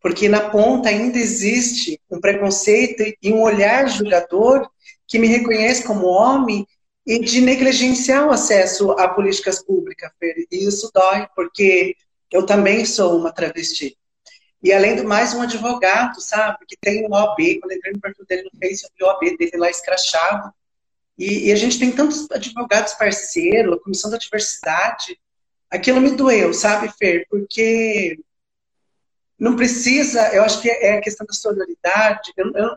Porque 0.00 0.28
na 0.28 0.50
ponta 0.50 0.88
ainda 0.88 1.18
existe 1.18 2.00
um 2.10 2.20
preconceito 2.20 3.02
e 3.22 3.32
um 3.32 3.42
olhar 3.42 3.88
julgador 3.88 4.68
que 5.06 5.18
me 5.18 5.26
reconhece 5.26 5.84
como 5.84 6.06
homem 6.06 6.66
e 7.06 7.18
de 7.18 7.40
negligenciar 7.40 8.26
o 8.26 8.30
acesso 8.30 8.92
a 8.92 9.08
políticas 9.08 9.62
públicas, 9.62 10.10
E 10.22 10.66
isso 10.66 10.90
dói, 10.94 11.26
porque 11.34 11.96
eu 12.30 12.46
também 12.46 12.84
sou 12.84 13.18
uma 13.18 13.32
travesti. 13.32 13.96
E 14.62 14.72
além 14.72 14.94
do 14.94 15.04
mais, 15.04 15.34
um 15.34 15.42
advogado, 15.42 16.20
sabe? 16.20 16.58
Que 16.68 16.76
tem 16.80 17.06
um 17.06 17.12
OAB, 17.12 17.58
quando 17.60 17.72
eu 17.72 17.78
entrei 17.78 17.92
no 17.94 18.00
perfil 18.00 18.26
dele 18.26 18.50
no 18.52 18.58
Facebook, 18.58 18.94
eu 19.00 19.06
vi 19.06 19.12
o 19.12 19.14
OAB 19.14 19.38
dele 19.38 19.56
lá 19.56 19.70
escrachado. 19.70 20.52
E, 21.18 21.48
e, 21.48 21.52
a 21.52 21.56
gente 21.56 21.78
tem 21.78 21.90
tantos 21.90 22.30
advogados 22.30 22.94
parceiros, 22.94 23.74
a 23.74 23.80
Comissão 23.80 24.10
da 24.10 24.18
Diversidade. 24.18 25.18
Aquilo 25.70 26.00
me 26.00 26.12
doeu, 26.12 26.52
sabe, 26.54 26.92
Fer? 26.98 27.26
Porque 27.28 28.18
não 29.40 29.56
precisa, 29.56 30.28
eu 30.34 30.44
acho 30.44 30.60
que 30.60 30.68
é 30.68 30.98
a 30.98 31.00
questão 31.00 31.26
da 31.26 31.32
solidariedade. 31.32 32.30
Eu, 32.36 32.52
eu, 32.54 32.70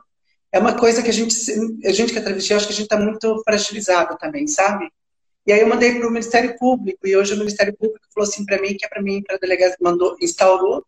é 0.49 0.59
uma 0.59 0.73
coisa 0.77 1.03
que 1.03 1.09
a 1.09 1.13
gente, 1.13 1.35
a 1.85 1.91
gente 1.91 2.13
que 2.13 2.19
é 2.19 2.21
travesti, 2.21 2.53
acho 2.53 2.67
que 2.67 2.73
a 2.73 2.75
gente 2.75 2.85
está 2.85 2.97
muito 2.97 3.41
fragilizado 3.43 4.17
também, 4.17 4.47
sabe? 4.47 4.89
E 5.45 5.51
aí 5.51 5.59
eu 5.59 5.67
mandei 5.67 5.93
para 5.93 6.07
o 6.07 6.11
Ministério 6.11 6.57
Público, 6.57 7.05
e 7.05 7.17
hoje 7.17 7.33
o 7.33 7.37
Ministério 7.37 7.75
Público 7.75 8.05
falou 8.13 8.29
assim 8.29 8.45
para 8.45 8.61
mim, 8.61 8.77
que 8.77 8.85
é 8.85 8.87
para 8.87 9.01
mim, 9.01 9.21
para 9.21 9.35
a 9.35 9.39
delegada, 9.39 9.75
mandou, 9.81 10.15
instaurou 10.21 10.85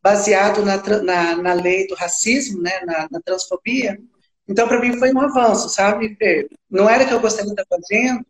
baseado 0.00 0.64
na, 0.64 0.76
na, 1.02 1.36
na 1.36 1.52
lei 1.52 1.88
do 1.88 1.96
racismo, 1.96 2.62
né, 2.62 2.80
na, 2.86 3.08
na 3.10 3.20
transfobia. 3.20 3.98
Então, 4.46 4.68
para 4.68 4.80
mim, 4.80 4.96
foi 4.98 5.12
um 5.12 5.20
avanço, 5.20 5.68
sabe? 5.68 6.16
Não 6.70 6.88
era 6.88 7.04
que 7.04 7.12
eu 7.12 7.20
gostaria 7.20 7.52
de 7.52 7.60
estar 7.60 7.76
fazendo, 7.76 8.24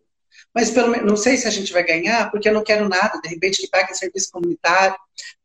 mas 0.58 0.72
pelo 0.72 0.90
não 1.06 1.16
sei 1.16 1.36
se 1.36 1.46
a 1.46 1.50
gente 1.50 1.72
vai 1.72 1.84
ganhar, 1.84 2.32
porque 2.32 2.48
eu 2.48 2.52
não 2.52 2.64
quero 2.64 2.88
nada, 2.88 3.20
de 3.20 3.28
repente, 3.28 3.62
que 3.62 3.68
paguem 3.68 3.94
serviço 3.94 4.32
comunitário, 4.32 4.96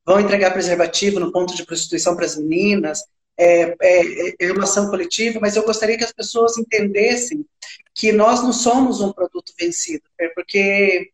vão 0.04 0.19
entregar 0.19 0.49
preservativo 0.49 1.19
no 1.19 1.32
ponto 1.32 1.56
de 1.56 1.63
prostituição 1.63 2.15
para 2.15 2.26
as 2.26 2.36
meninas, 2.36 3.04
é, 3.38 3.76
é, 3.80 4.36
é 4.39 4.52
uma 4.52 4.63
ação 4.63 4.89
coletiva, 4.89 5.39
mas 5.39 5.56
eu 5.56 5.63
gostaria 5.63 5.95
que 5.99 6.04
as 6.04 6.12
pessoas 6.12 6.58
entendessem 6.58 7.45
que 7.93 8.12
nós 8.12 8.41
não 8.41 8.52
somos 8.52 9.02
um 9.02 9.13
produto 9.13 9.54
vencido, 9.56 10.02
porque 10.34 11.12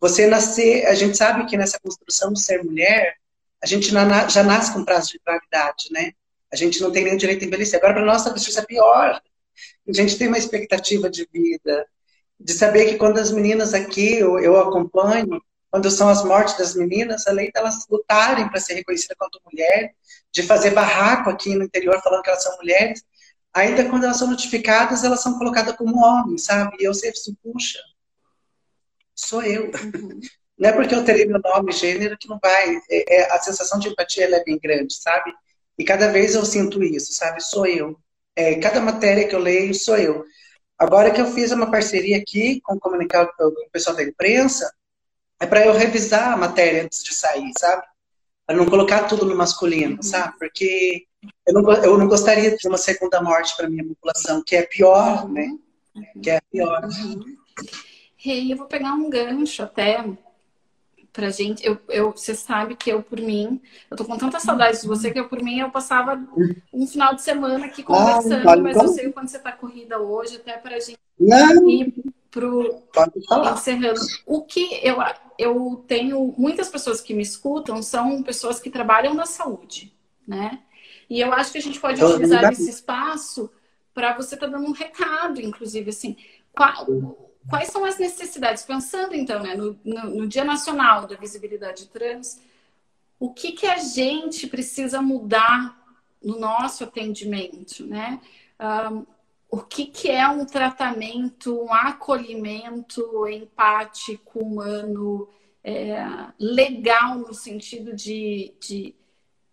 você 0.00 0.26
nascer, 0.26 0.86
a 0.86 0.94
gente 0.94 1.14
sabe 1.14 1.44
que 1.44 1.54
nessa 1.54 1.78
construção 1.78 2.32
de 2.32 2.42
ser 2.42 2.64
mulher, 2.64 3.16
a 3.62 3.66
gente 3.66 3.90
já 3.90 4.42
nasce 4.42 4.72
com 4.72 4.82
prazo 4.82 5.10
de 5.10 5.20
gravidade, 5.22 5.88
né? 5.90 6.12
A 6.50 6.56
gente 6.56 6.80
não 6.80 6.90
tem 6.90 7.04
nem 7.04 7.18
direito 7.18 7.44
a 7.44 7.46
envelhecer. 7.46 7.78
Agora, 7.78 7.92
para 7.92 8.04
nós, 8.06 8.24
talvez 8.24 8.48
isso 8.48 8.58
é 8.58 8.64
pior. 8.64 9.20
A 9.86 9.92
gente 9.92 10.16
tem 10.16 10.28
uma 10.28 10.38
expectativa 10.38 11.10
de 11.10 11.28
vida, 11.30 11.86
de 12.38 12.52
saber 12.52 12.86
que 12.86 12.96
quando 12.96 13.18
as 13.18 13.30
meninas 13.30 13.74
aqui, 13.74 14.18
eu, 14.18 14.38
eu 14.38 14.58
acompanho, 14.58 15.40
quando 15.70 15.90
são 15.90 16.08
as 16.08 16.24
mortes 16.24 16.56
das 16.58 16.74
meninas, 16.74 17.26
além 17.26 17.50
delas 17.50 17.86
lutarem 17.88 18.48
para 18.48 18.60
ser 18.60 18.74
reconhecidas 18.74 19.16
quanto 19.16 19.40
mulher, 19.50 19.94
de 20.30 20.42
fazer 20.42 20.70
barraco 20.70 21.30
aqui 21.30 21.54
no 21.54 21.64
interior 21.64 22.00
falando 22.02 22.22
que 22.22 22.30
elas 22.30 22.42
são 22.42 22.56
mulheres, 22.56 23.02
ainda 23.54 23.88
quando 23.88 24.04
elas 24.04 24.18
são 24.18 24.28
notificadas, 24.28 25.04
elas 25.04 25.20
são 25.20 25.38
colocadas 25.38 25.76
como 25.76 26.04
homens, 26.04 26.44
sabe? 26.44 26.76
E 26.80 26.84
eu 26.84 26.94
sempre 26.94 27.18
assim, 27.18 27.34
puxa, 27.42 27.78
sou 29.14 29.42
eu. 29.42 29.64
Uhum. 29.64 30.20
Não 30.58 30.68
é 30.68 30.72
porque 30.72 30.94
eu 30.94 31.04
terei 31.04 31.24
meu 31.24 31.40
nome, 31.40 31.72
gênero, 31.72 32.16
que 32.16 32.28
não 32.28 32.38
vai. 32.40 32.76
É, 32.88 33.16
é, 33.16 33.32
a 33.32 33.40
sensação 33.40 33.80
de 33.80 33.88
empatia 33.88 34.26
é 34.26 34.44
bem 34.44 34.56
grande, 34.62 34.94
sabe? 34.94 35.32
E 35.76 35.84
cada 35.84 36.12
vez 36.12 36.36
eu 36.36 36.44
sinto 36.44 36.84
isso, 36.84 37.12
sabe? 37.12 37.40
Sou 37.42 37.66
eu. 37.66 37.98
É, 38.36 38.54
cada 38.60 38.80
matéria 38.80 39.26
que 39.26 39.34
eu 39.34 39.40
leio, 39.40 39.74
sou 39.74 39.96
eu. 39.96 40.24
Agora 40.82 41.12
que 41.12 41.20
eu 41.20 41.26
fiz 41.26 41.52
uma 41.52 41.70
parceria 41.70 42.16
aqui 42.16 42.60
com 42.60 42.74
o, 42.74 42.80
comunicado, 42.80 43.30
com 43.38 43.44
o 43.44 43.70
pessoal 43.70 43.94
da 43.94 44.02
imprensa, 44.02 44.68
é 45.38 45.46
para 45.46 45.64
eu 45.64 45.72
revisar 45.72 46.32
a 46.32 46.36
matéria 46.36 46.82
antes 46.82 47.04
de 47.04 47.14
sair, 47.14 47.52
sabe? 47.56 47.84
Para 48.44 48.56
não 48.56 48.66
colocar 48.66 49.04
tudo 49.04 49.24
no 49.24 49.36
masculino, 49.36 49.94
uhum. 49.94 50.02
sabe? 50.02 50.36
Porque 50.40 51.06
eu 51.46 51.54
não, 51.54 51.72
eu 51.74 51.96
não 51.96 52.08
gostaria 52.08 52.56
de 52.56 52.66
uma 52.66 52.76
segunda 52.76 53.22
morte 53.22 53.56
para 53.56 53.70
minha 53.70 53.86
população, 53.86 54.42
que 54.44 54.56
é 54.56 54.62
pior, 54.62 55.28
né? 55.28 55.56
Que 56.20 56.30
é 56.30 56.40
pior. 56.50 56.82
Uhum. 56.84 57.36
Rei, 58.16 58.52
eu 58.52 58.56
vou 58.56 58.66
pegar 58.66 58.92
um 58.94 59.08
gancho 59.08 59.62
até 59.62 60.04
pra 61.12 61.30
gente. 61.30 61.64
Eu, 61.64 61.78
eu, 61.88 62.12
você 62.12 62.34
sabe 62.34 62.74
que 62.74 62.90
eu, 62.90 63.02
por 63.02 63.20
mim, 63.20 63.60
eu 63.90 63.96
tô 63.96 64.04
com 64.04 64.16
tanta 64.16 64.40
saudade 64.40 64.80
de 64.80 64.86
você 64.86 65.10
que 65.10 65.20
eu, 65.20 65.28
por 65.28 65.42
mim, 65.42 65.58
eu 65.58 65.70
passava 65.70 66.20
um 66.72 66.86
final 66.86 67.14
de 67.14 67.22
semana 67.22 67.66
aqui 67.66 67.82
conversando, 67.82 68.48
ah, 68.48 68.56
mas 68.56 68.76
eu 68.76 68.88
sei 68.88 69.06
o 69.08 69.12
quanto 69.12 69.30
você 69.30 69.38
tá 69.38 69.52
corrida 69.52 69.98
hoje, 69.98 70.36
até 70.36 70.56
pra 70.56 70.80
gente 70.80 70.98
não. 71.18 71.68
ir 71.68 71.94
pro 72.30 72.82
encerrando. 73.52 74.00
O 74.26 74.42
que 74.42 74.80
eu, 74.82 74.96
eu 75.38 75.84
tenho 75.86 76.34
muitas 76.38 76.68
pessoas 76.68 77.00
que 77.00 77.14
me 77.14 77.22
escutam 77.22 77.82
são 77.82 78.22
pessoas 78.22 78.58
que 78.58 78.70
trabalham 78.70 79.12
na 79.14 79.26
saúde, 79.26 79.92
né? 80.26 80.60
E 81.10 81.20
eu 81.20 81.30
acho 81.32 81.52
que 81.52 81.58
a 81.58 81.62
gente 81.62 81.78
pode 81.78 82.02
utilizar 82.02 82.50
esse 82.50 82.70
espaço 82.70 83.50
para 83.92 84.16
você 84.16 84.34
estar 84.34 84.46
tá 84.46 84.52
dando 84.52 84.66
um 84.66 84.72
recado, 84.72 85.40
inclusive, 85.42 85.90
assim, 85.90 86.16
qual, 86.52 86.86
quais 87.48 87.68
são 87.68 87.84
as 87.84 87.98
necessidades? 87.98 88.64
Pensando, 88.64 89.14
então, 89.14 89.42
né, 89.42 89.54
no, 89.54 89.78
no, 89.84 90.10
no, 90.10 90.28
Dia 90.28 90.44
Nacional 90.44 91.06
da 91.06 91.16
Visibilidade 91.16 91.88
Trans, 91.88 92.40
o 93.18 93.32
que, 93.32 93.52
que 93.52 93.66
a 93.66 93.78
gente 93.78 94.46
precisa 94.46 95.00
mudar 95.00 95.80
no 96.22 96.38
nosso 96.38 96.84
atendimento, 96.84 97.86
né? 97.86 98.20
Um, 98.60 99.06
o 99.50 99.60
que, 99.60 99.86
que 99.86 100.10
é 100.10 100.26
um 100.28 100.46
tratamento, 100.46 101.54
um 101.60 101.72
acolhimento 101.72 103.28
empático, 103.28 104.38
humano, 104.38 105.28
é, 105.62 106.02
legal 106.38 107.18
no 107.18 107.34
sentido 107.34 107.94
de, 107.94 108.54
de 108.58 108.94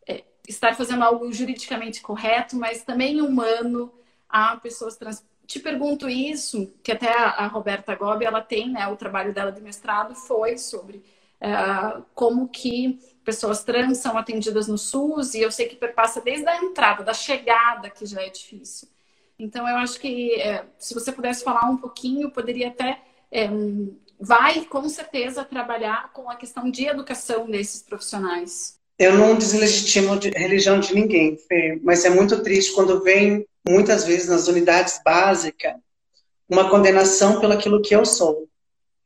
é, 0.08 0.24
estar 0.48 0.74
fazendo 0.76 1.04
algo 1.04 1.32
juridicamente 1.34 2.02
correto, 2.02 2.56
mas 2.56 2.84
também 2.84 3.22
humano 3.22 3.92
a 4.30 4.56
pessoas 4.58 4.96
trans 4.96 5.24
te 5.50 5.60
pergunto 5.60 6.08
isso, 6.08 6.72
que 6.84 6.92
até 6.92 7.12
a, 7.12 7.48
Roberta 7.48 7.96
Gobi, 7.96 8.24
ela 8.24 8.40
tem, 8.40 8.70
né, 8.70 8.88
o 8.88 8.96
trabalho 8.96 9.34
dela 9.34 9.52
de 9.52 9.60
mestrado 9.60 10.14
foi 10.14 10.60
sobre 10.60 10.98
uh, 11.42 12.06
como 12.14 12.48
que 12.48 13.00
pessoas 13.26 13.64
trans 13.64 13.98
são 13.98 14.16
atendidas 14.16 14.68
no 14.68 14.78
SUS, 14.78 15.34
e 15.34 15.42
eu 15.42 15.52
sei 15.52 15.68
que 15.68 15.76
perpassa 15.76 16.22
desde 16.22 16.48
a 16.48 16.64
entrada, 16.64 17.04
da 17.04 17.16
chegada, 17.16 17.90
que 17.90 18.06
já 18.06 18.22
é 18.22 18.30
difícil. 18.30 18.88
Então, 19.40 19.68
eu 19.68 19.78
acho 19.78 20.00
que 20.00 20.40
é, 20.40 20.68
se 20.78 20.94
você 20.94 21.12
pudesse 21.12 21.44
falar 21.44 21.68
um 21.68 21.78
pouquinho, 21.78 22.30
poderia 22.30 22.68
até. 22.68 23.02
É, 23.32 23.48
vai, 24.20 24.66
com 24.66 24.88
certeza, 24.88 25.44
trabalhar 25.44 26.14
com 26.14 26.30
a 26.30 26.36
questão 26.36 26.70
de 26.70 26.86
educação 26.86 27.50
desses 27.50 27.82
profissionais. 27.82 28.79
Eu 29.00 29.14
não 29.14 29.38
deslegitimo 29.38 30.12
a 30.14 30.40
religião 30.40 30.78
de 30.78 30.94
ninguém, 30.94 31.38
Fê, 31.48 31.80
mas 31.82 32.04
é 32.04 32.10
muito 32.10 32.44
triste 32.44 32.74
quando 32.74 33.02
vem 33.02 33.48
muitas 33.66 34.04
vezes 34.04 34.28
nas 34.28 34.50
unidades 34.50 35.00
básicas, 35.04 35.76
uma 36.50 36.70
condenação 36.70 37.40
pelo 37.40 37.54
aquilo 37.54 37.82
que 37.82 37.96
eu 37.96 38.06
sou, 38.06 38.50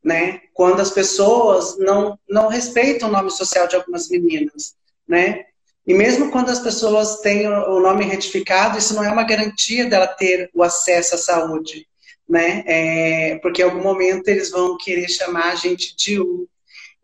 né? 0.04 0.42
Quando 0.52 0.80
as 0.80 0.90
pessoas 0.90 1.78
não 1.78 2.18
não 2.28 2.48
respeitam 2.48 3.08
o 3.08 3.12
nome 3.12 3.30
social 3.30 3.68
de 3.68 3.76
algumas 3.76 4.10
meninas, 4.10 4.74
né? 5.08 5.46
E 5.86 5.94
mesmo 5.94 6.32
quando 6.32 6.50
as 6.50 6.60
pessoas 6.60 7.20
têm 7.20 7.48
o 7.48 7.80
nome 7.80 8.06
retificado, 8.06 8.80
isso 8.80 8.96
não 8.96 9.04
é 9.04 9.12
uma 9.12 9.26
garantia 9.26 9.86
dela 9.86 10.08
ter 10.08 10.50
o 10.56 10.64
acesso 10.64 11.14
à 11.14 11.18
saúde, 11.20 11.86
né? 12.28 12.64
É, 12.66 13.40
porque 13.44 13.62
em 13.62 13.66
algum 13.66 13.84
momento 13.84 14.28
eles 14.28 14.50
vão 14.50 14.76
querer 14.76 15.08
chamar 15.08 15.52
a 15.52 15.56
gente 15.56 15.96
de 15.96 16.20
U. 16.20 16.48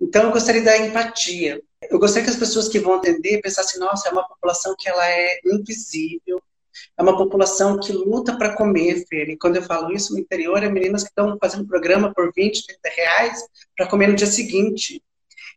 Então 0.02 0.23
eu 0.23 0.32
gostaria 0.32 0.62
da 0.63 0.78
empatia. 0.78 1.62
Eu 1.87 1.97
gostaria 1.97 2.25
que 2.25 2.31
as 2.31 2.39
pessoas 2.39 2.67
que 2.67 2.79
vão 2.79 2.95
atender 2.95 3.41
pensassem, 3.41 3.79
nossa, 3.79 4.09
é 4.09 4.11
uma 4.11 4.27
população 4.27 4.75
que 4.77 4.89
ela 4.89 5.09
é 5.09 5.39
invisível, 5.45 6.41
é 6.97 7.01
uma 7.01 7.17
população 7.17 7.79
que 7.79 7.91
luta 7.93 8.37
para 8.37 8.55
comer, 8.55 9.05
Fer. 9.07 9.29
E 9.29 9.37
quando 9.37 9.55
eu 9.55 9.63
falo 9.63 9.93
isso 9.93 10.13
no 10.13 10.19
interior, 10.19 10.61
é 10.61 10.69
meninas 10.69 11.03
que 11.03 11.09
estão 11.09 11.37
fazendo 11.39 11.67
programa 11.67 12.13
por 12.13 12.31
20, 12.35 12.65
30 12.65 12.89
reais 12.89 13.45
para 13.77 13.87
comer 13.87 14.07
no 14.07 14.15
dia 14.15 14.27
seguinte. 14.27 15.01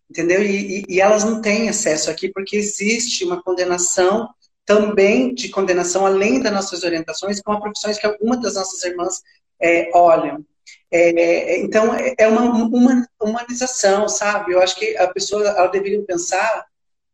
Entendeu? 0.09 0.43
E, 0.43 0.81
e, 0.81 0.85
e, 0.89 1.01
elas 1.01 1.25
não 1.25 1.41
têm 1.41 1.69
acesso 1.69 2.11
aqui 2.11 2.29
porque 2.29 2.57
existe 2.57 3.25
uma 3.25 3.43
condenação 3.43 4.29
também 4.65 5.35
de 5.35 5.49
condenação, 5.49 6.07
além 6.07 6.41
das 6.41 6.53
nossas 6.53 6.85
orientações, 6.85 7.41
com 7.41 7.59
profissões 7.59 7.99
que 7.99 8.07
algumas 8.07 8.41
das 8.41 8.55
nossas 8.55 8.83
irmãs 8.85 9.23
é, 9.61 9.91
olham. 9.95 10.45
É, 10.91 11.59
então, 11.61 11.95
é 12.19 12.29
uma, 12.29 12.43
uma 12.43 13.09
humanização, 13.21 14.09
sabe? 14.09 14.53
Eu 14.53 14.61
acho 14.61 14.77
que 14.77 14.97
a 14.97 15.09
pessoa 15.09 15.49
ela 15.49 15.69
deveria 15.69 16.03
pensar 16.03 16.67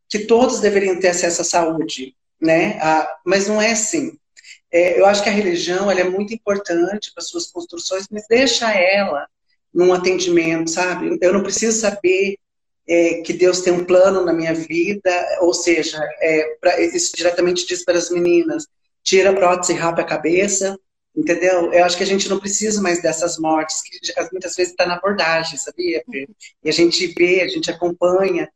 que 0.08 0.20
todos 0.20 0.60
deveriam 0.60 0.98
ter 0.98 1.08
acesso 1.08 1.42
à 1.42 1.44
saúde, 1.44 2.14
né? 2.40 2.78
Ah, 2.80 3.18
mas 3.24 3.46
não 3.46 3.60
é 3.60 3.72
assim. 3.72 4.18
É, 4.70 4.98
eu 4.98 5.06
acho 5.06 5.22
que 5.22 5.28
a 5.28 5.32
religião 5.32 5.90
ela 5.90 6.00
é 6.00 6.04
muito 6.04 6.34
importante 6.34 7.12
para 7.14 7.24
suas 7.24 7.46
construções, 7.46 8.06
mas 8.10 8.26
deixa 8.28 8.70
ela 8.72 9.26
num 9.72 9.92
atendimento, 9.92 10.70
sabe? 10.70 11.18
Eu 11.20 11.32
não 11.32 11.42
preciso 11.42 11.78
saber 11.80 12.36
é, 12.86 13.20
que 13.22 13.32
Deus 13.32 13.60
tem 13.60 13.72
um 13.72 13.84
plano 13.84 14.24
na 14.24 14.32
minha 14.32 14.54
vida, 14.54 15.38
ou 15.40 15.52
seja, 15.52 15.98
é, 16.20 16.56
pra, 16.60 16.80
isso 16.80 17.14
diretamente 17.14 17.66
diz 17.66 17.84
para 17.84 17.98
as 17.98 18.10
meninas, 18.10 18.66
tira 19.02 19.30
a 19.30 19.34
prótese 19.34 19.72
e 19.72 19.76
rapa 19.76 20.00
a 20.02 20.04
cabeça, 20.04 20.78
entendeu? 21.18 21.72
Eu 21.72 21.84
acho 21.84 21.96
que 21.96 22.04
a 22.04 22.06
gente 22.06 22.28
não 22.28 22.38
precisa 22.38 22.80
mais 22.80 23.02
dessas 23.02 23.38
mortes, 23.38 23.82
que 23.82 23.98
muitas 24.30 24.54
vezes 24.54 24.70
está 24.70 24.86
na 24.86 24.94
abordagem, 24.94 25.58
sabia? 25.58 26.02
E 26.08 26.68
a 26.68 26.72
gente 26.72 27.08
vê, 27.08 27.40
a 27.40 27.48
gente 27.48 27.68
acompanha. 27.68 28.48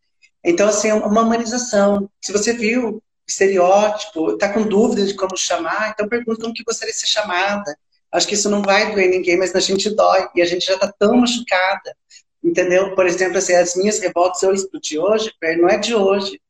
Então, 0.44 0.68
assim, 0.68 0.88
é 0.88 0.94
uma 0.94 1.22
humanização. 1.22 2.08
Se 2.20 2.30
você 2.30 2.52
viu 2.52 3.02
estereótipo, 3.26 4.32
está 4.34 4.52
com 4.52 4.62
dúvida 4.62 5.04
de 5.04 5.14
como 5.14 5.36
chamar, 5.36 5.90
então 5.90 6.08
pergunta 6.08 6.40
como 6.40 6.54
que 6.54 6.62
gostaria 6.62 6.94
de 6.94 7.00
ser 7.00 7.06
chamada. 7.06 7.76
Acho 8.12 8.28
que 8.28 8.34
isso 8.34 8.48
não 8.48 8.62
vai 8.62 8.92
doer 8.92 9.08
ninguém, 9.08 9.36
mas 9.36 9.54
a 9.56 9.60
gente 9.60 9.90
dói, 9.90 10.28
e 10.34 10.40
a 10.40 10.44
gente 10.44 10.64
já 10.64 10.74
está 10.74 10.92
tão 10.96 11.16
machucada, 11.16 11.96
entendeu? 12.44 12.94
Por 12.94 13.06
exemplo, 13.06 13.38
assim, 13.38 13.54
as 13.54 13.74
minhas 13.74 13.98
revoltas 13.98 14.40
eu 14.42 14.52
explodi 14.52 14.98
hoje, 14.98 15.32
não 15.58 15.68
é 15.68 15.78
de 15.78 15.94
hoje. 15.96 16.40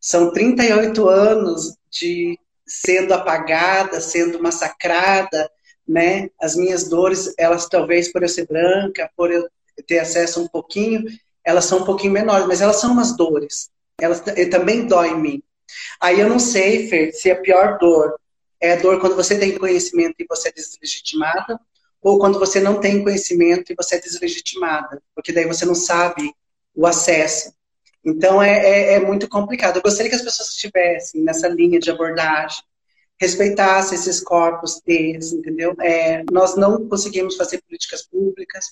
São 0.00 0.32
38 0.32 1.08
anos 1.08 1.74
de 1.90 2.38
sendo 2.66 3.12
apagada, 3.12 4.00
sendo 4.00 4.42
massacrada, 4.42 5.50
né? 5.88 6.28
As 6.40 6.54
minhas 6.54 6.88
dores, 6.88 7.32
elas 7.38 7.66
talvez 7.66 8.12
por 8.12 8.22
eu 8.22 8.28
ser 8.28 8.46
branca, 8.46 9.10
por 9.16 9.30
eu 9.30 9.48
ter 9.86 10.00
acesso 10.00 10.42
um 10.42 10.48
pouquinho, 10.48 11.04
elas 11.44 11.64
são 11.64 11.78
um 11.78 11.84
pouquinho 11.84 12.12
menores, 12.12 12.46
mas 12.46 12.60
elas 12.60 12.76
são 12.76 12.92
umas 12.92 13.16
dores. 13.16 13.70
Elas 14.00 14.22
também 14.50 14.86
dói 14.86 15.10
em 15.10 15.20
mim. 15.20 15.42
Aí 16.00 16.20
eu 16.20 16.28
não 16.28 16.38
sei, 16.38 16.88
Fer, 16.88 17.12
se 17.12 17.30
a 17.30 17.40
pior 17.40 17.78
dor 17.78 18.18
é 18.60 18.72
a 18.72 18.76
dor 18.76 19.00
quando 19.00 19.16
você 19.16 19.38
tem 19.38 19.56
conhecimento 19.56 20.16
e 20.18 20.26
você 20.28 20.48
é 20.48 20.52
deslegitimada, 20.52 21.58
ou 22.00 22.18
quando 22.18 22.38
você 22.38 22.60
não 22.60 22.80
tem 22.80 23.02
conhecimento 23.02 23.72
e 23.72 23.74
você 23.74 23.96
é 23.96 24.00
deslegitimada, 24.00 25.02
porque 25.14 25.32
daí 25.32 25.46
você 25.46 25.64
não 25.64 25.74
sabe 25.74 26.32
o 26.74 26.86
acesso. 26.86 27.52
Então 28.04 28.42
é, 28.42 28.58
é, 28.58 28.92
é 28.94 29.00
muito 29.00 29.28
complicado. 29.28 29.76
Eu 29.76 29.82
gostaria 29.82 30.08
que 30.08 30.16
as 30.16 30.22
pessoas 30.22 30.50
estivessem 30.50 31.22
nessa 31.22 31.48
linha 31.48 31.78
de 31.78 31.90
abordagem, 31.90 32.62
respeitassem 33.20 33.98
esses 33.98 34.20
corpos 34.20 34.80
deles, 34.86 35.32
entendeu? 35.32 35.74
É, 35.80 36.22
nós 36.30 36.56
não 36.56 36.88
conseguimos 36.88 37.36
fazer 37.36 37.62
políticas 37.62 38.06
públicas 38.06 38.66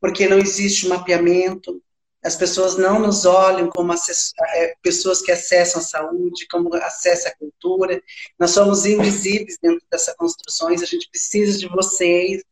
porque 0.00 0.28
não 0.28 0.38
existe 0.38 0.86
mapeamento, 0.86 1.82
as 2.26 2.34
pessoas 2.34 2.76
não 2.76 2.98
nos 2.98 3.24
olham 3.24 3.70
como 3.70 3.92
é, 3.92 4.74
pessoas 4.82 5.22
que 5.22 5.30
acessam 5.30 5.80
a 5.80 5.84
saúde, 5.84 6.48
como 6.48 6.74
acessam 6.74 7.30
a 7.30 7.36
cultura. 7.36 8.02
Nós 8.38 8.50
somos 8.50 8.84
invisíveis 8.84 9.56
dentro 9.62 9.80
dessas 9.90 10.14
construções. 10.16 10.82
A 10.82 10.86
gente 10.86 11.08
precisa 11.08 11.56
de 11.56 11.68
vocês 11.68 12.42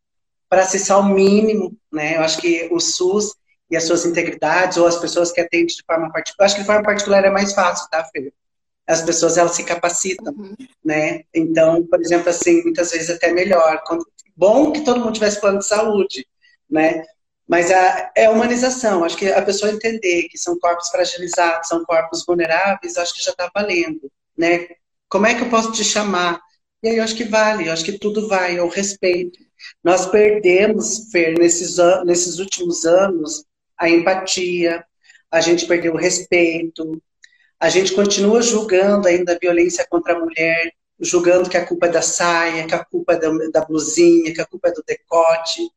para 0.47 0.61
acessar 0.61 0.99
o 0.99 1.13
mínimo, 1.13 1.77
né? 1.91 2.15
Eu 2.15 2.21
acho 2.21 2.39
que 2.39 2.69
o 2.71 2.79
SUS 2.79 3.35
e 3.69 3.75
as 3.75 3.83
suas 3.83 4.05
integridades 4.05 4.77
ou 4.77 4.87
as 4.87 4.97
pessoas 4.97 5.31
que 5.31 5.41
atendem 5.41 5.65
de 5.65 5.83
forma 5.85 6.09
particular, 6.11 6.45
acho 6.45 6.55
que 6.55 6.61
de 6.61 6.67
forma 6.67 6.83
particular 6.83 7.25
é 7.25 7.29
mais 7.29 7.53
fácil, 7.53 7.89
tá, 7.89 8.03
Fê? 8.05 8.31
As 8.87 9.01
pessoas 9.01 9.37
elas 9.37 9.55
se 9.55 9.63
capacitam, 9.63 10.33
uhum. 10.33 10.55
né? 10.83 11.23
Então, 11.33 11.85
por 11.87 11.99
exemplo, 12.01 12.29
assim, 12.29 12.61
muitas 12.63 12.91
vezes 12.91 13.09
até 13.09 13.31
melhor. 13.31 13.81
Bom 14.35 14.71
que 14.71 14.81
todo 14.81 14.99
mundo 14.99 15.13
tivesse 15.13 15.39
plano 15.39 15.59
de 15.59 15.65
saúde, 15.65 16.27
né? 16.69 17.03
Mas 17.47 17.71
a, 17.71 18.11
é 18.15 18.25
a 18.25 18.31
humanização, 18.31 19.03
acho 19.03 19.17
que 19.17 19.31
a 19.31 19.41
pessoa 19.41 19.71
entender 19.71 20.27
que 20.29 20.37
são 20.37 20.59
corpos 20.59 20.89
fragilizados, 20.89 21.67
são 21.67 21.85
corpos 21.85 22.25
vulneráveis, 22.25 22.97
acho 22.97 23.13
que 23.13 23.23
já 23.23 23.31
está 23.31 23.51
valendo, 23.53 24.11
né? 24.37 24.67
Como 25.07 25.27
é 25.27 25.35
que 25.35 25.43
eu 25.43 25.49
posso 25.49 25.71
te 25.71 25.83
chamar? 25.83 26.41
E 26.81 26.89
aí 26.89 26.97
eu 26.97 27.03
acho 27.03 27.15
que 27.15 27.23
vale, 27.23 27.67
eu 27.67 27.73
acho 27.73 27.85
que 27.85 27.99
tudo 27.99 28.27
vai, 28.27 28.59
o 28.59 28.67
respeito. 28.67 29.39
Nós 29.83 30.05
perdemos, 30.07 31.09
Fer, 31.11 31.37
nesses, 31.37 31.77
nesses 32.05 32.39
últimos 32.39 32.85
anos, 32.85 33.45
a 33.77 33.89
empatia, 33.89 34.83
a 35.31 35.41
gente 35.41 35.65
perdeu 35.67 35.93
o 35.93 35.97
respeito, 35.97 37.01
a 37.59 37.69
gente 37.69 37.93
continua 37.93 38.41
julgando 38.41 39.07
ainda 39.07 39.33
a 39.33 39.39
violência 39.39 39.85
contra 39.89 40.13
a 40.13 40.19
mulher, 40.19 40.73
julgando 40.99 41.49
que 41.49 41.57
a 41.57 41.65
culpa 41.65 41.87
é 41.87 41.91
da 41.91 42.01
saia, 42.01 42.65
que 42.65 42.75
a 42.75 42.83
culpa 42.83 43.13
é 43.13 43.19
da, 43.19 43.29
da 43.51 43.65
blusinha, 43.65 44.33
que 44.33 44.41
a 44.41 44.45
culpa 44.45 44.69
é 44.69 44.71
do 44.71 44.83
decote. 44.85 45.69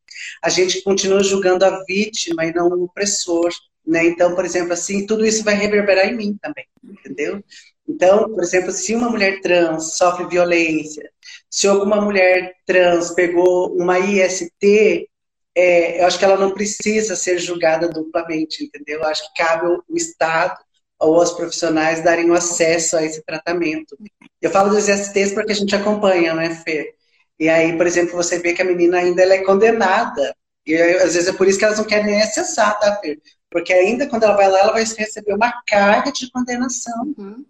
A 0.42 0.48
gente 0.48 0.82
continua 0.82 1.22
julgando 1.22 1.64
a 1.64 1.84
vítima 1.84 2.44
e 2.44 2.52
não 2.52 2.68
o 2.68 2.84
opressor. 2.84 3.50
Né? 3.86 4.06
Então, 4.06 4.34
por 4.34 4.44
exemplo, 4.44 4.72
assim, 4.72 5.06
tudo 5.06 5.24
isso 5.24 5.44
vai 5.44 5.54
reverberar 5.54 6.06
em 6.06 6.16
mim 6.16 6.38
também, 6.40 6.66
entendeu? 6.84 7.42
Então, 7.88 8.28
por 8.34 8.42
exemplo, 8.42 8.70
se 8.70 8.94
uma 8.94 9.08
mulher 9.08 9.40
trans 9.40 9.96
sofre 9.96 10.26
violência, 10.26 11.10
se 11.48 11.66
alguma 11.66 12.00
mulher 12.00 12.54
trans 12.66 13.12
pegou 13.12 13.74
uma 13.74 13.98
IST, 13.98 15.08
é, 15.54 16.00
eu 16.02 16.06
acho 16.06 16.18
que 16.18 16.24
ela 16.24 16.36
não 16.36 16.52
precisa 16.52 17.16
ser 17.16 17.38
julgada 17.38 17.88
duplamente, 17.88 18.62
entendeu? 18.62 19.00
Eu 19.00 19.06
acho 19.06 19.22
que 19.22 19.42
cabe 19.42 19.66
o 19.66 19.96
Estado 19.96 20.60
ou 21.00 21.20
aos 21.20 21.32
profissionais 21.32 22.02
darem 22.02 22.30
o 22.30 22.34
acesso 22.34 22.96
a 22.96 23.04
esse 23.04 23.22
tratamento. 23.22 23.96
Eu 24.42 24.50
falo 24.50 24.70
dos 24.70 24.88
ISTs 24.88 25.32
porque 25.32 25.52
a 25.52 25.54
gente 25.54 25.74
acompanha, 25.74 26.34
né, 26.34 26.54
Fê? 26.54 26.94
E 27.38 27.48
aí, 27.48 27.76
por 27.76 27.86
exemplo, 27.86 28.14
você 28.14 28.38
vê 28.38 28.52
que 28.52 28.62
a 28.62 28.64
menina 28.64 28.98
ainda 28.98 29.22
ela 29.22 29.34
é 29.34 29.44
condenada. 29.44 30.34
E 30.66 30.74
às 30.74 31.14
vezes 31.14 31.28
é 31.28 31.32
por 31.32 31.46
isso 31.46 31.58
que 31.58 31.64
elas 31.64 31.78
não 31.78 31.84
querem 31.84 32.06
nem 32.06 32.22
acessar, 32.22 32.78
tá, 32.78 32.96
Fê? 32.96 33.18
Porque 33.50 33.72
ainda 33.72 34.08
quando 34.08 34.24
ela 34.24 34.36
vai 34.36 34.50
lá, 34.50 34.60
ela 34.60 34.72
vai 34.72 34.82
receber 34.82 35.34
uma 35.34 35.52
carga 35.66 36.12
de 36.12 36.30
condenação. 36.30 37.14
Uhum. 37.16 37.44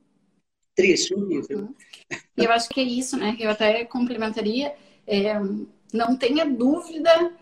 Triste, 0.76 1.14
horrível. 1.14 1.58
Uhum. 1.58 1.74
Eu 2.36 2.52
acho 2.52 2.68
que 2.68 2.80
é 2.80 2.84
isso, 2.84 3.16
né? 3.16 3.36
Eu 3.40 3.50
até 3.50 3.84
complementaria. 3.84 4.74
É, 5.06 5.34
não 5.92 6.16
tenha 6.16 6.44
dúvida 6.44 7.32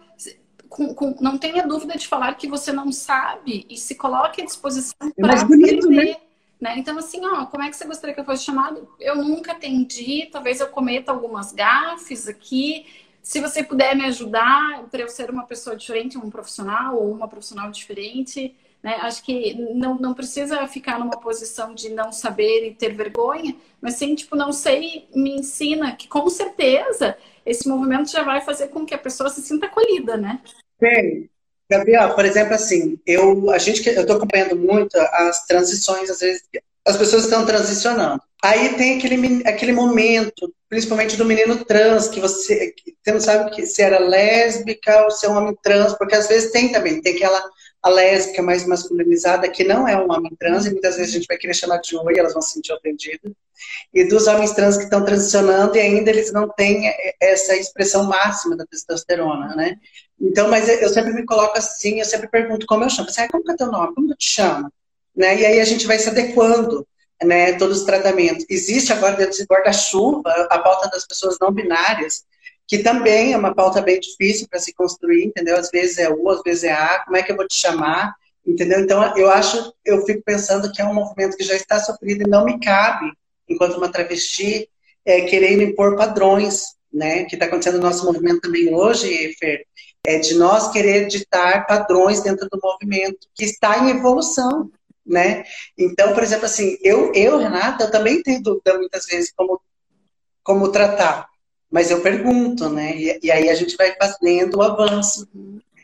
com, 0.68 0.94
com, 0.94 1.16
não 1.20 1.38
tenha 1.38 1.66
dúvida 1.66 1.96
de 1.96 2.06
falar 2.06 2.34
que 2.34 2.48
você 2.48 2.72
não 2.72 2.92
sabe 2.92 3.66
e 3.68 3.76
se 3.76 3.94
coloque 3.94 4.42
à 4.42 4.44
disposição 4.44 5.10
para 5.18 5.34
é 5.34 5.40
aprender. 5.40 5.88
Né? 5.88 6.16
Né? 6.60 6.74
Então, 6.78 6.98
assim, 6.98 7.24
ó, 7.24 7.46
como 7.46 7.62
é 7.62 7.70
que 7.70 7.76
você 7.76 7.84
gostaria 7.84 8.14
que 8.14 8.20
eu 8.20 8.24
fosse 8.24 8.44
chamado? 8.44 8.88
Eu 8.98 9.16
nunca 9.16 9.52
atendi, 9.52 10.28
talvez 10.30 10.60
eu 10.60 10.68
cometa 10.68 11.12
algumas 11.12 11.52
gafes 11.52 12.26
aqui. 12.26 12.86
Se 13.22 13.40
você 13.40 13.62
puder 13.62 13.94
me 13.94 14.04
ajudar 14.06 14.84
para 14.90 15.02
eu 15.02 15.08
ser 15.08 15.30
uma 15.30 15.44
pessoa 15.44 15.76
diferente, 15.76 16.16
um 16.16 16.30
profissional 16.30 16.96
ou 16.96 17.12
uma 17.12 17.28
profissional 17.28 17.70
diferente, 17.70 18.54
né? 18.82 18.98
Acho 19.00 19.22
que 19.24 19.54
não, 19.74 19.96
não 19.96 20.14
precisa 20.14 20.66
ficar 20.68 20.98
numa 20.98 21.18
posição 21.18 21.74
de 21.74 21.88
não 21.88 22.12
saber 22.12 22.68
e 22.68 22.74
ter 22.74 22.94
vergonha, 22.94 23.56
mas 23.80 23.94
sim, 23.94 24.14
tipo, 24.14 24.36
não 24.36 24.52
sei, 24.52 25.08
me 25.14 25.36
ensina, 25.38 25.96
que 25.96 26.06
com 26.06 26.30
certeza 26.30 27.18
esse 27.46 27.68
movimento 27.68 28.10
já 28.10 28.22
vai 28.22 28.40
fazer 28.40 28.68
com 28.68 28.84
que 28.84 28.94
a 28.94 28.98
pessoa 28.98 29.30
se 29.30 29.40
sinta 29.40 29.66
acolhida, 29.66 30.16
né? 30.16 30.40
Sim. 30.82 31.28
Gabriel, 31.70 32.14
por 32.14 32.24
exemplo, 32.24 32.54
assim, 32.54 32.98
eu 33.06 33.50
a 33.50 33.58
gente 33.58 33.86
eu 33.88 34.00
estou 34.00 34.16
acompanhando 34.16 34.56
muito 34.56 34.96
as 34.96 35.46
transições, 35.46 36.10
às 36.10 36.20
vezes 36.20 36.42
as 36.86 36.96
pessoas 36.96 37.24
estão 37.24 37.44
transicionando. 37.44 38.22
Aí 38.44 38.74
tem 38.74 38.96
aquele, 38.96 39.42
aquele 39.48 39.72
momento, 39.72 40.54
principalmente 40.68 41.16
do 41.16 41.24
menino 41.24 41.64
trans, 41.64 42.06
que 42.06 42.20
você, 42.20 42.70
que 42.70 42.94
você 43.02 43.12
não 43.12 43.20
sabe 43.20 43.66
se 43.66 43.82
era 43.82 43.98
lésbica 43.98 45.02
ou 45.02 45.10
se 45.10 45.26
é 45.26 45.28
um 45.28 45.36
homem 45.36 45.56
trans, 45.62 45.94
porque 45.94 46.14
às 46.14 46.28
vezes 46.28 46.52
tem 46.52 46.70
também, 46.70 47.00
tem 47.00 47.16
aquela 47.16 47.42
a 47.86 47.88
lésbica 47.88 48.42
mais 48.42 48.66
masculinizada, 48.66 49.48
que 49.48 49.62
não 49.62 49.86
é 49.86 49.96
um 49.96 50.10
homem 50.10 50.34
trans, 50.36 50.66
e 50.66 50.72
muitas 50.72 50.96
vezes 50.96 51.14
a 51.14 51.18
gente 51.18 51.28
vai 51.28 51.36
querer 51.36 51.54
chamar 51.54 51.78
de 51.78 51.96
oi, 51.96 52.18
elas 52.18 52.32
vão 52.32 52.42
se 52.42 52.54
sentir 52.54 52.72
ofendidas, 52.72 53.30
e 53.94 54.02
dos 54.08 54.26
homens 54.26 54.50
trans 54.54 54.76
que 54.76 54.82
estão 54.82 55.04
transicionando 55.04 55.76
e 55.76 55.80
ainda 55.80 56.10
eles 56.10 56.32
não 56.32 56.48
têm 56.48 56.92
essa 57.20 57.54
expressão 57.54 58.02
máxima 58.02 58.56
da 58.56 58.66
testosterona, 58.66 59.54
né? 59.54 59.76
Então, 60.20 60.48
mas 60.48 60.68
eu 60.68 60.88
sempre 60.88 61.12
me 61.12 61.24
coloco 61.24 61.56
assim, 61.56 62.00
eu 62.00 62.04
sempre 62.04 62.26
pergunto 62.28 62.66
como 62.66 62.82
eu 62.82 62.90
chamo. 62.90 63.08
Você, 63.08 63.20
ah, 63.20 63.28
como 63.30 63.44
que 63.44 63.52
é 63.52 63.56
teu 63.56 63.70
nome? 63.70 63.94
Como 63.94 64.10
eu 64.10 64.16
te 64.16 64.26
chamo? 64.26 64.68
Né? 65.14 65.40
E 65.40 65.46
aí 65.46 65.60
a 65.60 65.64
gente 65.64 65.86
vai 65.86 65.98
se 65.98 66.08
adequando, 66.08 66.84
né? 67.22 67.52
Todos 67.52 67.78
os 67.78 67.84
tratamentos. 67.84 68.44
Existe 68.50 68.92
agora 68.92 69.16
dentro 69.16 69.38
de 69.38 69.44
guarda-chuva 69.44 70.48
a 70.50 70.58
pauta 70.58 70.90
das 70.90 71.06
pessoas 71.06 71.36
não 71.40 71.52
binárias, 71.52 72.24
que 72.66 72.78
também 72.78 73.32
é 73.32 73.36
uma 73.36 73.54
pauta 73.54 73.80
bem 73.80 74.00
difícil 74.00 74.48
para 74.48 74.58
se 74.58 74.74
construir, 74.74 75.24
entendeu? 75.24 75.56
Às 75.56 75.70
vezes 75.70 75.98
é 75.98 76.10
U, 76.10 76.28
às 76.30 76.42
vezes 76.42 76.64
é 76.64 76.72
A, 76.72 77.04
como 77.04 77.16
é 77.16 77.22
que 77.22 77.30
eu 77.30 77.36
vou 77.36 77.46
te 77.46 77.54
chamar? 77.54 78.14
Entendeu? 78.44 78.80
Então, 78.80 79.16
eu 79.16 79.30
acho, 79.30 79.72
eu 79.84 80.04
fico 80.04 80.22
pensando 80.24 80.70
que 80.72 80.80
é 80.80 80.84
um 80.84 80.94
movimento 80.94 81.36
que 81.36 81.44
já 81.44 81.54
está 81.54 81.78
sofrido 81.80 82.22
e 82.22 82.30
não 82.30 82.44
me 82.44 82.60
cabe, 82.60 83.12
enquanto 83.48 83.76
uma 83.76 83.90
travesti, 83.90 84.68
é, 85.04 85.22
querendo 85.22 85.62
impor 85.62 85.96
padrões, 85.96 86.76
né? 86.92 87.24
Que 87.24 87.36
está 87.36 87.46
acontecendo 87.46 87.78
no 87.78 87.84
nosso 87.84 88.04
movimento 88.04 88.40
também 88.40 88.74
hoje, 88.74 89.34
Fer, 89.38 89.64
é 90.06 90.18
de 90.18 90.34
nós 90.34 90.70
querer 90.70 91.06
ditar 91.06 91.66
padrões 91.66 92.22
dentro 92.22 92.48
do 92.48 92.60
movimento 92.62 93.28
que 93.34 93.44
está 93.44 93.78
em 93.78 93.90
evolução, 93.90 94.70
né? 95.04 95.44
Então, 95.76 96.14
por 96.14 96.22
exemplo, 96.22 96.46
assim, 96.46 96.76
eu, 96.82 97.12
eu 97.12 97.38
Renata, 97.38 97.84
eu 97.84 97.90
também 97.90 98.22
tenho 98.22 98.42
dúvida 98.42 98.76
muitas 98.78 99.06
vezes 99.06 99.32
como, 99.36 99.60
como 100.42 100.70
tratar, 100.70 101.28
mas 101.70 101.90
eu 101.90 102.00
pergunto, 102.00 102.68
né? 102.68 102.96
E, 102.96 103.20
e 103.22 103.30
aí 103.30 103.48
a 103.48 103.54
gente 103.54 103.76
vai 103.76 103.94
fazendo 103.96 104.58
o 104.58 104.62
avanço. 104.62 105.28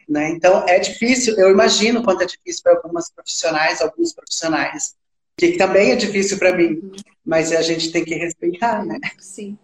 Né? 0.09 0.31
Então, 0.31 0.65
é 0.69 0.79
difícil, 0.79 1.35
eu 1.37 1.51
imagino 1.51 2.03
quanto 2.03 2.23
é 2.23 2.27
difícil 2.27 2.63
para 2.63 2.75
algumas 2.75 3.11
profissionais, 3.11 3.81
alguns 3.81 4.13
profissionais, 4.13 4.95
que 5.37 5.53
também 5.53 5.93
é 5.93 5.97
difícil 5.97 6.39
para 6.39 6.55
mim, 6.55 6.93
mas 7.25 7.53
a 7.53 7.63
gente 7.63 7.91
tem 7.91 8.05
que 8.05 8.15
respeitar, 8.15 8.85
né? 8.85 8.99
Sim. 9.19 9.57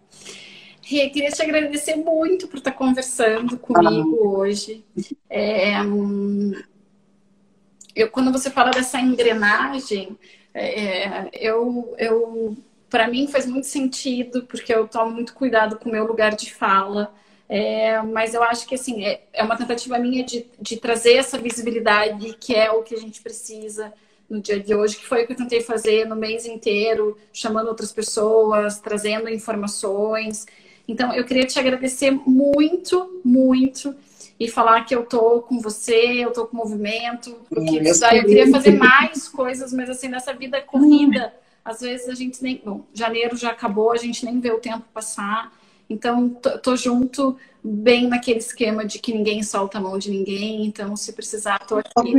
Rê, 0.81 1.07
queria 1.09 1.29
te 1.29 1.41
agradecer 1.41 1.95
muito 1.95 2.47
por 2.47 2.57
estar 2.57 2.71
conversando 2.71 3.59
comigo 3.59 4.17
ah. 4.23 4.39
hoje. 4.39 4.83
É, 5.29 5.73
eu, 7.95 8.09
quando 8.09 8.31
você 8.31 8.49
fala 8.49 8.71
dessa 8.71 8.99
engrenagem, 8.99 10.17
é, 10.51 11.29
eu, 11.33 11.93
eu 11.99 12.57
para 12.89 13.07
mim 13.07 13.27
faz 13.27 13.45
muito 13.45 13.67
sentido, 13.67 14.43
porque 14.43 14.73
eu 14.73 14.87
tomo 14.87 15.11
muito 15.11 15.33
cuidado 15.33 15.77
com 15.77 15.89
o 15.89 15.91
meu 15.91 16.05
lugar 16.05 16.35
de 16.35 16.53
fala. 16.53 17.13
É, 17.47 17.99
mas 18.03 18.33
eu 18.33 18.43
acho 18.43 18.67
que 18.67 18.75
assim 18.75 19.03
é, 19.03 19.23
é 19.33 19.43
uma 19.43 19.57
tentativa 19.57 19.97
minha 19.97 20.23
de, 20.23 20.45
de 20.61 20.77
trazer 20.77 21.15
essa 21.15 21.35
visibilidade 21.35 22.37
que 22.39 22.53
é 22.53 22.69
o 22.69 22.83
que 22.83 22.93
a 22.93 22.99
gente 22.99 23.21
precisa 23.21 23.91
no 24.29 24.39
dia 24.39 24.59
de 24.59 24.75
hoje, 24.75 24.97
que 24.97 25.07
foi 25.07 25.23
o 25.23 25.25
que 25.25 25.33
eu 25.33 25.37
tentei 25.37 25.61
fazer 25.61 26.05
no 26.05 26.15
mês 26.15 26.45
inteiro, 26.45 27.17
chamando 27.33 27.67
outras 27.67 27.91
pessoas, 27.91 28.79
trazendo 28.79 29.27
informações. 29.27 30.45
Então, 30.87 31.13
eu 31.13 31.25
queria 31.25 31.45
te 31.45 31.57
agradecer 31.57 32.11
muito, 32.11 33.21
muito 33.25 33.95
e 34.39 34.47
falar 34.47 34.85
que 34.85 34.95
eu 34.95 35.03
tô 35.03 35.41
com 35.41 35.59
você, 35.59 36.23
eu 36.23 36.31
tô 36.31 36.45
com 36.45 36.55
o 36.55 36.59
movimento, 36.59 37.35
porque 37.49 37.77
eu, 37.77 37.99
daí 37.99 38.19
eu 38.19 38.25
queria 38.25 38.49
fazer 38.51 38.71
mais 38.71 39.27
coisas, 39.27 39.73
mas 39.73 39.89
assim, 39.89 40.07
nessa 40.07 40.33
vida 40.33 40.61
corrida, 40.61 41.33
às 41.69 41.81
vezes 41.81 42.09
a 42.09 42.15
gente 42.15 42.41
nem. 42.41 42.61
Bom, 42.65 42.81
janeiro 42.93 43.37
já 43.37 43.51
acabou, 43.51 43.91
a 43.91 43.97
gente 43.97 44.25
nem 44.25 44.39
vê 44.39 44.51
o 44.51 44.59
tempo 44.59 44.83
passar. 44.93 45.53
Então, 45.89 46.29
tô, 46.29 46.75
junto 46.75 47.37
bem 47.63 48.07
naquele 48.07 48.39
esquema 48.39 48.85
de 48.85 48.99
que 48.99 49.13
ninguém 49.13 49.41
solta 49.43 49.77
a 49.77 49.81
mão 49.81 49.97
de 49.97 50.09
ninguém, 50.09 50.65
então 50.65 50.95
se 50.95 51.13
precisar, 51.13 51.59
tô 51.59 51.77
aqui. 51.77 52.13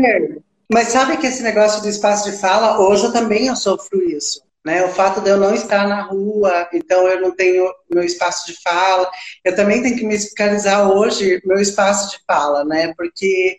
Mas 0.73 0.89
sabe 0.89 1.17
que 1.17 1.27
esse 1.27 1.43
negócio 1.43 1.83
do 1.83 1.89
espaço 1.89 2.31
de 2.31 2.37
fala, 2.37 2.81
hoje 2.81 3.05
eu 3.05 3.13
também 3.13 3.47
eu 3.47 3.57
sofro 3.57 4.03
isso. 4.03 4.43
Né? 4.65 4.85
O 4.85 4.91
fato 4.91 5.21
de 5.21 5.31
eu 5.31 5.39
não 5.39 5.55
estar 5.55 5.89
na 5.89 6.03
rua, 6.03 6.69
então 6.73 7.09
eu 7.09 7.21
não 7.21 7.35
tenho 7.35 7.73
meu 7.91 8.05
espaço 8.05 8.47
de 8.47 8.61
fala. 8.61 9.11
Eu 9.45 9.57
também 9.57 9.83
tenho 9.83 9.97
que 9.97 10.05
me 10.05 10.19
fiscalizar 10.19 10.91
hoje 10.91 11.41
meu 11.45 11.59
espaço 11.59 12.11
de 12.11 12.23
fala, 12.27 12.65
né? 12.65 12.93
Porque 12.95 13.59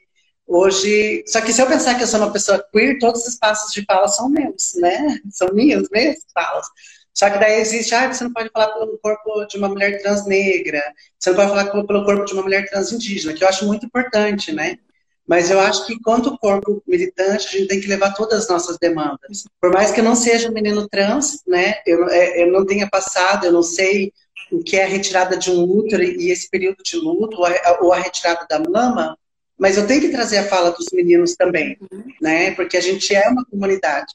hoje. 0.52 1.24
Só 1.28 1.42
que 1.42 1.54
se 1.54 1.62
eu 1.62 1.68
pensar 1.68 1.96
que 1.96 2.04
eu 2.04 2.08
sou 2.08 2.20
uma 2.20 2.32
pessoa 2.32 2.64
queer, 2.72 3.00
todos 3.00 3.22
os 3.22 3.30
espaços 3.30 3.74
de 3.74 3.84
fala 3.86 4.08
são 4.08 4.30
meus, 4.30 4.74
né? 4.76 5.20
São 5.32 5.54
minhas, 5.54 5.88
minhas 5.92 6.18
falas. 6.34 6.68
Só 7.14 7.30
que 7.30 7.40
daí 7.40 7.60
existe, 7.60 7.94
ah, 7.94 8.12
você 8.12 8.24
não 8.24 8.34
pode 8.34 8.50
falar 8.50 8.68
pelo 8.70 8.98
corpo 8.98 9.46
de 9.46 9.58
uma 9.58 9.70
mulher 9.70 10.02
trans 10.02 10.26
negra, 10.26 10.82
você 11.20 11.30
não 11.30 11.38
pode 11.38 11.50
falar 11.50 11.66
pelo 11.70 12.06
corpo 12.06 12.26
de 12.26 12.34
uma 12.34 12.42
mulher 12.42 12.70
trans 12.70 12.92
indígena, 12.92 13.34
que 13.34 13.44
eu 13.44 13.50
acho 13.50 13.66
muito 13.66 13.86
importante, 13.86 14.52
né? 14.52 14.78
Mas 15.28 15.52
eu 15.52 15.60
acho 15.60 15.86
que, 15.86 16.00
quanto 16.02 16.38
corpo 16.38 16.82
militante, 16.88 17.48
a 17.48 17.52
gente 17.52 17.68
tem 17.68 17.80
que 17.80 17.88
levar 17.88 18.14
todas 18.14 18.44
as 18.44 18.50
nossas 18.50 18.78
demandas. 18.78 19.46
Por 19.62 19.72
mais 19.72 19.92
que 19.92 20.00
eu 20.00 20.04
não 20.04 20.16
seja 20.16 20.50
um 20.50 20.54
menino 20.54 20.88
trans, 20.90 21.42
né, 21.48 21.76
eu, 21.86 22.10
é, 22.10 22.44
eu 22.44 22.52
não 22.52 22.66
tenha 22.66 22.90
passado, 22.90 23.46
eu 23.46 23.52
não 23.52 23.64
sei 23.64 24.12
o 24.52 24.64
que 24.64 24.76
é 24.76 24.84
a 24.84 24.88
retirada 24.88 25.38
de 25.38 25.50
um 25.52 25.64
útero 25.64 26.04
e 26.04 26.32
esse 26.32 26.50
período 26.50 26.84
de 26.84 26.98
luto, 26.98 27.38
ou 27.38 27.46
a, 27.46 27.78
ou 27.82 27.94
a 27.94 28.00
retirada 28.00 28.46
da 28.50 28.60
mama, 28.60 29.18
mas 29.62 29.78
eu 29.78 29.86
tenho 29.86 30.02
que 30.02 30.10
trazer 30.10 30.40
a 30.40 30.48
fala 30.48 30.72
dos 30.72 30.88
meninos 30.92 31.36
também, 31.36 31.78
né, 32.20 32.50
porque 32.56 32.76
a 32.76 32.82
gente 32.82 33.14
é 33.14 33.30
uma 33.30 33.46
comunidade. 33.46 34.12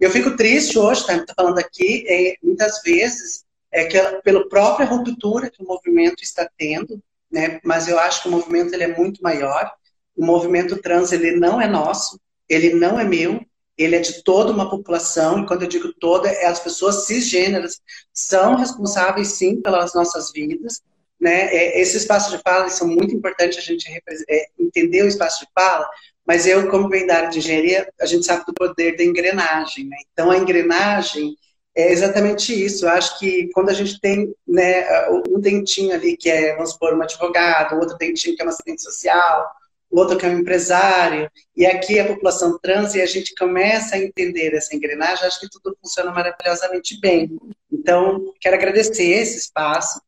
Eu 0.00 0.10
fico 0.10 0.36
triste 0.36 0.76
hoje, 0.76 1.06
tá, 1.06 1.24
tá 1.24 1.34
falando 1.36 1.60
aqui, 1.60 2.04
é, 2.08 2.34
muitas 2.42 2.82
vezes, 2.82 3.44
é 3.70 3.84
que 3.84 3.96
pela 4.24 4.48
própria 4.48 4.88
ruptura 4.88 5.50
que 5.50 5.62
o 5.62 5.66
movimento 5.66 6.20
está 6.20 6.50
tendo, 6.58 7.00
né, 7.30 7.60
mas 7.62 7.86
eu 7.86 7.96
acho 7.96 8.22
que 8.22 8.28
o 8.28 8.32
movimento 8.32 8.74
ele 8.74 8.82
é 8.82 8.96
muito 8.98 9.22
maior, 9.22 9.70
o 10.16 10.26
movimento 10.26 10.82
trans 10.82 11.12
ele 11.12 11.30
não 11.36 11.60
é 11.60 11.68
nosso, 11.68 12.18
ele 12.48 12.74
não 12.74 12.98
é 12.98 13.04
meu, 13.04 13.40
ele 13.76 13.94
é 13.94 14.00
de 14.00 14.24
toda 14.24 14.50
uma 14.50 14.68
população, 14.68 15.38
e 15.38 15.46
quando 15.46 15.62
eu 15.62 15.68
digo 15.68 15.92
toda, 15.92 16.28
é 16.28 16.46
as 16.46 16.58
pessoas 16.58 17.06
cisgêneras 17.06 17.80
são 18.12 18.56
responsáveis 18.56 19.28
sim 19.28 19.62
pelas 19.62 19.94
nossas 19.94 20.32
vidas, 20.32 20.82
né? 21.20 21.54
É, 21.54 21.80
esse 21.80 21.96
espaço 21.96 22.30
de 22.30 22.42
fala 22.42 22.68
são 22.68 22.86
muito 22.86 23.14
importantes 23.14 23.58
a 23.58 23.62
gente 23.62 23.86
é, 24.28 24.46
entender 24.58 25.02
o 25.02 25.08
espaço 25.08 25.40
de 25.40 25.48
fala, 25.54 25.88
mas 26.26 26.46
eu, 26.46 26.68
como 26.68 26.88
venho 26.88 27.06
da 27.06 27.16
área 27.16 27.28
de 27.30 27.38
engenharia, 27.38 27.88
a 28.00 28.06
gente 28.06 28.26
sabe 28.26 28.44
do 28.46 28.52
poder 28.52 28.96
da 28.96 29.04
engrenagem, 29.04 29.86
né? 29.86 29.96
Então 30.12 30.30
a 30.30 30.36
engrenagem 30.36 31.34
é 31.74 31.92
exatamente 31.92 32.52
isso. 32.52 32.84
Eu 32.84 32.90
acho 32.90 33.18
que 33.18 33.48
quando 33.54 33.70
a 33.70 33.74
gente 33.74 34.00
tem 34.00 34.34
né, 34.46 34.84
um 35.28 35.40
dentinho 35.40 35.94
ali 35.94 36.16
que 36.16 36.28
é, 36.28 36.54
vamos 36.54 36.72
supor, 36.72 36.94
um 36.94 37.02
advogado, 37.02 37.76
outro 37.76 37.96
dentinho 37.96 38.36
que 38.36 38.42
é 38.42 38.44
uma 38.44 38.50
assistente 38.50 38.82
social, 38.82 39.48
outro 39.90 40.18
que 40.18 40.26
é 40.26 40.28
um 40.28 40.38
empresário, 40.38 41.30
e 41.56 41.64
aqui 41.64 41.98
a 41.98 42.06
população 42.06 42.58
trans, 42.58 42.94
e 42.94 43.00
a 43.00 43.06
gente 43.06 43.34
começa 43.34 43.94
a 43.94 43.98
entender 43.98 44.54
essa 44.54 44.74
engrenagem, 44.74 45.26
acho 45.26 45.40
que 45.40 45.48
tudo 45.48 45.76
funciona 45.80 46.10
maravilhosamente 46.10 47.00
bem. 47.00 47.38
Então, 47.72 48.34
quero 48.40 48.56
agradecer 48.56 49.04
esse 49.04 49.38
espaço, 49.38 50.00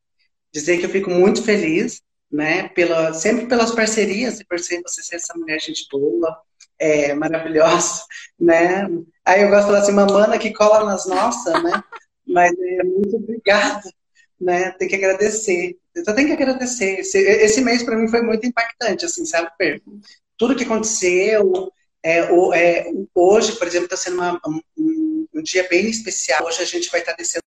dizer 0.53 0.79
que 0.79 0.87
eu 0.87 0.91
fico 0.91 1.11
muito 1.11 1.43
feliz, 1.43 2.03
né, 2.31 2.69
pela, 2.69 3.13
sempre 3.13 3.47
pelas 3.47 3.73
parcerias, 3.73 4.41
e 4.41 4.45
por 4.45 4.59
ser 4.59 4.83
você 4.83 5.03
ser 5.03 5.17
essa 5.17 5.35
mulher 5.37 5.61
gente 5.61 5.87
boa, 5.91 6.41
é, 6.79 7.15
maravilhosa, 7.15 8.05
né, 8.39 8.89
aí 9.25 9.43
eu 9.43 9.49
gosto 9.49 9.63
de 9.63 9.67
falar 9.67 9.79
assim, 9.81 9.93
mamana 9.93 10.39
que 10.39 10.53
cola 10.53 10.85
nas 10.85 11.07
nossas, 11.07 11.63
né, 11.63 11.83
mas 12.27 12.53
é, 12.53 12.85
muito 12.85 13.17
obrigada, 13.17 13.91
né, 14.41 14.71
tem 14.73 14.89
que 14.89 14.97
agradecer, 14.97 15.77
eu 15.95 16.05
só 16.05 16.13
tenho 16.13 16.29
que 16.29 16.35
agradecer. 16.35 17.01
Esse, 17.01 17.19
esse 17.19 17.61
mês 17.61 17.83
para 17.83 17.97
mim 17.97 18.09
foi 18.09 18.23
muito 18.23 18.47
impactante, 18.47 19.05
assim, 19.05 19.25
sabe, 19.25 19.51
Per? 19.59 19.83
Tudo 20.37 20.55
que 20.55 20.65
aconteceu, 20.65 21.73
é, 22.03 22.31
o, 22.31 22.55
é, 22.55 22.91
hoje, 23.15 23.57
por 23.57 23.67
exemplo, 23.67 23.87
está 23.87 23.97
sendo 23.97 24.15
uma, 24.15 24.41
um, 24.47 25.27
um, 25.35 25.43
dia 25.43 25.67
bem 25.69 25.89
especial. 25.89 26.45
Hoje 26.45 26.63
a 26.63 26.65
gente 26.65 26.91
vai 26.91 27.01
estar 27.01 27.13
tá 27.13 27.19
descendo 27.19 27.43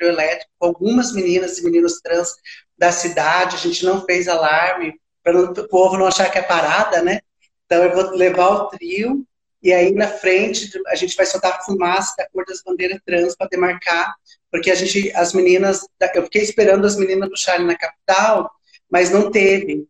trio 0.00 0.12
elétrico 0.12 0.50
com 0.58 0.66
algumas 0.66 1.12
meninas 1.12 1.58
e 1.58 1.64
meninos 1.64 2.00
trans 2.00 2.34
da 2.76 2.90
cidade. 2.90 3.56
A 3.56 3.58
gente 3.58 3.84
não 3.84 4.04
fez 4.04 4.26
alarme 4.26 4.94
para 5.22 5.38
o 5.38 5.68
povo 5.68 5.98
não 5.98 6.06
achar 6.06 6.30
que 6.30 6.38
é 6.38 6.42
parada, 6.42 7.02
né? 7.02 7.20
Então 7.66 7.84
eu 7.84 7.94
vou 7.94 8.16
levar 8.16 8.48
o 8.48 8.68
trio 8.68 9.24
e 9.62 9.72
aí 9.72 9.92
na 9.92 10.08
frente 10.08 10.70
a 10.86 10.94
gente 10.94 11.14
vai 11.14 11.26
soltar 11.26 11.64
fumaça 11.64 12.14
da 12.16 12.26
cor 12.30 12.44
das 12.46 12.62
bandeiras 12.62 12.98
trans 13.04 13.36
para 13.36 13.48
demarcar 13.48 14.14
porque 14.50 14.70
a 14.70 14.74
gente, 14.74 15.12
as 15.14 15.32
meninas, 15.32 15.86
eu 16.14 16.24
fiquei 16.24 16.42
esperando 16.42 16.86
as 16.86 16.96
meninas 16.96 17.28
puxarem 17.28 17.66
na 17.66 17.76
capital, 17.76 18.50
mas 18.90 19.10
não 19.10 19.30
teve, 19.30 19.86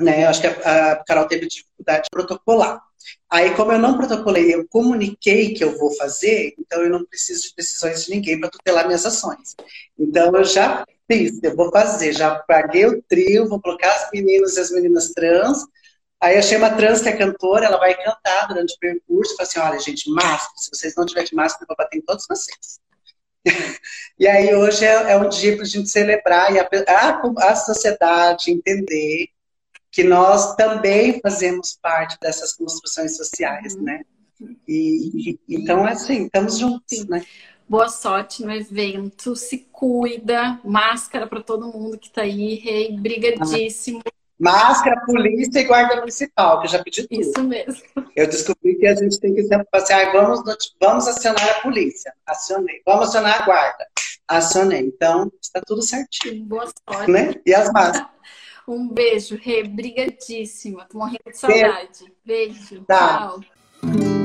né? 0.00 0.24
Eu 0.24 0.28
acho 0.28 0.40
que 0.40 0.46
a, 0.46 0.92
a 0.92 1.04
Carol 1.04 1.26
teve 1.26 1.46
dificuldade 1.46 2.04
de 2.04 2.10
protocolar. 2.10 2.80
Aí, 3.30 3.54
como 3.54 3.72
eu 3.72 3.78
não 3.78 3.96
protocolei, 3.96 4.54
eu 4.54 4.66
comuniquei 4.68 5.54
que 5.54 5.62
eu 5.62 5.76
vou 5.78 5.94
fazer, 5.96 6.54
então 6.58 6.82
eu 6.82 6.90
não 6.90 7.04
preciso 7.04 7.42
de 7.48 7.54
decisões 7.56 8.04
de 8.04 8.10
ninguém 8.10 8.40
para 8.40 8.50
tutelar 8.50 8.86
minhas 8.86 9.04
ações. 9.04 9.54
Então, 9.98 10.34
eu 10.34 10.44
já 10.44 10.84
fiz, 11.10 11.42
eu 11.42 11.54
vou 11.54 11.70
fazer, 11.70 12.12
já 12.12 12.36
paguei 12.36 12.86
o 12.86 13.02
trio, 13.02 13.48
vou 13.48 13.60
colocar 13.60 13.92
as 13.94 14.10
meninas 14.12 14.56
e 14.56 14.60
as 14.60 14.70
meninas 14.70 15.10
trans. 15.10 15.64
Aí 16.20 16.36
achei 16.36 16.56
uma 16.58 16.70
trans 16.70 17.00
que 17.00 17.08
é 17.08 17.16
cantora, 17.16 17.66
ela 17.66 17.78
vai 17.78 17.94
cantar 17.94 18.48
durante 18.48 18.74
o 18.74 18.78
percurso, 18.78 19.36
fala 19.36 19.48
assim, 19.48 19.58
olha, 19.60 19.78
gente, 19.78 20.10
máscara, 20.10 20.56
se 20.56 20.70
vocês 20.72 20.94
não 20.96 21.06
tiverem 21.06 21.30
máscara, 21.32 21.64
eu 21.64 21.68
vou 21.68 21.76
bater 21.76 21.98
em 21.98 22.02
todos 22.02 22.26
vocês. 22.28 22.80
E 24.18 24.26
aí 24.26 24.52
hoje 24.52 24.84
é, 24.84 25.12
é 25.12 25.16
um 25.16 25.28
dia 25.28 25.54
para 25.54 25.62
a 25.62 25.68
gente 25.68 25.88
celebrar 25.88 26.52
e 26.52 26.58
a, 26.58 26.68
a, 26.88 27.50
a 27.50 27.54
sociedade 27.54 28.50
entender 28.50 29.28
que 29.90 30.04
nós 30.04 30.54
também 30.54 31.20
fazemos 31.20 31.78
parte 31.80 32.18
dessas 32.20 32.54
construções 32.54 33.16
sociais, 33.16 33.76
né? 33.76 34.02
E, 34.66 35.38
então, 35.48 35.84
assim, 35.84 36.26
estamos 36.26 36.58
juntos, 36.58 37.06
né? 37.06 37.24
Boa 37.68 37.88
sorte 37.88 38.42
no 38.42 38.52
evento, 38.52 39.36
se 39.36 39.58
cuida, 39.70 40.58
máscara 40.64 41.26
para 41.26 41.42
todo 41.42 41.66
mundo 41.66 41.98
que 41.98 42.06
está 42.06 42.22
aí, 42.22 42.54
rei, 42.54 42.96
brigadíssimo. 42.96 44.00
Máscara, 44.38 45.02
polícia 45.04 45.58
e 45.58 45.64
guarda 45.64 45.96
municipal, 45.96 46.60
que 46.60 46.66
eu 46.66 46.70
já 46.70 46.82
pedi 46.82 47.08
tudo. 47.08 47.20
Isso 47.20 47.42
mesmo. 47.42 47.82
Eu 48.14 48.26
descobri 48.28 48.76
que 48.76 48.86
a 48.86 48.94
gente 48.94 49.18
tem 49.18 49.34
que 49.34 49.42
sempre 49.42 49.66
assim, 49.72 49.92
ah, 49.92 50.12
vamos, 50.12 50.42
vamos 50.80 51.08
acionar 51.08 51.48
a 51.50 51.60
polícia. 51.60 52.14
Acionei. 52.24 52.80
Vamos 52.86 53.08
acionar 53.08 53.42
a 53.42 53.44
guarda. 53.44 53.86
Acionei. 54.28 54.80
Então, 54.80 55.30
está 55.42 55.60
tudo 55.60 55.82
certinho. 55.82 56.44
Boa 56.44 56.66
sorte. 56.88 57.10
Né? 57.10 57.34
E 57.44 57.52
as 57.52 57.72
máscaras. 57.72 58.08
um 58.72 58.88
beijo, 58.88 59.36
Rê. 59.36 59.62
Tô 60.88 60.98
morrendo 60.98 61.20
de 61.26 61.38
saudade. 61.38 62.12
Beijo. 62.24 62.84
Tá. 62.86 63.28
Tchau. 63.28 64.17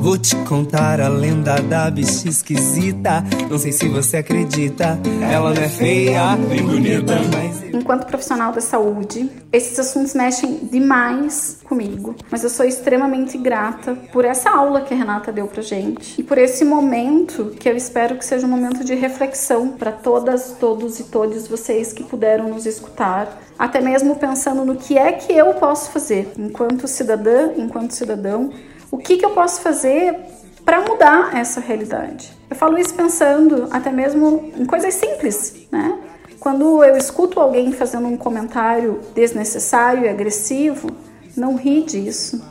Vou 0.00 0.16
te 0.16 0.34
contar 0.48 0.98
a 0.98 1.08
lenda 1.08 1.60
da 1.60 1.90
bicha 1.90 2.26
esquisita. 2.26 3.22
Não 3.50 3.58
sei 3.58 3.70
se 3.70 3.86
você 3.86 4.16
acredita, 4.16 4.98
ela 5.30 5.52
não 5.52 5.62
é 5.62 5.68
feia, 5.68 6.36
nem 6.36 6.62
bonita, 6.62 7.16
mas. 7.30 7.62
Enquanto 7.74 8.06
profissional 8.06 8.50
da 8.50 8.62
saúde, 8.62 9.30
esses 9.52 9.78
assuntos 9.78 10.14
mexem 10.14 10.60
demais 10.72 11.58
comigo, 11.64 12.16
mas 12.30 12.42
eu 12.42 12.48
sou 12.48 12.64
extremamente 12.64 13.36
grata 13.36 13.94
por 14.10 14.24
essa 14.24 14.48
aula 14.48 14.80
que 14.80 14.94
a 14.94 14.96
Renata 14.96 15.30
deu 15.30 15.46
pra 15.46 15.60
gente 15.60 16.18
e 16.18 16.24
por 16.24 16.38
esse 16.38 16.64
momento 16.64 17.54
que 17.60 17.68
eu 17.68 17.76
espero 17.76 18.16
que 18.16 18.24
seja 18.24 18.46
um 18.46 18.50
momento 18.50 18.82
de 18.82 18.94
reflexão 18.94 19.68
para 19.68 19.92
todas, 19.92 20.56
todos 20.58 20.98
e 20.98 21.04
todos 21.04 21.46
vocês 21.46 21.92
que 21.92 22.02
puderam 22.02 22.48
nos 22.48 22.64
escutar, 22.64 23.38
até 23.58 23.82
mesmo 23.82 24.16
pensando 24.16 24.64
no 24.64 24.76
que 24.76 24.96
é 24.96 25.12
que 25.12 25.32
eu 25.32 25.52
posso 25.54 25.90
fazer 25.90 26.32
enquanto 26.38 26.88
cidadã, 26.88 27.52
enquanto 27.56 27.92
cidadão, 27.92 28.50
o 28.90 28.98
que, 28.98 29.16
que 29.16 29.24
eu 29.24 29.30
posso 29.30 29.60
fazer 29.60 30.16
para 30.64 30.80
mudar 30.80 31.36
essa 31.36 31.60
realidade. 31.60 32.32
Eu 32.48 32.56
falo 32.56 32.78
isso 32.78 32.94
pensando 32.94 33.68
até 33.70 33.90
mesmo 33.90 34.52
em 34.56 34.64
coisas 34.64 34.94
simples, 34.94 35.66
né? 35.70 35.98
Quando 36.38 36.82
eu 36.82 36.96
escuto 36.96 37.38
alguém 37.38 37.72
fazendo 37.72 38.06
um 38.06 38.16
comentário 38.16 39.00
desnecessário 39.14 40.04
e 40.04 40.08
agressivo, 40.08 40.88
não 41.36 41.54
rir 41.54 41.84
disso, 41.84 42.42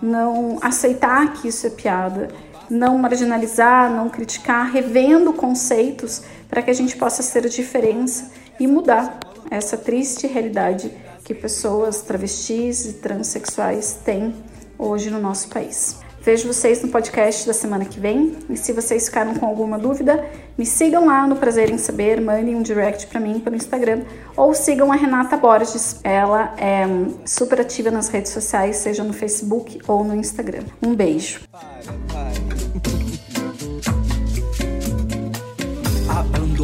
não 0.00 0.58
aceitar 0.62 1.34
que 1.34 1.48
isso 1.48 1.66
é 1.66 1.70
piada, 1.70 2.28
não 2.70 2.96
marginalizar, 2.96 3.90
não 3.90 4.08
criticar, 4.08 4.70
revendo 4.70 5.32
conceitos 5.32 6.22
para 6.48 6.62
que 6.62 6.70
a 6.70 6.74
gente 6.74 6.96
possa 6.96 7.22
ser 7.22 7.44
a 7.44 7.48
diferença 7.48 8.30
e 8.58 8.66
mudar 8.66 9.18
essa 9.50 9.76
triste 9.76 10.26
realidade 10.26 10.90
que 11.22 11.34
pessoas 11.34 12.02
travestis 12.02 12.86
e 12.86 12.92
transexuais 12.94 13.98
têm 14.04 14.34
hoje 14.78 15.10
no 15.10 15.20
nosso 15.20 15.48
país. 15.48 16.04
Vejo 16.24 16.48
vocês 16.48 16.82
no 16.82 16.88
podcast 16.88 17.46
da 17.46 17.52
semana 17.52 17.84
que 17.84 18.00
vem. 18.00 18.38
E 18.48 18.56
se 18.56 18.72
vocês 18.72 19.06
ficaram 19.06 19.34
com 19.34 19.44
alguma 19.44 19.78
dúvida, 19.78 20.24
me 20.56 20.64
sigam 20.64 21.04
lá 21.04 21.26
no 21.26 21.36
Prazer 21.36 21.68
em 21.68 21.76
Saber, 21.76 22.18
mandem 22.18 22.56
um 22.56 22.62
direct 22.62 23.08
para 23.08 23.20
mim 23.20 23.38
pelo 23.40 23.56
Instagram 23.56 24.04
ou 24.34 24.54
sigam 24.54 24.90
a 24.90 24.96
Renata 24.96 25.36
Borges. 25.36 26.00
Ela 26.02 26.54
é 26.56 26.86
super 27.26 27.60
ativa 27.60 27.90
nas 27.90 28.08
redes 28.08 28.32
sociais, 28.32 28.76
seja 28.78 29.04
no 29.04 29.12
Facebook 29.12 29.80
ou 29.86 30.02
no 30.02 30.16
Instagram. 30.16 30.62
Um 30.82 30.94
beijo. 30.94 31.40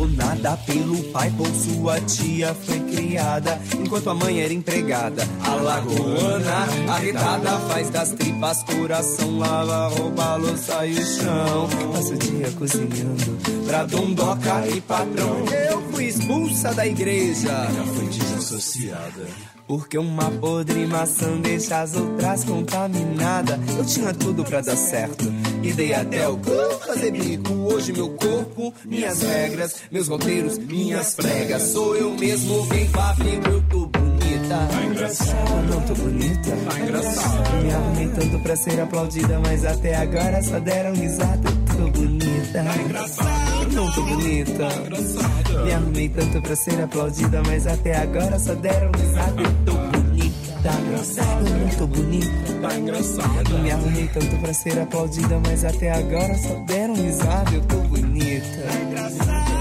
Abandonada 0.01 0.57
pelo 0.65 0.97
pai 1.13 1.31
por 1.33 1.47
sua 1.49 2.01
tia 2.01 2.55
foi 2.55 2.81
criada 2.81 3.61
Enquanto 3.79 4.09
a 4.09 4.15
mãe 4.15 4.41
era 4.41 4.53
empregada. 4.53 5.29
A 5.45 5.55
lagoana 5.57 6.67
arretada 6.89 7.59
faz 7.69 7.91
das 7.91 8.13
tripas 8.13 8.63
coração 8.63 9.39
Lava 9.39 9.89
roupa, 9.89 10.37
louça 10.37 10.87
e 10.87 10.95
o 10.95 11.05
chão. 11.05 11.69
Passa 11.93 12.15
o 12.15 12.17
dia 12.17 12.51
cozinhando 12.53 13.67
pra 13.67 13.85
dondoca 13.85 14.67
e 14.69 14.81
patrão. 14.81 15.45
Eu 15.69 15.83
fui 15.93 16.07
expulsa 16.07 16.73
da 16.73 16.87
igreja. 16.87 17.49
Já 17.49 17.85
fui 17.95 18.07
desassociada 18.07 19.50
porque 19.71 19.97
uma 19.97 20.29
podre 20.33 20.85
maçã 20.85 21.41
deixa 21.41 21.81
as 21.81 21.95
outras 21.95 22.43
contaminadas. 22.43 23.57
Eu 23.79 23.85
tinha 23.85 24.13
tudo 24.13 24.43
pra 24.43 24.61
dar 24.61 24.75
certo. 24.77 25.33
E 25.63 25.73
dei 25.73 25.95
até 25.95 26.29
o 26.29 26.37
cu 26.39 26.85
fazer 26.85 27.13
bico. 27.13 27.53
Hoje 27.73 27.93
meu 27.93 28.09
corpo, 28.11 28.75
minhas 28.85 29.23
regras, 29.23 29.77
meus 29.89 30.09
roteiros, 30.09 30.59
minhas 30.59 31.15
pregas. 31.15 31.63
Sou 31.63 31.95
eu 31.95 32.11
mesmo, 32.19 32.67
pra 32.91 33.15
fibra, 33.15 33.53
eu 33.53 33.63
tô 33.69 33.87
bonita. 33.87 34.69
Tá 34.69 34.85
engraçada, 34.85 35.63
não 35.71 35.81
tô 35.83 35.95
bonita. 35.95 36.51
Tá 36.51 36.81
engraçada. 36.81 37.63
Me 37.63 37.73
arrumei 37.73 38.09
tanto 38.09 38.43
pra 38.43 38.57
ser 38.57 38.81
aplaudida, 38.81 39.39
mas 39.39 39.65
até 39.65 39.95
agora 39.95 40.43
só 40.43 40.59
deram 40.59 40.97
risada. 40.97 41.49
Eu 41.49 41.77
tô 41.77 42.01
bonita. 42.01 42.65
Tá 42.65 42.83
engraçada. 42.83 43.40
Não 43.73 43.91
tô 43.93 44.03
bonita. 44.03 44.69
Engraçada. 44.87 45.65
Me 45.65 45.73
arrumei 45.73 46.09
tanto 46.09 46.43
pra 46.43 46.57
ser 46.57 46.81
aplaudida, 46.83 47.43
mas 47.47 47.67
até 47.67 47.97
agora 47.97 48.39
só 48.39 48.55
deram 48.55 48.91
risada. 48.93 49.43
Eu 49.43 49.53
tô 49.65 49.73
bonita. 49.73 50.51
Tá 50.63 50.73
não 50.73 51.69
tô 51.77 51.87
bonita. 51.87 52.31
Tá 52.61 52.75
engraçado. 52.77 53.59
Me 53.63 53.71
arrumei 53.71 54.09
tanto 54.09 54.37
pra 54.37 54.53
ser 54.53 54.79
aplaudida, 54.79 55.41
mas 55.47 55.65
até 55.65 55.91
agora 55.93 56.35
só 56.37 56.55
deram 56.67 56.95
risada. 56.95 57.55
Eu 57.55 57.63
tô 57.63 57.77
bonita. 57.77 58.47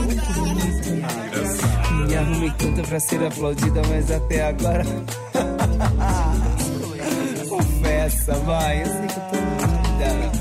Muito 0.03 0.33
bonita. 0.33 1.07
Tá 1.07 1.27
engraçado. 1.27 2.07
Me 2.07 2.15
arrumei 2.15 2.51
tanto 2.57 2.81
pra 2.87 2.99
ser 2.99 3.23
aplaudida, 3.23 3.81
mas 3.89 4.11
até 4.11 4.47
agora. 4.47 4.85
Confessa, 7.47 8.33
vai. 8.39 8.81
Eu 8.81 8.85
sei 8.85 9.07
que 9.07 9.19
eu 9.19 9.23
tô 9.29 9.37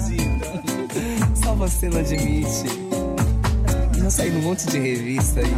linda. 0.08 0.62
Só 1.34 1.54
você 1.54 1.88
não 1.88 2.00
admite. 2.00 2.87
Já 4.08 4.12
saí 4.12 4.30
num 4.30 4.40
monte 4.40 4.66
de 4.68 4.78
revista 4.78 5.40
aí. 5.40 5.52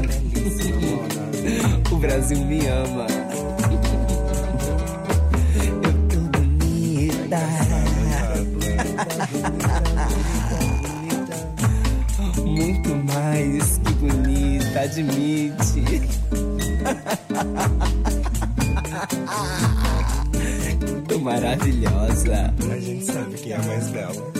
O 1.92 1.96
Brasil 1.98 2.44
me 2.44 2.66
ama. 2.66 3.06
Eu 5.62 5.92
tô 6.08 6.18
bonita. 6.36 7.38
Muito 12.44 12.90
mais 13.12 13.78
que 13.78 13.92
bonita, 13.92 14.80
admite. 14.80 16.02
Tô 21.06 21.18
maravilhosa. 21.20 22.52
A 22.68 22.78
gente 22.80 23.04
sabe 23.04 23.34
quem 23.36 23.52
é 23.52 23.58
mais 23.58 23.90
bela. 23.90 24.39